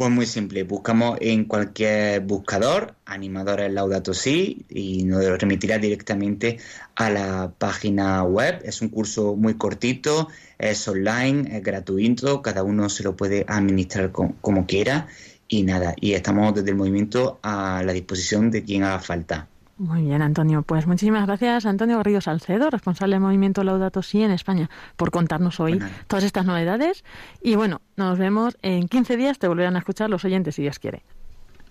Pues 0.00 0.10
muy 0.10 0.24
simple, 0.24 0.62
buscamos 0.62 1.18
en 1.20 1.44
cualquier 1.44 2.22
buscador 2.22 2.94
animadores 3.04 3.70
Laudato 3.70 4.14
Si 4.14 4.64
y 4.70 5.04
nos 5.04 5.38
remitirá 5.38 5.76
directamente 5.76 6.56
a 6.94 7.10
la 7.10 7.52
página 7.58 8.22
web. 8.22 8.62
Es 8.64 8.80
un 8.80 8.88
curso 8.88 9.36
muy 9.36 9.58
cortito, 9.58 10.28
es 10.56 10.88
online, 10.88 11.54
es 11.54 11.62
gratuito, 11.62 12.40
cada 12.40 12.62
uno 12.62 12.88
se 12.88 13.02
lo 13.02 13.14
puede 13.14 13.44
administrar 13.46 14.10
como 14.10 14.64
quiera 14.64 15.06
y 15.48 15.64
nada, 15.64 15.94
y 16.00 16.14
estamos 16.14 16.54
desde 16.54 16.70
el 16.70 16.76
movimiento 16.76 17.38
a 17.42 17.82
la 17.84 17.92
disposición 17.92 18.50
de 18.50 18.64
quien 18.64 18.84
haga 18.84 19.00
falta. 19.00 19.48
Muy 19.80 20.02
bien, 20.02 20.20
Antonio. 20.20 20.60
Pues 20.60 20.86
muchísimas 20.86 21.26
gracias, 21.26 21.64
Antonio 21.64 21.96
Garrido 21.96 22.20
Salcedo, 22.20 22.68
responsable 22.68 23.14
del 23.14 23.22
movimiento 23.22 23.64
Laudato 23.64 24.02
Si 24.02 24.22
en 24.22 24.30
España, 24.30 24.68
por 24.96 25.10
contarnos 25.10 25.58
hoy 25.58 25.80
todas 26.06 26.22
estas 26.22 26.44
novedades. 26.44 27.02
Y 27.40 27.54
bueno, 27.54 27.80
nos 27.96 28.18
vemos 28.18 28.58
en 28.60 28.88
15 28.88 29.16
días. 29.16 29.38
Te 29.38 29.48
volverán 29.48 29.76
a 29.76 29.78
escuchar 29.78 30.10
los 30.10 30.22
oyentes, 30.26 30.56
si 30.56 30.60
Dios 30.60 30.78
quiere. 30.78 31.02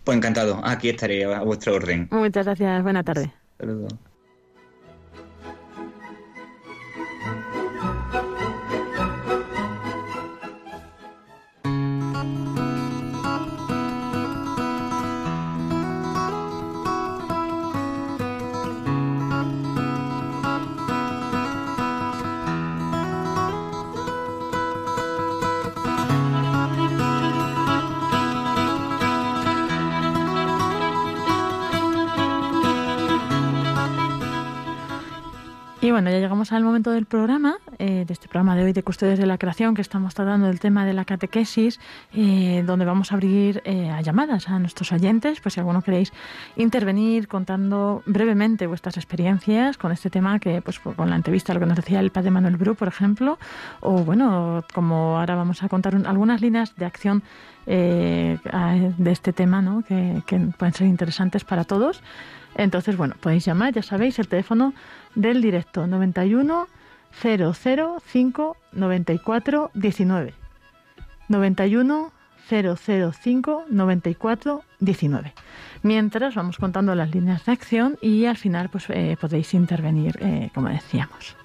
Pues 0.03 0.17
encantado. 0.17 0.59
Aquí 0.63 0.89
estaré 0.89 1.23
a 1.23 1.41
vuestra 1.41 1.71
orden. 1.71 2.07
Muchas 2.09 2.47
gracias. 2.47 2.81
Buena 2.81 3.03
tarde. 3.03 3.31
Saludos. 3.59 3.93
Y 35.81 35.91
bueno, 35.91 36.09
ya 36.09 36.19
llegamos 36.19 36.51
al 36.51 36.65
momento 36.65 36.91
del 36.91 37.05
programa, 37.05 37.57
eh, 37.77 38.03
de 38.05 38.11
este 38.11 38.27
programa 38.27 38.53
de 38.57 38.65
hoy 38.65 38.73
de 38.73 38.83
Custodios 38.83 39.17
de 39.17 39.25
la 39.25 39.37
Creación, 39.37 39.75
que 39.75 39.81
estamos 39.81 40.13
tratando 40.13 40.47
del 40.47 40.59
tema 40.59 40.85
de 40.85 40.91
la 40.91 41.05
catequesis, 41.05 41.79
eh, 42.11 42.63
donde 42.67 42.83
vamos 42.83 43.13
a 43.13 43.15
abrir 43.15 43.61
eh, 43.63 43.89
a 43.89 44.01
llamadas 44.01 44.49
a 44.49 44.59
nuestros 44.59 44.91
oyentes, 44.91 45.39
pues 45.39 45.53
si 45.53 45.61
alguno 45.61 45.81
queréis 45.81 46.11
intervenir 46.57 47.29
contando 47.29 48.03
brevemente 48.05 48.67
vuestras 48.67 48.97
experiencias 48.97 49.77
con 49.77 49.93
este 49.93 50.09
tema, 50.09 50.39
que 50.39 50.61
pues 50.61 50.79
con 50.79 51.09
la 51.09 51.15
entrevista, 51.15 51.53
lo 51.53 51.61
que 51.61 51.65
nos 51.65 51.77
decía 51.77 52.01
el 52.01 52.11
padre 52.11 52.31
Manuel 52.31 52.57
Bru, 52.57 52.75
por 52.75 52.89
ejemplo, 52.89 53.39
o 53.79 54.03
bueno, 54.03 54.65
como 54.73 55.17
ahora 55.17 55.35
vamos 55.35 55.63
a 55.63 55.69
contar 55.69 55.95
algunas 56.05 56.41
líneas 56.41 56.75
de 56.75 56.83
acción 56.83 57.23
de 57.65 59.11
este 59.11 59.33
tema, 59.33 59.61
¿no? 59.61 59.83
que, 59.83 60.23
que 60.25 60.39
pueden 60.57 60.73
ser 60.73 60.87
interesantes 60.87 61.43
para 61.43 61.63
todos. 61.63 62.01
Entonces, 62.55 62.97
bueno, 62.97 63.15
podéis 63.19 63.45
llamar, 63.45 63.73
ya 63.73 63.83
sabéis, 63.83 64.17
el 64.19 64.27
teléfono 64.27 64.73
del 65.15 65.41
directo 65.41 65.87
91 65.87 66.67
005 67.11 68.57
94 68.73 69.71
19. 69.73 70.33
91 71.27 72.11
005 72.49 73.65
94 73.69 74.63
19. 74.79 75.33
Mientras 75.83 76.35
vamos 76.35 76.57
contando 76.57 76.95
las 76.95 77.13
líneas 77.13 77.45
de 77.45 77.51
acción 77.51 77.97
y 78.01 78.25
al 78.25 78.37
final 78.37 78.69
pues 78.69 78.85
eh, 78.89 79.15
podéis 79.19 79.53
intervenir, 79.53 80.17
eh, 80.19 80.49
como 80.53 80.69
decíamos. 80.69 81.35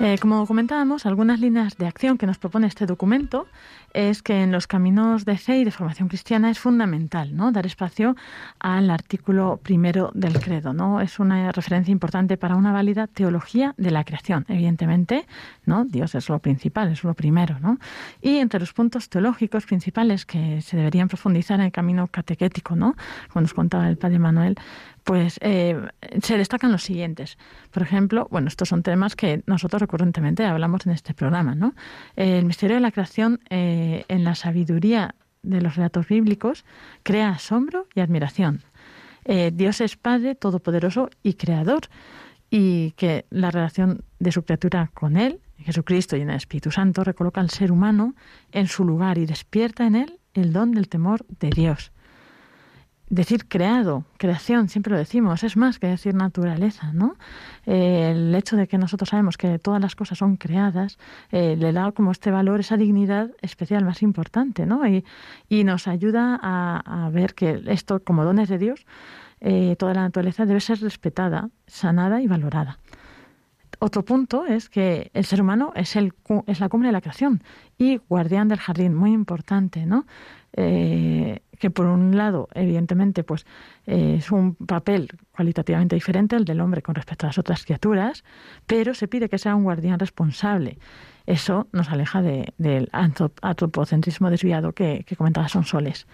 Eh, 0.00 0.16
como 0.20 0.46
comentábamos, 0.46 1.06
algunas 1.06 1.40
líneas 1.40 1.76
de 1.76 1.88
acción 1.88 2.18
que 2.18 2.26
nos 2.26 2.38
propone 2.38 2.68
este 2.68 2.86
documento 2.86 3.48
es 3.94 4.22
que 4.22 4.42
en 4.42 4.52
los 4.52 4.68
caminos 4.68 5.24
de 5.24 5.36
fe 5.38 5.58
y 5.58 5.64
de 5.64 5.72
formación 5.72 6.08
cristiana 6.08 6.50
es 6.50 6.60
fundamental 6.60 7.32
dar 7.52 7.66
espacio 7.66 8.14
al 8.60 8.90
artículo 8.90 9.58
primero 9.60 10.12
del 10.14 10.38
credo. 10.38 10.72
¿no? 10.72 11.00
Es 11.00 11.18
una 11.18 11.50
referencia 11.50 11.90
importante 11.90 12.36
para 12.36 12.54
una 12.54 12.70
válida 12.70 13.08
teología 13.08 13.74
de 13.76 13.90
la 13.90 14.04
creación, 14.04 14.44
evidentemente. 14.48 15.26
¿no? 15.66 15.84
Dios 15.84 16.14
es 16.14 16.28
lo 16.28 16.38
principal, 16.38 16.92
es 16.92 17.02
lo 17.02 17.14
primero. 17.14 17.58
¿no? 17.58 17.78
Y 18.22 18.36
entre 18.36 18.60
los 18.60 18.72
puntos 18.72 19.08
teológicos 19.08 19.66
principales 19.66 20.26
que 20.26 20.60
se 20.60 20.76
deberían 20.76 21.08
profundizar 21.08 21.58
en 21.58 21.66
el 21.66 21.72
camino 21.72 22.06
catequético, 22.06 22.76
¿no? 22.76 22.94
como 23.32 23.42
nos 23.42 23.54
contaba 23.54 23.88
el 23.88 23.96
padre 23.96 24.20
Manuel, 24.20 24.56
pues 25.08 25.38
eh, 25.40 25.74
se 26.22 26.36
destacan 26.36 26.70
los 26.70 26.82
siguientes. 26.82 27.38
Por 27.70 27.82
ejemplo, 27.82 28.28
bueno, 28.30 28.48
estos 28.48 28.68
son 28.68 28.82
temas 28.82 29.16
que 29.16 29.42
nosotros 29.46 29.80
recurrentemente 29.80 30.44
hablamos 30.44 30.84
en 30.84 30.92
este 30.92 31.14
programa, 31.14 31.54
¿no? 31.54 31.74
El 32.14 32.44
misterio 32.44 32.76
de 32.76 32.82
la 32.82 32.92
creación 32.92 33.40
eh, 33.48 34.04
en 34.08 34.22
la 34.22 34.34
sabiduría 34.34 35.14
de 35.42 35.62
los 35.62 35.76
relatos 35.76 36.06
bíblicos 36.08 36.66
crea 37.04 37.30
asombro 37.30 37.86
y 37.94 38.00
admiración. 38.00 38.64
Eh, 39.24 39.50
Dios 39.50 39.80
es 39.80 39.96
Padre 39.96 40.34
Todopoderoso 40.34 41.08
y 41.22 41.34
Creador 41.34 41.88
y 42.50 42.90
que 42.90 43.24
la 43.30 43.50
relación 43.50 44.04
de 44.18 44.30
su 44.30 44.42
criatura 44.42 44.90
con 44.92 45.16
Él, 45.16 45.40
Jesucristo 45.56 46.18
y 46.18 46.20
en 46.20 46.28
el 46.28 46.36
Espíritu 46.36 46.70
Santo, 46.70 47.02
recoloca 47.02 47.40
al 47.40 47.48
ser 47.48 47.72
humano 47.72 48.14
en 48.52 48.66
su 48.66 48.84
lugar 48.84 49.16
y 49.16 49.24
despierta 49.24 49.86
en 49.86 49.96
él 49.96 50.20
el 50.34 50.52
don 50.52 50.72
del 50.72 50.90
temor 50.90 51.24
de 51.40 51.48
Dios 51.48 51.92
decir 53.10 53.48
creado, 53.48 54.04
creación, 54.18 54.68
siempre 54.68 54.92
lo 54.92 54.98
decimos, 54.98 55.42
es 55.42 55.56
más 55.56 55.78
que 55.78 55.86
decir 55.86 56.14
naturaleza, 56.14 56.92
¿no? 56.92 57.16
Eh, 57.66 58.10
el 58.12 58.34
hecho 58.34 58.56
de 58.56 58.68
que 58.68 58.76
nosotros 58.76 59.08
sabemos 59.10 59.38
que 59.38 59.58
todas 59.58 59.80
las 59.80 59.96
cosas 59.96 60.18
son 60.18 60.36
creadas 60.36 60.98
eh, 61.30 61.56
le 61.56 61.72
da 61.72 61.92
como 61.92 62.12
este 62.12 62.30
valor, 62.30 62.60
esa 62.60 62.76
dignidad 62.76 63.30
especial 63.40 63.84
más 63.84 64.02
importante, 64.02 64.66
¿no? 64.66 64.86
Y, 64.86 65.04
y 65.48 65.64
nos 65.64 65.88
ayuda 65.88 66.38
a, 66.42 67.08
ver 67.10 67.34
que 67.34 67.62
esto, 67.66 68.00
como 68.00 68.24
dones 68.24 68.48
de 68.48 68.58
Dios, 68.58 68.86
eh, 69.40 69.76
toda 69.78 69.94
la 69.94 70.02
naturaleza 70.02 70.44
debe 70.44 70.60
ser 70.60 70.80
respetada, 70.80 71.48
sanada 71.66 72.20
y 72.20 72.26
valorada. 72.26 72.78
Otro 73.78 74.04
punto 74.04 74.44
es 74.44 74.68
que 74.68 75.10
el 75.14 75.24
ser 75.24 75.40
humano 75.40 75.72
es, 75.76 75.96
el, 75.96 76.12
es 76.46 76.60
la 76.60 76.68
cumbre 76.68 76.88
de 76.88 76.92
la 76.92 77.00
creación 77.00 77.42
y 77.78 77.98
guardián 78.08 78.48
del 78.48 78.58
jardín, 78.58 78.94
muy 78.94 79.12
importante, 79.12 79.86
¿no? 79.86 80.04
Que 81.58 81.70
por 81.70 81.86
un 81.86 82.16
lado, 82.16 82.48
evidentemente, 82.54 83.24
pues 83.24 83.46
eh, 83.86 84.16
es 84.18 84.30
un 84.30 84.54
papel 84.54 85.08
cualitativamente 85.32 85.96
diferente 85.96 86.36
al 86.36 86.44
del 86.44 86.60
hombre 86.60 86.82
con 86.82 86.94
respecto 86.94 87.26
a 87.26 87.28
las 87.28 87.38
otras 87.38 87.64
criaturas, 87.64 88.24
pero 88.66 88.94
se 88.94 89.08
pide 89.08 89.28
que 89.28 89.38
sea 89.38 89.54
un 89.54 89.64
guardián 89.64 89.98
responsable. 89.98 90.78
Eso 91.26 91.68
nos 91.72 91.90
aleja 91.90 92.22
del 92.22 92.88
antropocentrismo 92.92 94.30
desviado 94.30 94.72
que, 94.72 95.04
que 95.06 95.16
comentaba 95.16 95.48
Sonsoles. 95.48 96.06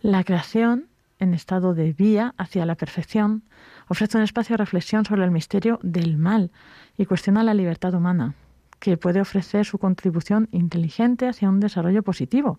La 0.00 0.24
creación, 0.24 0.86
en 1.18 1.34
estado 1.34 1.74
de 1.74 1.92
vía 1.92 2.34
hacia 2.38 2.64
la 2.64 2.74
perfección, 2.74 3.42
ofrece 3.88 4.16
un 4.16 4.24
espacio 4.24 4.54
de 4.54 4.64
reflexión 4.64 5.04
sobre 5.04 5.24
el 5.24 5.30
misterio 5.30 5.78
del 5.82 6.16
mal 6.16 6.50
y 6.96 7.04
cuestiona 7.04 7.42
la 7.42 7.54
libertad 7.54 7.94
humana 7.94 8.34
que 8.78 8.96
puede 8.96 9.20
ofrecer 9.20 9.64
su 9.64 9.78
contribución 9.78 10.48
inteligente 10.52 11.28
hacia 11.28 11.48
un 11.48 11.60
desarrollo 11.60 12.02
positivo, 12.02 12.58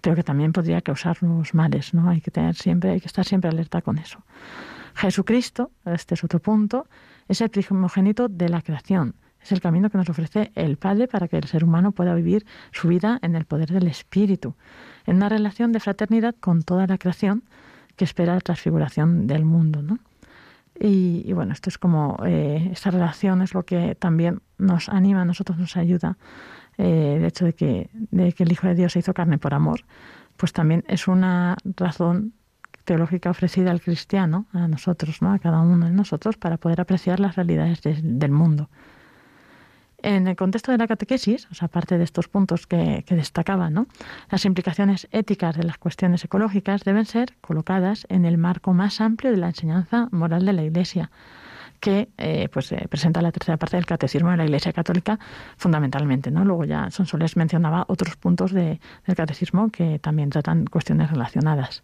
pero 0.00 0.16
que 0.16 0.22
también 0.22 0.52
podría 0.52 0.80
causarnos 0.80 1.54
males, 1.54 1.94
¿no? 1.94 2.08
Hay 2.08 2.20
que 2.20 2.30
tener 2.30 2.54
siempre, 2.54 2.90
hay 2.90 3.00
que 3.00 3.06
estar 3.08 3.24
siempre 3.24 3.50
alerta 3.50 3.82
con 3.82 3.98
eso. 3.98 4.22
Jesucristo, 4.94 5.70
este 5.84 6.14
es 6.14 6.24
otro 6.24 6.40
punto, 6.40 6.86
es 7.28 7.40
el 7.40 7.50
primogénito 7.50 8.28
de 8.28 8.48
la 8.48 8.62
creación. 8.62 9.14
Es 9.42 9.52
el 9.52 9.60
camino 9.60 9.90
que 9.90 9.98
nos 9.98 10.08
ofrece 10.08 10.50
el 10.54 10.76
Padre 10.76 11.06
para 11.06 11.28
que 11.28 11.36
el 11.36 11.44
ser 11.44 11.62
humano 11.62 11.92
pueda 11.92 12.14
vivir 12.14 12.44
su 12.72 12.88
vida 12.88 13.18
en 13.22 13.36
el 13.36 13.44
poder 13.44 13.70
del 13.70 13.86
Espíritu, 13.86 14.56
en 15.04 15.16
una 15.16 15.28
relación 15.28 15.70
de 15.70 15.78
fraternidad 15.78 16.34
con 16.40 16.62
toda 16.62 16.86
la 16.86 16.98
creación 16.98 17.44
que 17.94 18.04
espera 18.04 18.34
la 18.34 18.40
transfiguración 18.40 19.26
del 19.26 19.44
mundo, 19.44 19.82
¿no? 19.82 19.98
Y, 20.78 21.32
bueno, 21.32 21.52
esto 21.52 21.70
es 21.70 21.78
como, 21.78 22.18
eh, 22.26 22.68
esta 22.72 22.90
relación 22.90 23.40
es 23.40 23.54
lo 23.54 23.64
que 23.64 23.94
también 23.94 24.42
nos 24.58 24.88
anima, 24.88 25.22
a 25.22 25.24
nosotros 25.24 25.58
nos 25.58 25.76
ayuda. 25.76 26.16
Eh, 26.78 27.14
el 27.16 27.24
hecho 27.24 27.44
de 27.44 27.54
que, 27.54 27.90
de 27.92 28.32
que 28.32 28.42
el 28.42 28.52
Hijo 28.52 28.66
de 28.66 28.74
Dios 28.74 28.92
se 28.92 28.98
hizo 28.98 29.14
carne 29.14 29.38
por 29.38 29.54
amor, 29.54 29.80
pues 30.36 30.52
también 30.52 30.84
es 30.88 31.08
una 31.08 31.56
razón 31.76 32.34
teológica 32.84 33.30
ofrecida 33.30 33.70
al 33.70 33.80
cristiano, 33.80 34.46
a 34.52 34.68
nosotros, 34.68 35.20
¿no? 35.22 35.32
a 35.32 35.38
cada 35.38 35.60
uno 35.60 35.86
de 35.86 35.92
nosotros, 35.92 36.36
para 36.36 36.56
poder 36.56 36.80
apreciar 36.80 37.20
las 37.20 37.36
realidades 37.36 37.80
del 37.82 38.30
mundo. 38.30 38.70
En 40.02 40.28
el 40.28 40.36
contexto 40.36 40.70
de 40.70 40.78
la 40.78 40.86
catequesis, 40.86 41.48
aparte 41.60 41.98
de 41.98 42.04
estos 42.04 42.28
puntos 42.28 42.66
que, 42.66 43.02
que 43.06 43.16
destacaba, 43.16 43.70
¿no? 43.70 43.86
las 44.30 44.44
implicaciones 44.44 45.08
éticas 45.10 45.56
de 45.56 45.64
las 45.64 45.78
cuestiones 45.78 46.24
ecológicas 46.24 46.84
deben 46.84 47.06
ser 47.06 47.34
colocadas 47.40 48.06
en 48.08 48.24
el 48.24 48.38
marco 48.38 48.72
más 48.72 49.00
amplio 49.00 49.32
de 49.32 49.38
la 49.38 49.48
enseñanza 49.48 50.08
moral 50.12 50.44
de 50.46 50.52
la 50.52 50.62
Iglesia, 50.62 51.10
que 51.76 52.08
eh, 52.16 52.48
pues 52.52 52.72
eh, 52.72 52.86
presenta 52.88 53.22
la 53.22 53.32
tercera 53.32 53.56
parte 53.56 53.76
del 53.76 53.86
catecismo 53.86 54.30
de 54.30 54.36
la 54.36 54.44
Iglesia 54.44 54.72
Católica 54.72 55.18
fundamentalmente. 55.56 56.30
Luego 56.30 56.64
ya 56.64 56.90
Sonsoles 56.90 57.36
mencionaba 57.36 57.84
otros 57.88 58.16
puntos 58.16 58.52
de, 58.52 58.80
del 59.06 59.16
catecismo 59.16 59.70
que 59.70 59.98
también 59.98 60.30
tratan 60.30 60.66
cuestiones 60.66 61.10
relacionadas. 61.10 61.82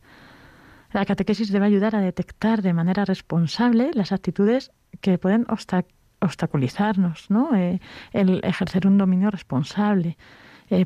La 0.93 1.07
catequesis 1.07 1.51
debe 1.51 1.67
ayudar 1.67 1.97
a 1.97 2.01
detectar 2.01 2.61
de 2.63 2.75
manera 2.75 3.05
responsable 3.05 3.91
las 3.95 4.13
actitudes 4.13 4.73
que 5.01 5.19
pueden 5.19 5.47
obstaculizar 5.49 6.03
obstaculizarnos, 6.23 7.31
¿no? 7.31 7.53
Eh, 7.57 7.81
el 8.13 8.41
ejercer 8.45 8.87
un 8.87 8.97
dominio 8.97 9.29
responsable. 9.33 10.17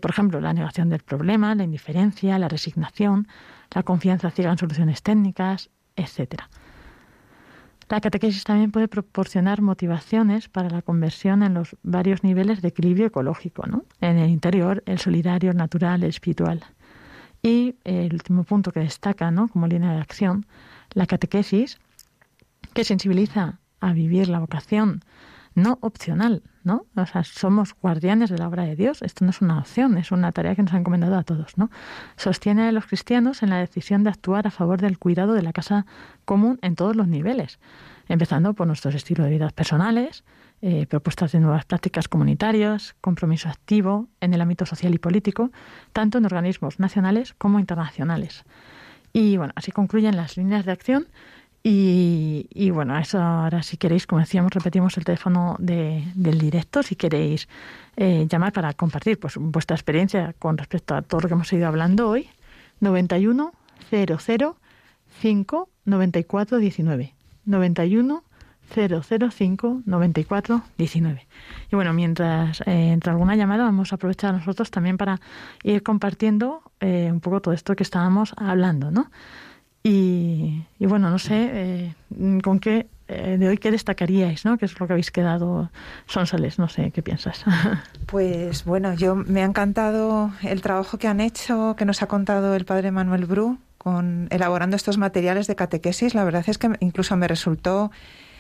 Por 0.01 0.11
ejemplo, 0.11 0.41
la 0.41 0.55
negación 0.55 0.89
del 0.89 1.03
problema, 1.03 1.55
la 1.55 1.65
indiferencia, 1.65 2.39
la 2.39 2.49
resignación, 2.49 3.29
la 3.71 3.83
confianza 3.83 4.31
ciega 4.31 4.51
en 4.51 4.57
soluciones 4.57 5.03
técnicas, 5.03 5.69
etc. 5.95 6.45
La 7.89 8.01
catequesis 8.01 8.43
también 8.43 8.73
puede 8.73 8.89
proporcionar 8.89 9.63
motivaciones 9.63 10.49
para 10.49 10.69
la 10.71 10.83
conversión 10.83 11.45
en 11.45 11.55
los 11.55 11.77
varios 11.83 12.25
niveles 12.25 12.61
de 12.61 12.69
equilibrio 12.69 13.07
ecológico, 13.07 13.67
¿no? 13.67 13.85
en 14.01 14.19
el 14.19 14.31
interior, 14.31 14.83
el 14.87 14.99
solidario, 14.99 15.53
el 15.53 15.57
natural, 15.57 16.03
el 16.03 16.11
espiritual. 16.11 16.65
Y 17.43 17.77
el 17.85 18.13
último 18.13 18.43
punto 18.43 18.73
que 18.73 18.81
destaca 18.81 19.31
¿no? 19.31 19.47
como 19.47 19.69
línea 19.69 19.93
de 19.93 20.01
acción, 20.01 20.47
la 20.95 21.07
catequesis, 21.07 21.79
que 22.75 22.83
sensibiliza 22.83 23.61
a 23.81 23.93
vivir 23.93 24.29
la 24.29 24.41
vocación 24.41 25.03
no 25.57 25.79
opcional, 25.81 26.43
¿no? 26.65 26.87
O 26.95 27.07
sea, 27.07 27.25
somos 27.25 27.75
guardianes 27.81 28.31
de 28.31 28.39
la 28.39 28.47
obra 28.47 28.65
de 28.65 28.77
Dios. 28.77 29.03
Esto 29.03 29.25
no 29.25 29.31
es 29.31 29.41
una 29.41 29.59
opción, 29.59 29.97
es 29.97 30.13
una 30.13 30.31
tarea 30.31 30.55
que 30.55 30.63
nos 30.63 30.75
ha 30.75 30.79
encomendado 30.79 31.17
a 31.17 31.25
todos, 31.25 31.57
¿no? 31.57 31.71
Sostiene 32.17 32.69
a 32.69 32.73
los 32.73 32.87
cristianos 32.87 33.43
en 33.43 33.51
la 33.51 33.59
decisión 33.59 34.05
de 34.05 34.11
actuar 34.11 34.47
a 34.47 34.51
favor 34.51 34.81
del 34.81 34.99
cuidado 34.99 35.33
de 35.33 35.43
la 35.43 35.53
casa 35.53 35.87
común 36.27 36.59
en 36.63 36.77
todos 36.77 36.95
los 36.95 37.09
niveles, 37.09 37.59
empezando 38.09 38.53
por 38.53 38.67
nuestros 38.67 38.95
estilos 38.95 39.25
de 39.25 39.33
vida 39.33 39.49
personales, 39.49 40.25
eh, 40.61 40.87
propuestas 40.87 41.33
de 41.33 41.41
nuevas 41.41 41.65
prácticas 41.65 42.07
comunitarias, 42.07 42.95
compromiso 43.01 43.49
activo 43.49 44.09
en 44.21 44.35
el 44.35 44.41
ámbito 44.43 44.67
social 44.67 44.95
y 44.95 44.99
político, 44.99 45.51
tanto 45.93 46.19
en 46.19 46.27
organismos 46.27 46.79
nacionales 46.79 47.35
como 47.35 47.59
internacionales. 47.61 48.45
Y 49.13 49.39
bueno, 49.39 49.55
así 49.57 49.73
concluyen 49.73 50.17
las 50.17 50.37
líneas 50.37 50.67
de 50.67 50.73
acción 50.73 51.09
y, 51.69 52.71
bueno, 52.71 52.97
eso 52.97 53.21
ahora 53.21 53.61
si 53.65 53.77
queréis, 53.77 54.07
como 54.07 54.21
decíamos, 54.21 54.53
repetimos 54.53 54.97
el 54.99 55.05
teléfono 55.05 55.57
de, 55.59 56.05
del 56.15 56.39
directo, 56.39 56.85
si 56.85 56.95
queréis 56.95 57.49
eh, 57.97 58.29
llamar 58.31 58.53
para 58.53 58.73
compartir 58.75 59.19
pues 59.19 59.35
vuestra 59.37 59.75
experiencia 59.75 60.33
con 60.39 60.59
respecto 60.59 60.95
a 60.95 61.03
todo 61.03 61.23
lo 61.23 61.29
que 61.29 61.35
hemos 61.35 61.53
ido 61.53 61.67
hablando 61.67 62.09
hoy, 62.09 62.29
91 62.79 63.53
00 63.91 64.57
5 65.21 65.69
94 65.85 66.59
19. 66.59 67.15
91 67.47 68.23
005 68.73 69.83
94 69.85 70.63
19. 70.79 71.27
Y 71.73 71.75
bueno, 71.75 71.93
mientras 71.93 72.61
eh, 72.61 72.93
entra 72.93 73.13
alguna 73.13 73.35
llamada, 73.35 73.65
vamos 73.65 73.93
a 73.93 73.97
aprovechar 73.97 74.35
nosotros 74.35 74.71
también 74.71 74.99
para 74.99 75.21
ir 75.65 75.83
compartiendo 75.83 76.63
eh, 76.79 77.09
un 77.11 77.19
poco 77.19 77.43
todo 77.43 77.55
esto 77.55 77.75
que 77.75 77.83
estábamos 77.83 78.35
hablando, 78.37 78.93
¿no? 78.93 79.11
Y, 79.89 80.65
bueno, 80.81 81.11
no 81.11 81.19
sé 81.19 81.51
eh, 81.53 81.95
con 82.43 82.59
qué 82.59 82.89
eh, 83.09 83.37
de 83.39 83.49
hoy 83.49 83.57
qué 83.57 83.71
destacaríais, 83.71 84.45
¿no? 84.45 84.59
¿Qué 84.59 84.65
es 84.65 84.81
lo 84.81 84.89
que 84.89 84.95
habéis 84.95 85.13
quedado 85.13 85.71
Sonsoles? 86.07 86.59
No 86.59 86.69
sé, 86.69 86.91
¿qué 86.91 87.03
piensas? 87.03 87.45
Pues 88.07 88.65
bueno, 88.65 88.95
yo 88.95 89.17
me 89.17 89.43
ha 89.43 89.45
encantado 89.45 90.31
el 90.43 90.61
trabajo 90.61 90.97
que 90.97 91.09
han 91.09 91.21
hecho, 91.21 91.75
que 91.77 91.85
nos 91.85 92.03
ha 92.03 92.07
contado 92.07 92.55
el 92.55 92.65
padre 92.65 92.93
Manuel 92.93 93.27
Bru, 93.27 93.59
con 93.79 94.29
elaborando 94.31 94.77
estos 94.77 94.97
materiales 94.97 95.49
de 95.49 95.57
catequesis. 95.57 96.15
La 96.15 96.25
verdad 96.25 96.45
es 96.47 96.59
que 96.59 96.71
incluso 96.81 97.17
me 97.17 97.27
resultó 97.27 97.91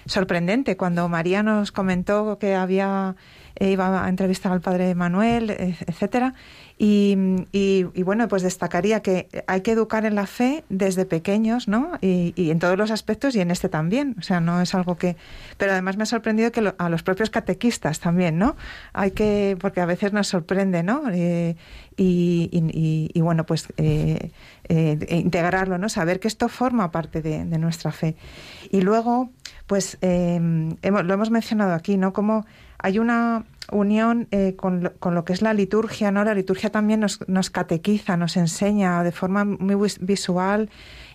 sorprendente 0.06 0.76
cuando 0.76 1.08
María 1.08 1.42
nos 1.42 1.72
comentó 1.72 2.38
que 2.38 2.54
había 2.54 3.16
eh, 3.56 3.70
iba 3.70 4.04
a 4.04 4.08
entrevistar 4.08 4.52
al 4.52 4.60
padre 4.60 4.94
Manuel, 4.94 5.50
etcétera. 5.50 6.34
Y, 6.78 7.16
y, 7.52 8.02
bueno, 8.02 8.28
pues 8.28 8.42
destacaría 8.42 9.00
que 9.00 9.28
hay 9.46 9.62
que 9.62 9.72
educar 9.72 10.04
en 10.04 10.14
la 10.14 10.26
fe 10.26 10.62
desde 10.68 11.06
pequeños, 11.06 11.68
¿no? 11.68 11.92
Y, 12.02 12.34
y, 12.36 12.50
en 12.50 12.58
todos 12.58 12.76
los 12.76 12.90
aspectos 12.90 13.34
y 13.34 13.40
en 13.40 13.50
este 13.50 13.70
también. 13.70 14.14
O 14.18 14.22
sea, 14.22 14.40
no 14.40 14.60
es 14.60 14.74
algo 14.74 14.98
que. 14.98 15.16
Pero 15.56 15.72
además 15.72 15.96
me 15.96 16.02
ha 16.02 16.06
sorprendido 16.06 16.52
que 16.52 16.74
a 16.76 16.88
los 16.90 17.02
propios 17.02 17.30
catequistas 17.30 18.00
también, 18.00 18.36
¿no? 18.36 18.56
Hay 18.92 19.12
que. 19.12 19.56
Porque 19.58 19.80
a 19.80 19.86
veces 19.86 20.12
nos 20.12 20.28
sorprende, 20.28 20.82
¿no? 20.82 21.04
Eh, 21.10 21.56
y, 21.96 23.20
bueno, 23.22 23.46
pues 23.46 23.68
eh, 23.78 24.30
eh, 24.68 24.98
integrarlo, 25.08 25.78
¿no? 25.78 25.88
Saber 25.88 26.20
que 26.20 26.28
esto 26.28 26.50
forma 26.50 26.90
parte 26.90 27.22
de, 27.22 27.46
de 27.46 27.58
nuestra 27.58 27.90
fe. 27.90 28.16
Y 28.70 28.82
luego, 28.82 29.30
pues 29.66 29.96
hemos, 30.02 31.04
lo 31.04 31.14
hemos 31.14 31.30
mencionado 31.30 31.72
aquí, 31.72 31.96
¿no? 31.96 32.12
Como 32.12 32.44
hay 32.86 33.00
una 33.00 33.44
unión 33.72 34.28
eh, 34.30 34.54
con, 34.54 34.84
lo, 34.84 34.94
con, 34.94 35.16
lo, 35.16 35.24
que 35.24 35.32
es 35.32 35.42
la 35.42 35.52
liturgia, 35.54 36.12
¿no? 36.12 36.22
La 36.22 36.34
liturgia 36.34 36.70
también 36.70 37.00
nos, 37.00 37.18
nos 37.28 37.50
catequiza, 37.50 38.16
nos 38.16 38.36
enseña 38.36 39.02
de 39.02 39.10
forma 39.10 39.44
muy 39.44 39.90
visual 39.98 40.70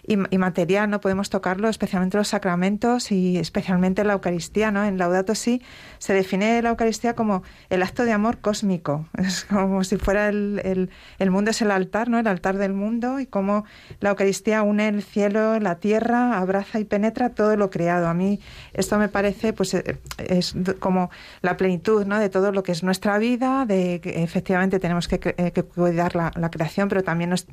y, 0.05 0.17
material, 0.17 0.89
¿no? 0.89 0.99
Podemos 0.99 1.29
tocarlo, 1.29 1.69
especialmente 1.69 2.17
los 2.17 2.29
sacramentos 2.29 3.11
y 3.11 3.37
especialmente 3.37 4.03
la 4.03 4.13
Eucaristía, 4.13 4.71
¿no? 4.71 4.83
En 4.83 4.97
Laudato 4.97 5.35
Si 5.35 5.61
se 5.99 6.13
define 6.13 6.61
la 6.61 6.69
Eucaristía 6.69 7.15
como 7.15 7.43
el 7.69 7.83
acto 7.83 8.03
de 8.03 8.11
amor 8.11 8.39
cósmico. 8.39 9.05
Es 9.31 9.45
como 9.45 9.83
si 9.83 9.97
fuera 9.97 10.29
el, 10.29 10.89
el, 11.19 11.31
mundo 11.31 11.51
es 11.51 11.61
el 11.61 11.71
altar, 11.71 12.09
¿no? 12.09 12.19
El 12.19 12.27
altar 12.27 12.57
del 12.57 12.73
mundo 12.73 13.19
y 13.19 13.27
como 13.27 13.65
la 13.99 14.09
Eucaristía 14.09 14.63
une 14.63 14.87
el 14.87 15.03
cielo, 15.03 15.59
la 15.59 15.75
tierra, 15.75 16.37
abraza 16.37 16.79
y 16.79 16.85
penetra 16.85 17.29
todo 17.29 17.55
lo 17.55 17.69
creado. 17.69 18.07
A 18.07 18.13
mí 18.13 18.39
esto 18.73 18.97
me 18.97 19.07
parece, 19.07 19.53
pues, 19.53 19.73
eh, 19.73 19.97
es 20.17 20.55
como 20.79 21.11
la 21.41 21.57
plenitud, 21.57 22.05
¿no? 22.05 22.19
De 22.19 22.29
todo 22.29 22.51
lo 22.51 22.63
que 22.63 22.71
es 22.71 22.83
nuestra 22.83 23.19
vida, 23.19 23.65
de 23.65 24.01
que 24.01 24.23
efectivamente 24.23 24.79
tenemos 24.79 25.07
que, 25.07 25.19
eh, 25.37 25.51
cuidar 25.63 26.15
la, 26.15 26.31
la 26.35 26.49
creación, 26.49 26.89
pero 26.89 27.03
también 27.03 27.29
nos 27.29 27.45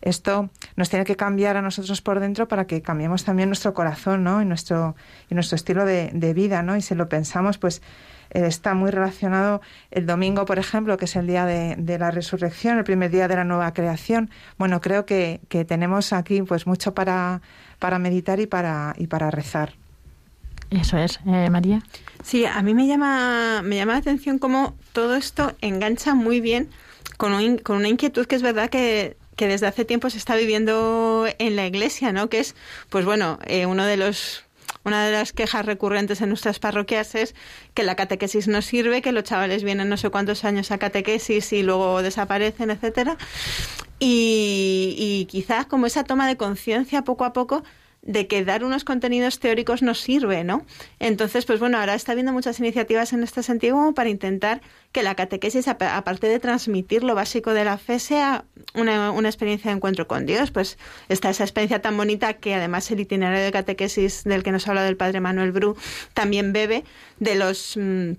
esto 0.00 0.50
nos 0.76 0.90
tiene 0.90 1.04
que 1.04 1.16
cambiar 1.16 1.56
a 1.56 1.62
nosotros 1.62 2.00
por 2.02 2.20
dentro 2.20 2.48
para 2.48 2.66
que 2.66 2.82
cambiemos 2.82 3.24
también 3.24 3.48
nuestro 3.48 3.74
corazón, 3.74 4.24
¿no? 4.24 4.42
Y 4.42 4.44
nuestro, 4.44 4.96
y 5.30 5.34
nuestro 5.34 5.56
estilo 5.56 5.84
de, 5.84 6.34
vida, 6.34 6.62
¿no? 6.62 6.76
Y 6.76 6.82
si 6.82 6.94
lo 6.94 7.08
pensamos, 7.08 7.58
pues 7.58 7.82
eh, 8.30 8.46
está 8.46 8.74
muy 8.74 8.90
relacionado 8.90 9.60
el 9.90 10.06
domingo, 10.06 10.44
por 10.44 10.58
ejemplo, 10.58 10.96
que 10.96 11.04
es 11.04 11.16
el 11.16 11.26
día 11.26 11.46
de, 11.46 11.98
la 11.98 12.10
resurrección, 12.10 12.78
el 12.78 12.84
primer 12.84 13.10
día 13.10 13.28
de 13.28 13.36
la 13.36 13.44
nueva 13.44 13.72
creación. 13.72 14.30
Bueno, 14.58 14.80
creo 14.80 15.06
que, 15.06 15.40
tenemos 15.66 16.12
aquí 16.12 16.42
pues 16.42 16.66
mucho 16.66 16.94
para, 16.94 17.40
para 17.78 17.98
meditar 17.98 18.40
y 18.40 18.46
para, 18.46 18.94
y 18.98 19.06
para 19.06 19.30
rezar. 19.30 19.74
Eso 20.70 20.98
es, 20.98 21.20
eh, 21.26 21.50
María. 21.50 21.82
Sí, 22.22 22.46
a 22.46 22.60
mí 22.62 22.74
me 22.74 22.86
llama, 22.86 23.62
me 23.62 23.76
llama 23.76 23.92
la 23.92 23.98
atención 23.98 24.38
cómo 24.38 24.74
todo 24.92 25.14
esto 25.14 25.52
engancha 25.60 26.14
muy 26.14 26.40
bien 26.40 26.68
con, 27.16 27.58
con 27.58 27.76
una 27.76 27.88
inquietud 27.88 28.26
que 28.26 28.34
es 28.34 28.42
verdad 28.42 28.70
que 28.70 29.16
que 29.36 29.48
desde 29.48 29.66
hace 29.66 29.84
tiempo 29.84 30.10
se 30.10 30.18
está 30.18 30.36
viviendo 30.36 31.26
en 31.38 31.56
la 31.56 31.66
iglesia, 31.66 32.12
¿no? 32.12 32.28
Que 32.28 32.40
es, 32.40 32.54
pues 32.90 33.04
bueno, 33.04 33.38
eh, 33.46 33.66
uno 33.66 33.84
de 33.84 33.96
los 33.96 34.44
una 34.84 35.06
de 35.06 35.12
las 35.12 35.32
quejas 35.32 35.64
recurrentes 35.64 36.20
en 36.20 36.28
nuestras 36.28 36.58
parroquias 36.58 37.14
es 37.14 37.34
que 37.72 37.82
la 37.84 37.96
catequesis 37.96 38.48
no 38.48 38.60
sirve, 38.60 39.00
que 39.00 39.12
los 39.12 39.24
chavales 39.24 39.64
vienen 39.64 39.88
no 39.88 39.96
sé 39.96 40.10
cuántos 40.10 40.44
años 40.44 40.70
a 40.70 40.78
catequesis 40.78 41.54
y 41.54 41.62
luego 41.62 42.02
desaparecen, 42.02 42.70
etcétera. 42.70 43.16
Y, 43.98 44.94
y 44.98 45.24
quizás 45.24 45.64
como 45.66 45.86
esa 45.86 46.04
toma 46.04 46.28
de 46.28 46.36
conciencia 46.36 47.02
poco 47.02 47.24
a 47.24 47.32
poco 47.32 47.64
de 48.04 48.26
que 48.26 48.44
dar 48.44 48.64
unos 48.64 48.84
contenidos 48.84 49.38
teóricos 49.38 49.82
nos 49.82 49.98
sirve, 50.00 50.44
¿no? 50.44 50.64
Entonces, 50.98 51.46
pues 51.46 51.58
bueno, 51.58 51.78
ahora 51.78 51.94
está 51.94 52.12
habiendo 52.12 52.32
muchas 52.32 52.58
iniciativas 52.60 53.12
en 53.12 53.22
este 53.22 53.42
sentido 53.42 53.92
para 53.94 54.10
intentar 54.10 54.60
que 54.92 55.02
la 55.02 55.14
catequesis, 55.14 55.66
aparte 55.68 56.26
de 56.28 56.38
transmitir 56.38 57.02
lo 57.02 57.14
básico 57.14 57.54
de 57.54 57.64
la 57.64 57.78
fe, 57.78 57.98
sea 57.98 58.44
una, 58.74 59.10
una, 59.10 59.28
experiencia 59.28 59.70
de 59.70 59.76
encuentro 59.76 60.06
con 60.06 60.26
Dios. 60.26 60.50
Pues 60.50 60.78
está 61.08 61.30
esa 61.30 61.44
experiencia 61.44 61.80
tan 61.80 61.96
bonita 61.96 62.34
que 62.34 62.54
además 62.54 62.90
el 62.90 63.00
itinerario 63.00 63.42
de 63.42 63.52
catequesis 63.52 64.24
del 64.24 64.42
que 64.42 64.52
nos 64.52 64.68
habla 64.68 64.82
del 64.82 64.96
padre 64.96 65.20
Manuel 65.20 65.52
Bru 65.52 65.76
también 66.12 66.52
bebe 66.52 66.84
de 67.18 67.34
los... 67.36 67.76
Mm, 67.76 68.12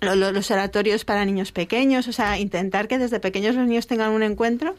los 0.00 0.50
oratorios 0.50 1.04
para 1.04 1.24
niños 1.24 1.52
pequeños, 1.52 2.08
o 2.08 2.12
sea, 2.12 2.36
intentar 2.38 2.88
que 2.88 2.98
desde 2.98 3.20
pequeños 3.20 3.54
los 3.54 3.66
niños 3.68 3.86
tengan 3.86 4.10
un 4.10 4.24
encuentro 4.24 4.74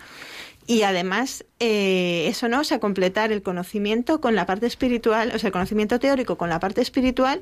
y 0.65 0.83
además, 0.83 1.45
eh, 1.59 2.25
eso 2.29 2.47
no, 2.47 2.61
o 2.61 2.63
sea, 2.63 2.79
completar 2.79 3.33
el 3.33 3.41
conocimiento 3.41 4.21
con 4.21 4.35
la 4.35 4.45
parte 4.45 4.65
espiritual, 4.65 5.31
o 5.35 5.39
sea, 5.39 5.49
el 5.49 5.51
conocimiento 5.51 5.99
teórico 5.99 6.37
con 6.37 6.49
la 6.49 6.59
parte 6.59 6.81
espiritual 6.81 7.41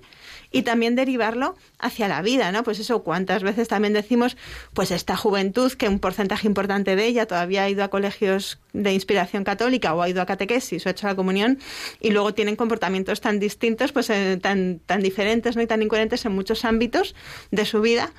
y 0.51 0.63
también 0.63 0.95
derivarlo 0.95 1.55
hacia 1.77 2.07
la 2.07 2.23
vida, 2.23 2.51
¿no? 2.51 2.63
Pues 2.63 2.79
eso, 2.79 3.03
cuántas 3.03 3.43
veces 3.43 3.67
también 3.67 3.93
decimos, 3.93 4.37
pues 4.73 4.89
esta 4.89 5.15
juventud, 5.15 5.71
que 5.73 5.87
un 5.87 5.99
porcentaje 5.99 6.47
importante 6.47 6.95
de 6.95 7.05
ella 7.05 7.27
todavía 7.27 7.63
ha 7.63 7.69
ido 7.69 7.83
a 7.83 7.89
colegios 7.89 8.59
de 8.73 8.91
inspiración 8.93 9.43
católica 9.43 9.93
o 9.93 10.01
ha 10.01 10.09
ido 10.09 10.21
a 10.21 10.25
catequesis 10.25 10.83
o 10.85 10.89
ha 10.89 10.91
hecho 10.91 11.05
la 11.05 11.15
comunión 11.15 11.59
y 11.99 12.09
luego 12.09 12.33
tienen 12.33 12.55
comportamientos 12.55 13.21
tan 13.21 13.39
distintos, 13.39 13.91
pues 13.91 14.09
eh, 14.09 14.39
tan, 14.41 14.79
tan 14.79 15.01
diferentes, 15.01 15.55
¿no? 15.55 15.61
Y 15.61 15.67
tan 15.67 15.83
incoherentes 15.83 16.25
en 16.25 16.31
muchos 16.31 16.65
ámbitos 16.65 17.13
de 17.51 17.65
su 17.65 17.81
vida. 17.81 18.11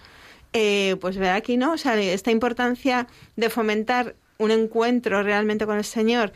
Eh, 0.55 0.97
pues 1.01 1.17
ver 1.17 1.31
aquí, 1.31 1.57
¿no? 1.57 1.73
O 1.73 1.79
sea, 1.79 1.99
esta 1.99 2.31
importancia 2.31 3.07
de 3.37 3.49
fomentar 3.49 4.17
un 4.43 4.51
encuentro 4.51 5.23
realmente 5.23 5.67
con 5.67 5.77
el 5.77 5.85
Señor 5.85 6.33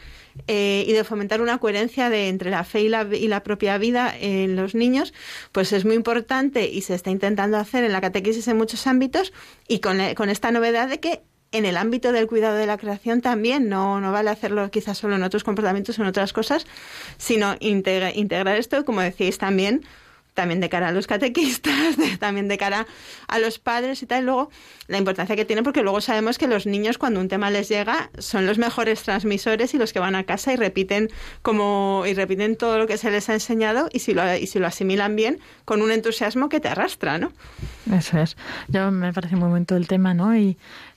eh, 0.47 0.85
y 0.87 0.93
de 0.93 1.05
fomentar 1.05 1.41
una 1.41 1.59
coherencia 1.59 2.11
de, 2.11 2.29
entre 2.29 2.51
la 2.51 2.65
fe 2.65 2.83
y 2.83 2.89
la, 2.89 3.07
y 3.11 3.29
la 3.29 3.43
propia 3.43 3.79
vida 3.79 4.15
en 4.19 4.57
los 4.57 4.75
niños, 4.75 5.13
pues 5.53 5.73
es 5.73 5.85
muy 5.85 5.95
importante 5.95 6.69
y 6.69 6.83
se 6.83 6.95
está 6.95 7.11
intentando 7.11 7.57
hacer 7.57 7.85
en 7.85 7.93
la 7.93 8.01
catequesis 8.01 8.47
en 8.49 8.57
muchos 8.57 8.87
ámbitos 8.87 9.33
y 9.69 9.81
con, 9.81 9.99
con 10.15 10.31
esta 10.31 10.51
novedad 10.51 10.89
de 10.89 11.01
que 11.01 11.23
en 11.53 11.65
el 11.65 11.77
ámbito 11.77 12.13
del 12.13 12.27
cuidado 12.27 12.57
de 12.57 12.67
la 12.67 12.77
creación 12.77 13.21
también, 13.21 13.69
no, 13.69 14.01
no 14.01 14.13
vale 14.13 14.31
hacerlo 14.31 14.71
quizás 14.71 14.99
solo 14.99 15.17
en 15.17 15.23
otros 15.23 15.45
comportamientos, 15.45 15.99
en 15.99 16.07
otras 16.07 16.33
cosas, 16.33 16.67
sino 17.17 17.57
integrar 17.61 18.57
esto, 18.57 18.85
como 18.85 19.01
decíais 19.01 19.39
también, 19.39 19.85
también 20.37 20.61
de 20.61 20.69
cara 20.69 20.89
a 20.89 20.93
los 20.93 21.09
catequistas, 21.09 21.97
también 22.21 22.47
de 22.47 22.57
cara 22.57 22.87
a 23.27 23.39
los 23.41 23.59
padres 23.59 24.03
y 24.03 24.07
tal. 24.07 24.23
Y 24.23 24.27
luego 24.27 24.51
la 24.87 24.99
importancia 24.99 25.35
que 25.35 25.45
tiene, 25.45 25.65
porque 25.65 25.83
luego 25.83 26.01
sabemos 26.01 26.39
que 26.39 26.47
los 26.47 26.67
niños 26.67 26.99
cuando 26.99 27.19
un 27.19 27.27
tema 27.27 27.51
les 27.51 27.69
llega 27.69 28.11
son 28.19 28.47
los 28.47 28.59
mejores 28.59 29.03
transmisores 29.03 29.75
y 29.75 29.79
los 29.79 29.93
que 29.93 29.99
van 29.99 30.15
a 30.15 30.23
casa 30.23 30.53
y 30.53 30.57
repiten 30.57 31.11
como 31.43 32.05
y 32.07 32.15
repiten 32.15 32.55
todo 32.57 32.79
lo 32.79 32.87
que 32.87 32.99
se 32.99 33.11
les 33.11 33.29
ha 33.29 33.35
enseñado 33.35 33.89
y 33.93 33.99
si 33.99 34.15
lo, 34.15 34.23
y 34.37 34.47
si 34.47 34.61
lo 34.61 34.69
asimilan 34.69 35.17
bien 35.17 35.41
con 35.65 35.83
un 35.83 35.91
entusiasmo 35.91 36.49
que 36.49 36.61
te 36.61 36.69
arrastra, 36.69 37.19
¿no? 37.19 37.33
Eso 37.93 38.19
es. 38.19 38.37
Yo 38.69 38.91
me 38.93 39.13
parece 39.13 39.35
muy 39.35 39.49
bonito 39.49 39.75
el 39.75 39.89
tema, 39.89 40.15
¿no? 40.15 40.37
Y 40.37 40.57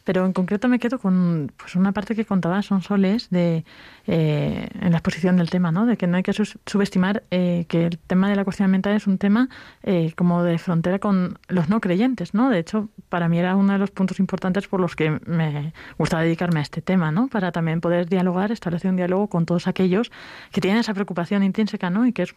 pero 0.10 0.26
en 0.26 0.34
concreto 0.34 0.68
me 0.68 0.80
quedo 0.80 0.98
con 0.98 1.52
pues 1.56 1.76
una 1.76 1.92
parte 1.92 2.16
que 2.16 2.26
contaba 2.26 2.64
Sonsoles 2.64 3.30
de 3.30 3.64
eh, 4.12 4.68
en 4.82 4.92
la 4.92 4.98
exposición 4.98 5.38
del 5.38 5.52
tema, 5.52 5.72
¿no? 5.72 5.86
De 5.86 5.96
que 5.96 6.08
no 6.08 6.18
hay 6.18 6.24
que 6.24 6.34
subestimar 6.34 7.22
eh, 7.30 7.66
que 7.68 7.86
el 7.86 8.00
tema 8.00 8.28
de 8.28 8.36
la 8.36 8.44
cuestión 8.44 8.72
mental 8.72 8.96
es 8.96 9.06
un 9.06 9.20
tema 9.20 9.50
eh, 9.84 10.14
como 10.16 10.42
de 10.42 10.58
frontera 10.58 10.98
con 10.98 11.38
los 11.48 11.70
no 11.70 11.80
creyentes, 11.80 12.34
¿no? 12.34 12.50
De 12.50 12.58
hecho, 12.58 12.90
para 13.10 13.30
mí 13.30 13.38
era 13.38 13.56
uno 13.56 13.74
de 13.74 13.78
los 13.78 13.92
puntos 13.92 14.20
importantes 14.20 14.68
por 14.68 14.80
los 14.80 14.96
que 14.96 15.20
me 15.28 15.74
gustaba 16.00 16.24
dedicarme 16.24 16.58
a 16.58 16.64
este 16.64 16.82
tema, 16.82 17.12
¿no? 17.12 17.28
Para 17.28 17.52
también 17.52 17.82
poder 17.82 18.10
dialogar, 18.10 18.52
establecer 18.52 18.90
un 18.90 18.98
diálogo 18.98 19.28
con 19.28 19.46
todos 19.46 19.68
aquellos 19.68 20.12
que 20.52 20.60
tienen 20.60 20.80
esa 20.80 20.96
preocupación 20.96 21.44
intrínseca, 21.44 21.92
¿no? 21.92 22.08
Y 22.08 22.12
que 22.12 22.24
es 22.24 22.34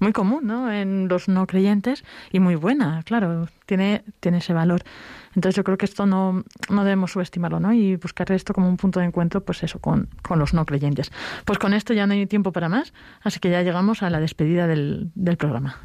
muy 0.00 0.12
común, 0.12 0.46
¿no? 0.46 0.70
En 0.70 1.08
los 1.08 1.28
no 1.28 1.46
creyentes 1.46 2.04
y 2.32 2.40
muy 2.40 2.54
buena, 2.54 3.02
claro, 3.02 3.48
tiene, 3.64 4.04
tiene 4.20 4.38
ese 4.38 4.52
valor. 4.52 4.82
Entonces 5.34 5.56
yo 5.56 5.64
creo 5.64 5.76
que 5.76 5.84
esto 5.84 6.06
no, 6.06 6.44
no 6.70 6.84
debemos 6.84 7.12
subestimarlo, 7.12 7.58
¿no? 7.60 7.72
Y 7.72 7.96
buscar 7.96 8.30
esto 8.30 8.54
como 8.54 8.68
un 8.68 8.76
punto 8.76 9.00
de 9.00 9.06
encuentro, 9.06 9.42
pues 9.42 9.62
eso, 9.62 9.80
con, 9.80 10.08
con 10.22 10.38
los 10.38 10.54
no 10.54 10.64
creyentes. 10.64 11.10
Pues 11.44 11.58
con 11.58 11.74
esto 11.74 11.92
ya 11.92 12.06
no 12.06 12.14
hay 12.14 12.26
tiempo 12.26 12.52
para 12.52 12.68
más, 12.68 12.92
así 13.22 13.40
que 13.40 13.50
ya 13.50 13.62
llegamos 13.62 14.02
a 14.02 14.10
la 14.10 14.20
despedida 14.20 14.66
del, 14.66 15.10
programa. 15.38 15.76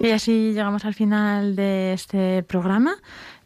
Y 0.00 0.12
así 0.12 0.52
llegamos 0.54 0.86
al 0.86 0.94
final 0.94 1.54
de 1.54 1.92
este 1.92 2.42
programa. 2.42 2.96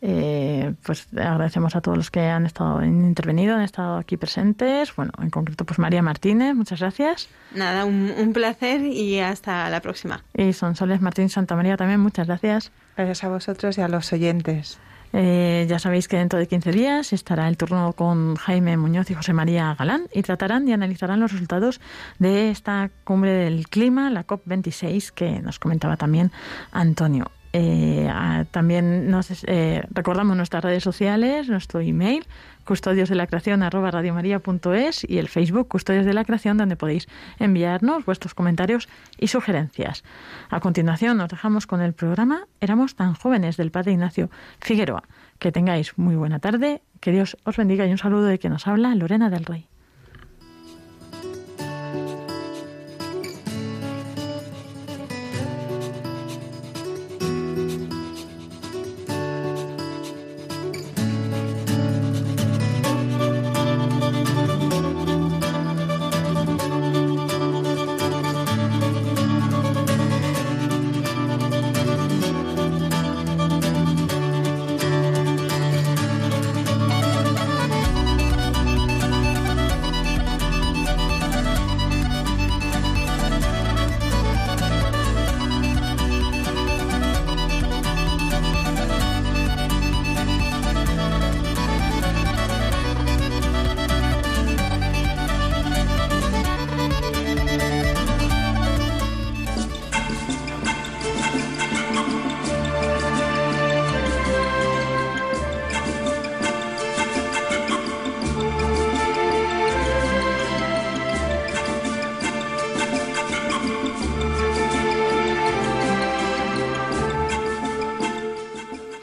Eh, 0.00 0.72
pues 0.84 1.08
agradecemos 1.16 1.74
a 1.74 1.80
todos 1.80 1.96
los 1.96 2.10
que 2.10 2.20
han 2.20 2.46
estado 2.46 2.84
intervenido, 2.84 3.56
han 3.56 3.62
estado 3.62 3.96
aquí 3.96 4.16
presentes. 4.16 4.94
Bueno, 4.94 5.12
en 5.20 5.30
concreto, 5.30 5.64
pues 5.64 5.80
María 5.80 6.00
Martínez, 6.00 6.54
muchas 6.54 6.78
gracias. 6.78 7.28
Nada, 7.54 7.84
un, 7.84 8.32
placer 8.32 8.82
y 8.82 9.18
hasta 9.18 9.68
la 9.68 9.80
próxima. 9.80 10.22
Y 10.32 10.52
Sonsoles 10.52 11.00
Martín 11.00 11.28
Santa 11.28 11.56
María 11.56 11.76
también, 11.76 12.00
muchas 12.00 12.28
gracias. 12.28 12.70
Gracias 12.96 13.24
a 13.24 13.28
vosotros 13.28 13.76
y 13.78 13.80
a 13.80 13.88
los 13.88 14.12
oyentes. 14.12 14.78
Eh, 15.16 15.66
ya 15.68 15.78
sabéis 15.78 16.08
que 16.08 16.16
dentro 16.16 16.40
de 16.40 16.48
15 16.48 16.72
días 16.72 17.12
estará 17.12 17.46
el 17.46 17.56
turno 17.56 17.92
con 17.92 18.34
Jaime 18.34 18.76
Muñoz 18.76 19.08
y 19.12 19.14
José 19.14 19.32
María 19.32 19.72
Galán 19.78 20.08
y 20.12 20.22
tratarán 20.22 20.66
y 20.66 20.72
analizarán 20.72 21.20
los 21.20 21.30
resultados 21.30 21.80
de 22.18 22.50
esta 22.50 22.90
cumbre 23.04 23.30
del 23.30 23.68
clima, 23.68 24.10
la 24.10 24.26
COP26, 24.26 25.12
que 25.12 25.40
nos 25.40 25.60
comentaba 25.60 25.96
también 25.96 26.32
Antonio. 26.72 27.30
Eh, 27.56 28.10
también 28.50 29.08
nos 29.08 29.44
eh, 29.46 29.86
recordamos 29.90 30.36
nuestras 30.36 30.64
redes 30.64 30.82
sociales, 30.82 31.48
nuestro 31.48 31.78
email, 31.78 32.26
custodios 32.64 33.08
de 33.08 33.14
la 33.14 33.28
creación 33.28 33.62
arroba 33.62 33.92
y 33.94 35.18
el 35.18 35.28
Facebook 35.28 35.68
Custodios 35.68 36.04
de 36.04 36.14
la 36.14 36.24
Creación, 36.24 36.58
donde 36.58 36.74
podéis 36.74 37.06
enviarnos 37.38 38.04
vuestros 38.06 38.34
comentarios 38.34 38.88
y 39.18 39.28
sugerencias. 39.28 40.02
A 40.50 40.58
continuación, 40.58 41.16
nos 41.16 41.28
dejamos 41.28 41.68
con 41.68 41.80
el 41.80 41.92
programa 41.92 42.48
Éramos 42.60 42.96
tan 42.96 43.14
jóvenes 43.14 43.56
del 43.56 43.70
Padre 43.70 43.92
Ignacio 43.92 44.30
Figueroa. 44.60 45.04
Que 45.38 45.52
tengáis 45.52 45.96
muy 45.96 46.16
buena 46.16 46.40
tarde, 46.40 46.82
que 46.98 47.12
Dios 47.12 47.36
os 47.44 47.56
bendiga 47.56 47.86
y 47.86 47.92
un 47.92 47.98
saludo 47.98 48.24
de 48.24 48.40
que 48.40 48.48
nos 48.48 48.66
habla 48.66 48.96
Lorena 48.96 49.30
del 49.30 49.44
Rey. 49.44 49.68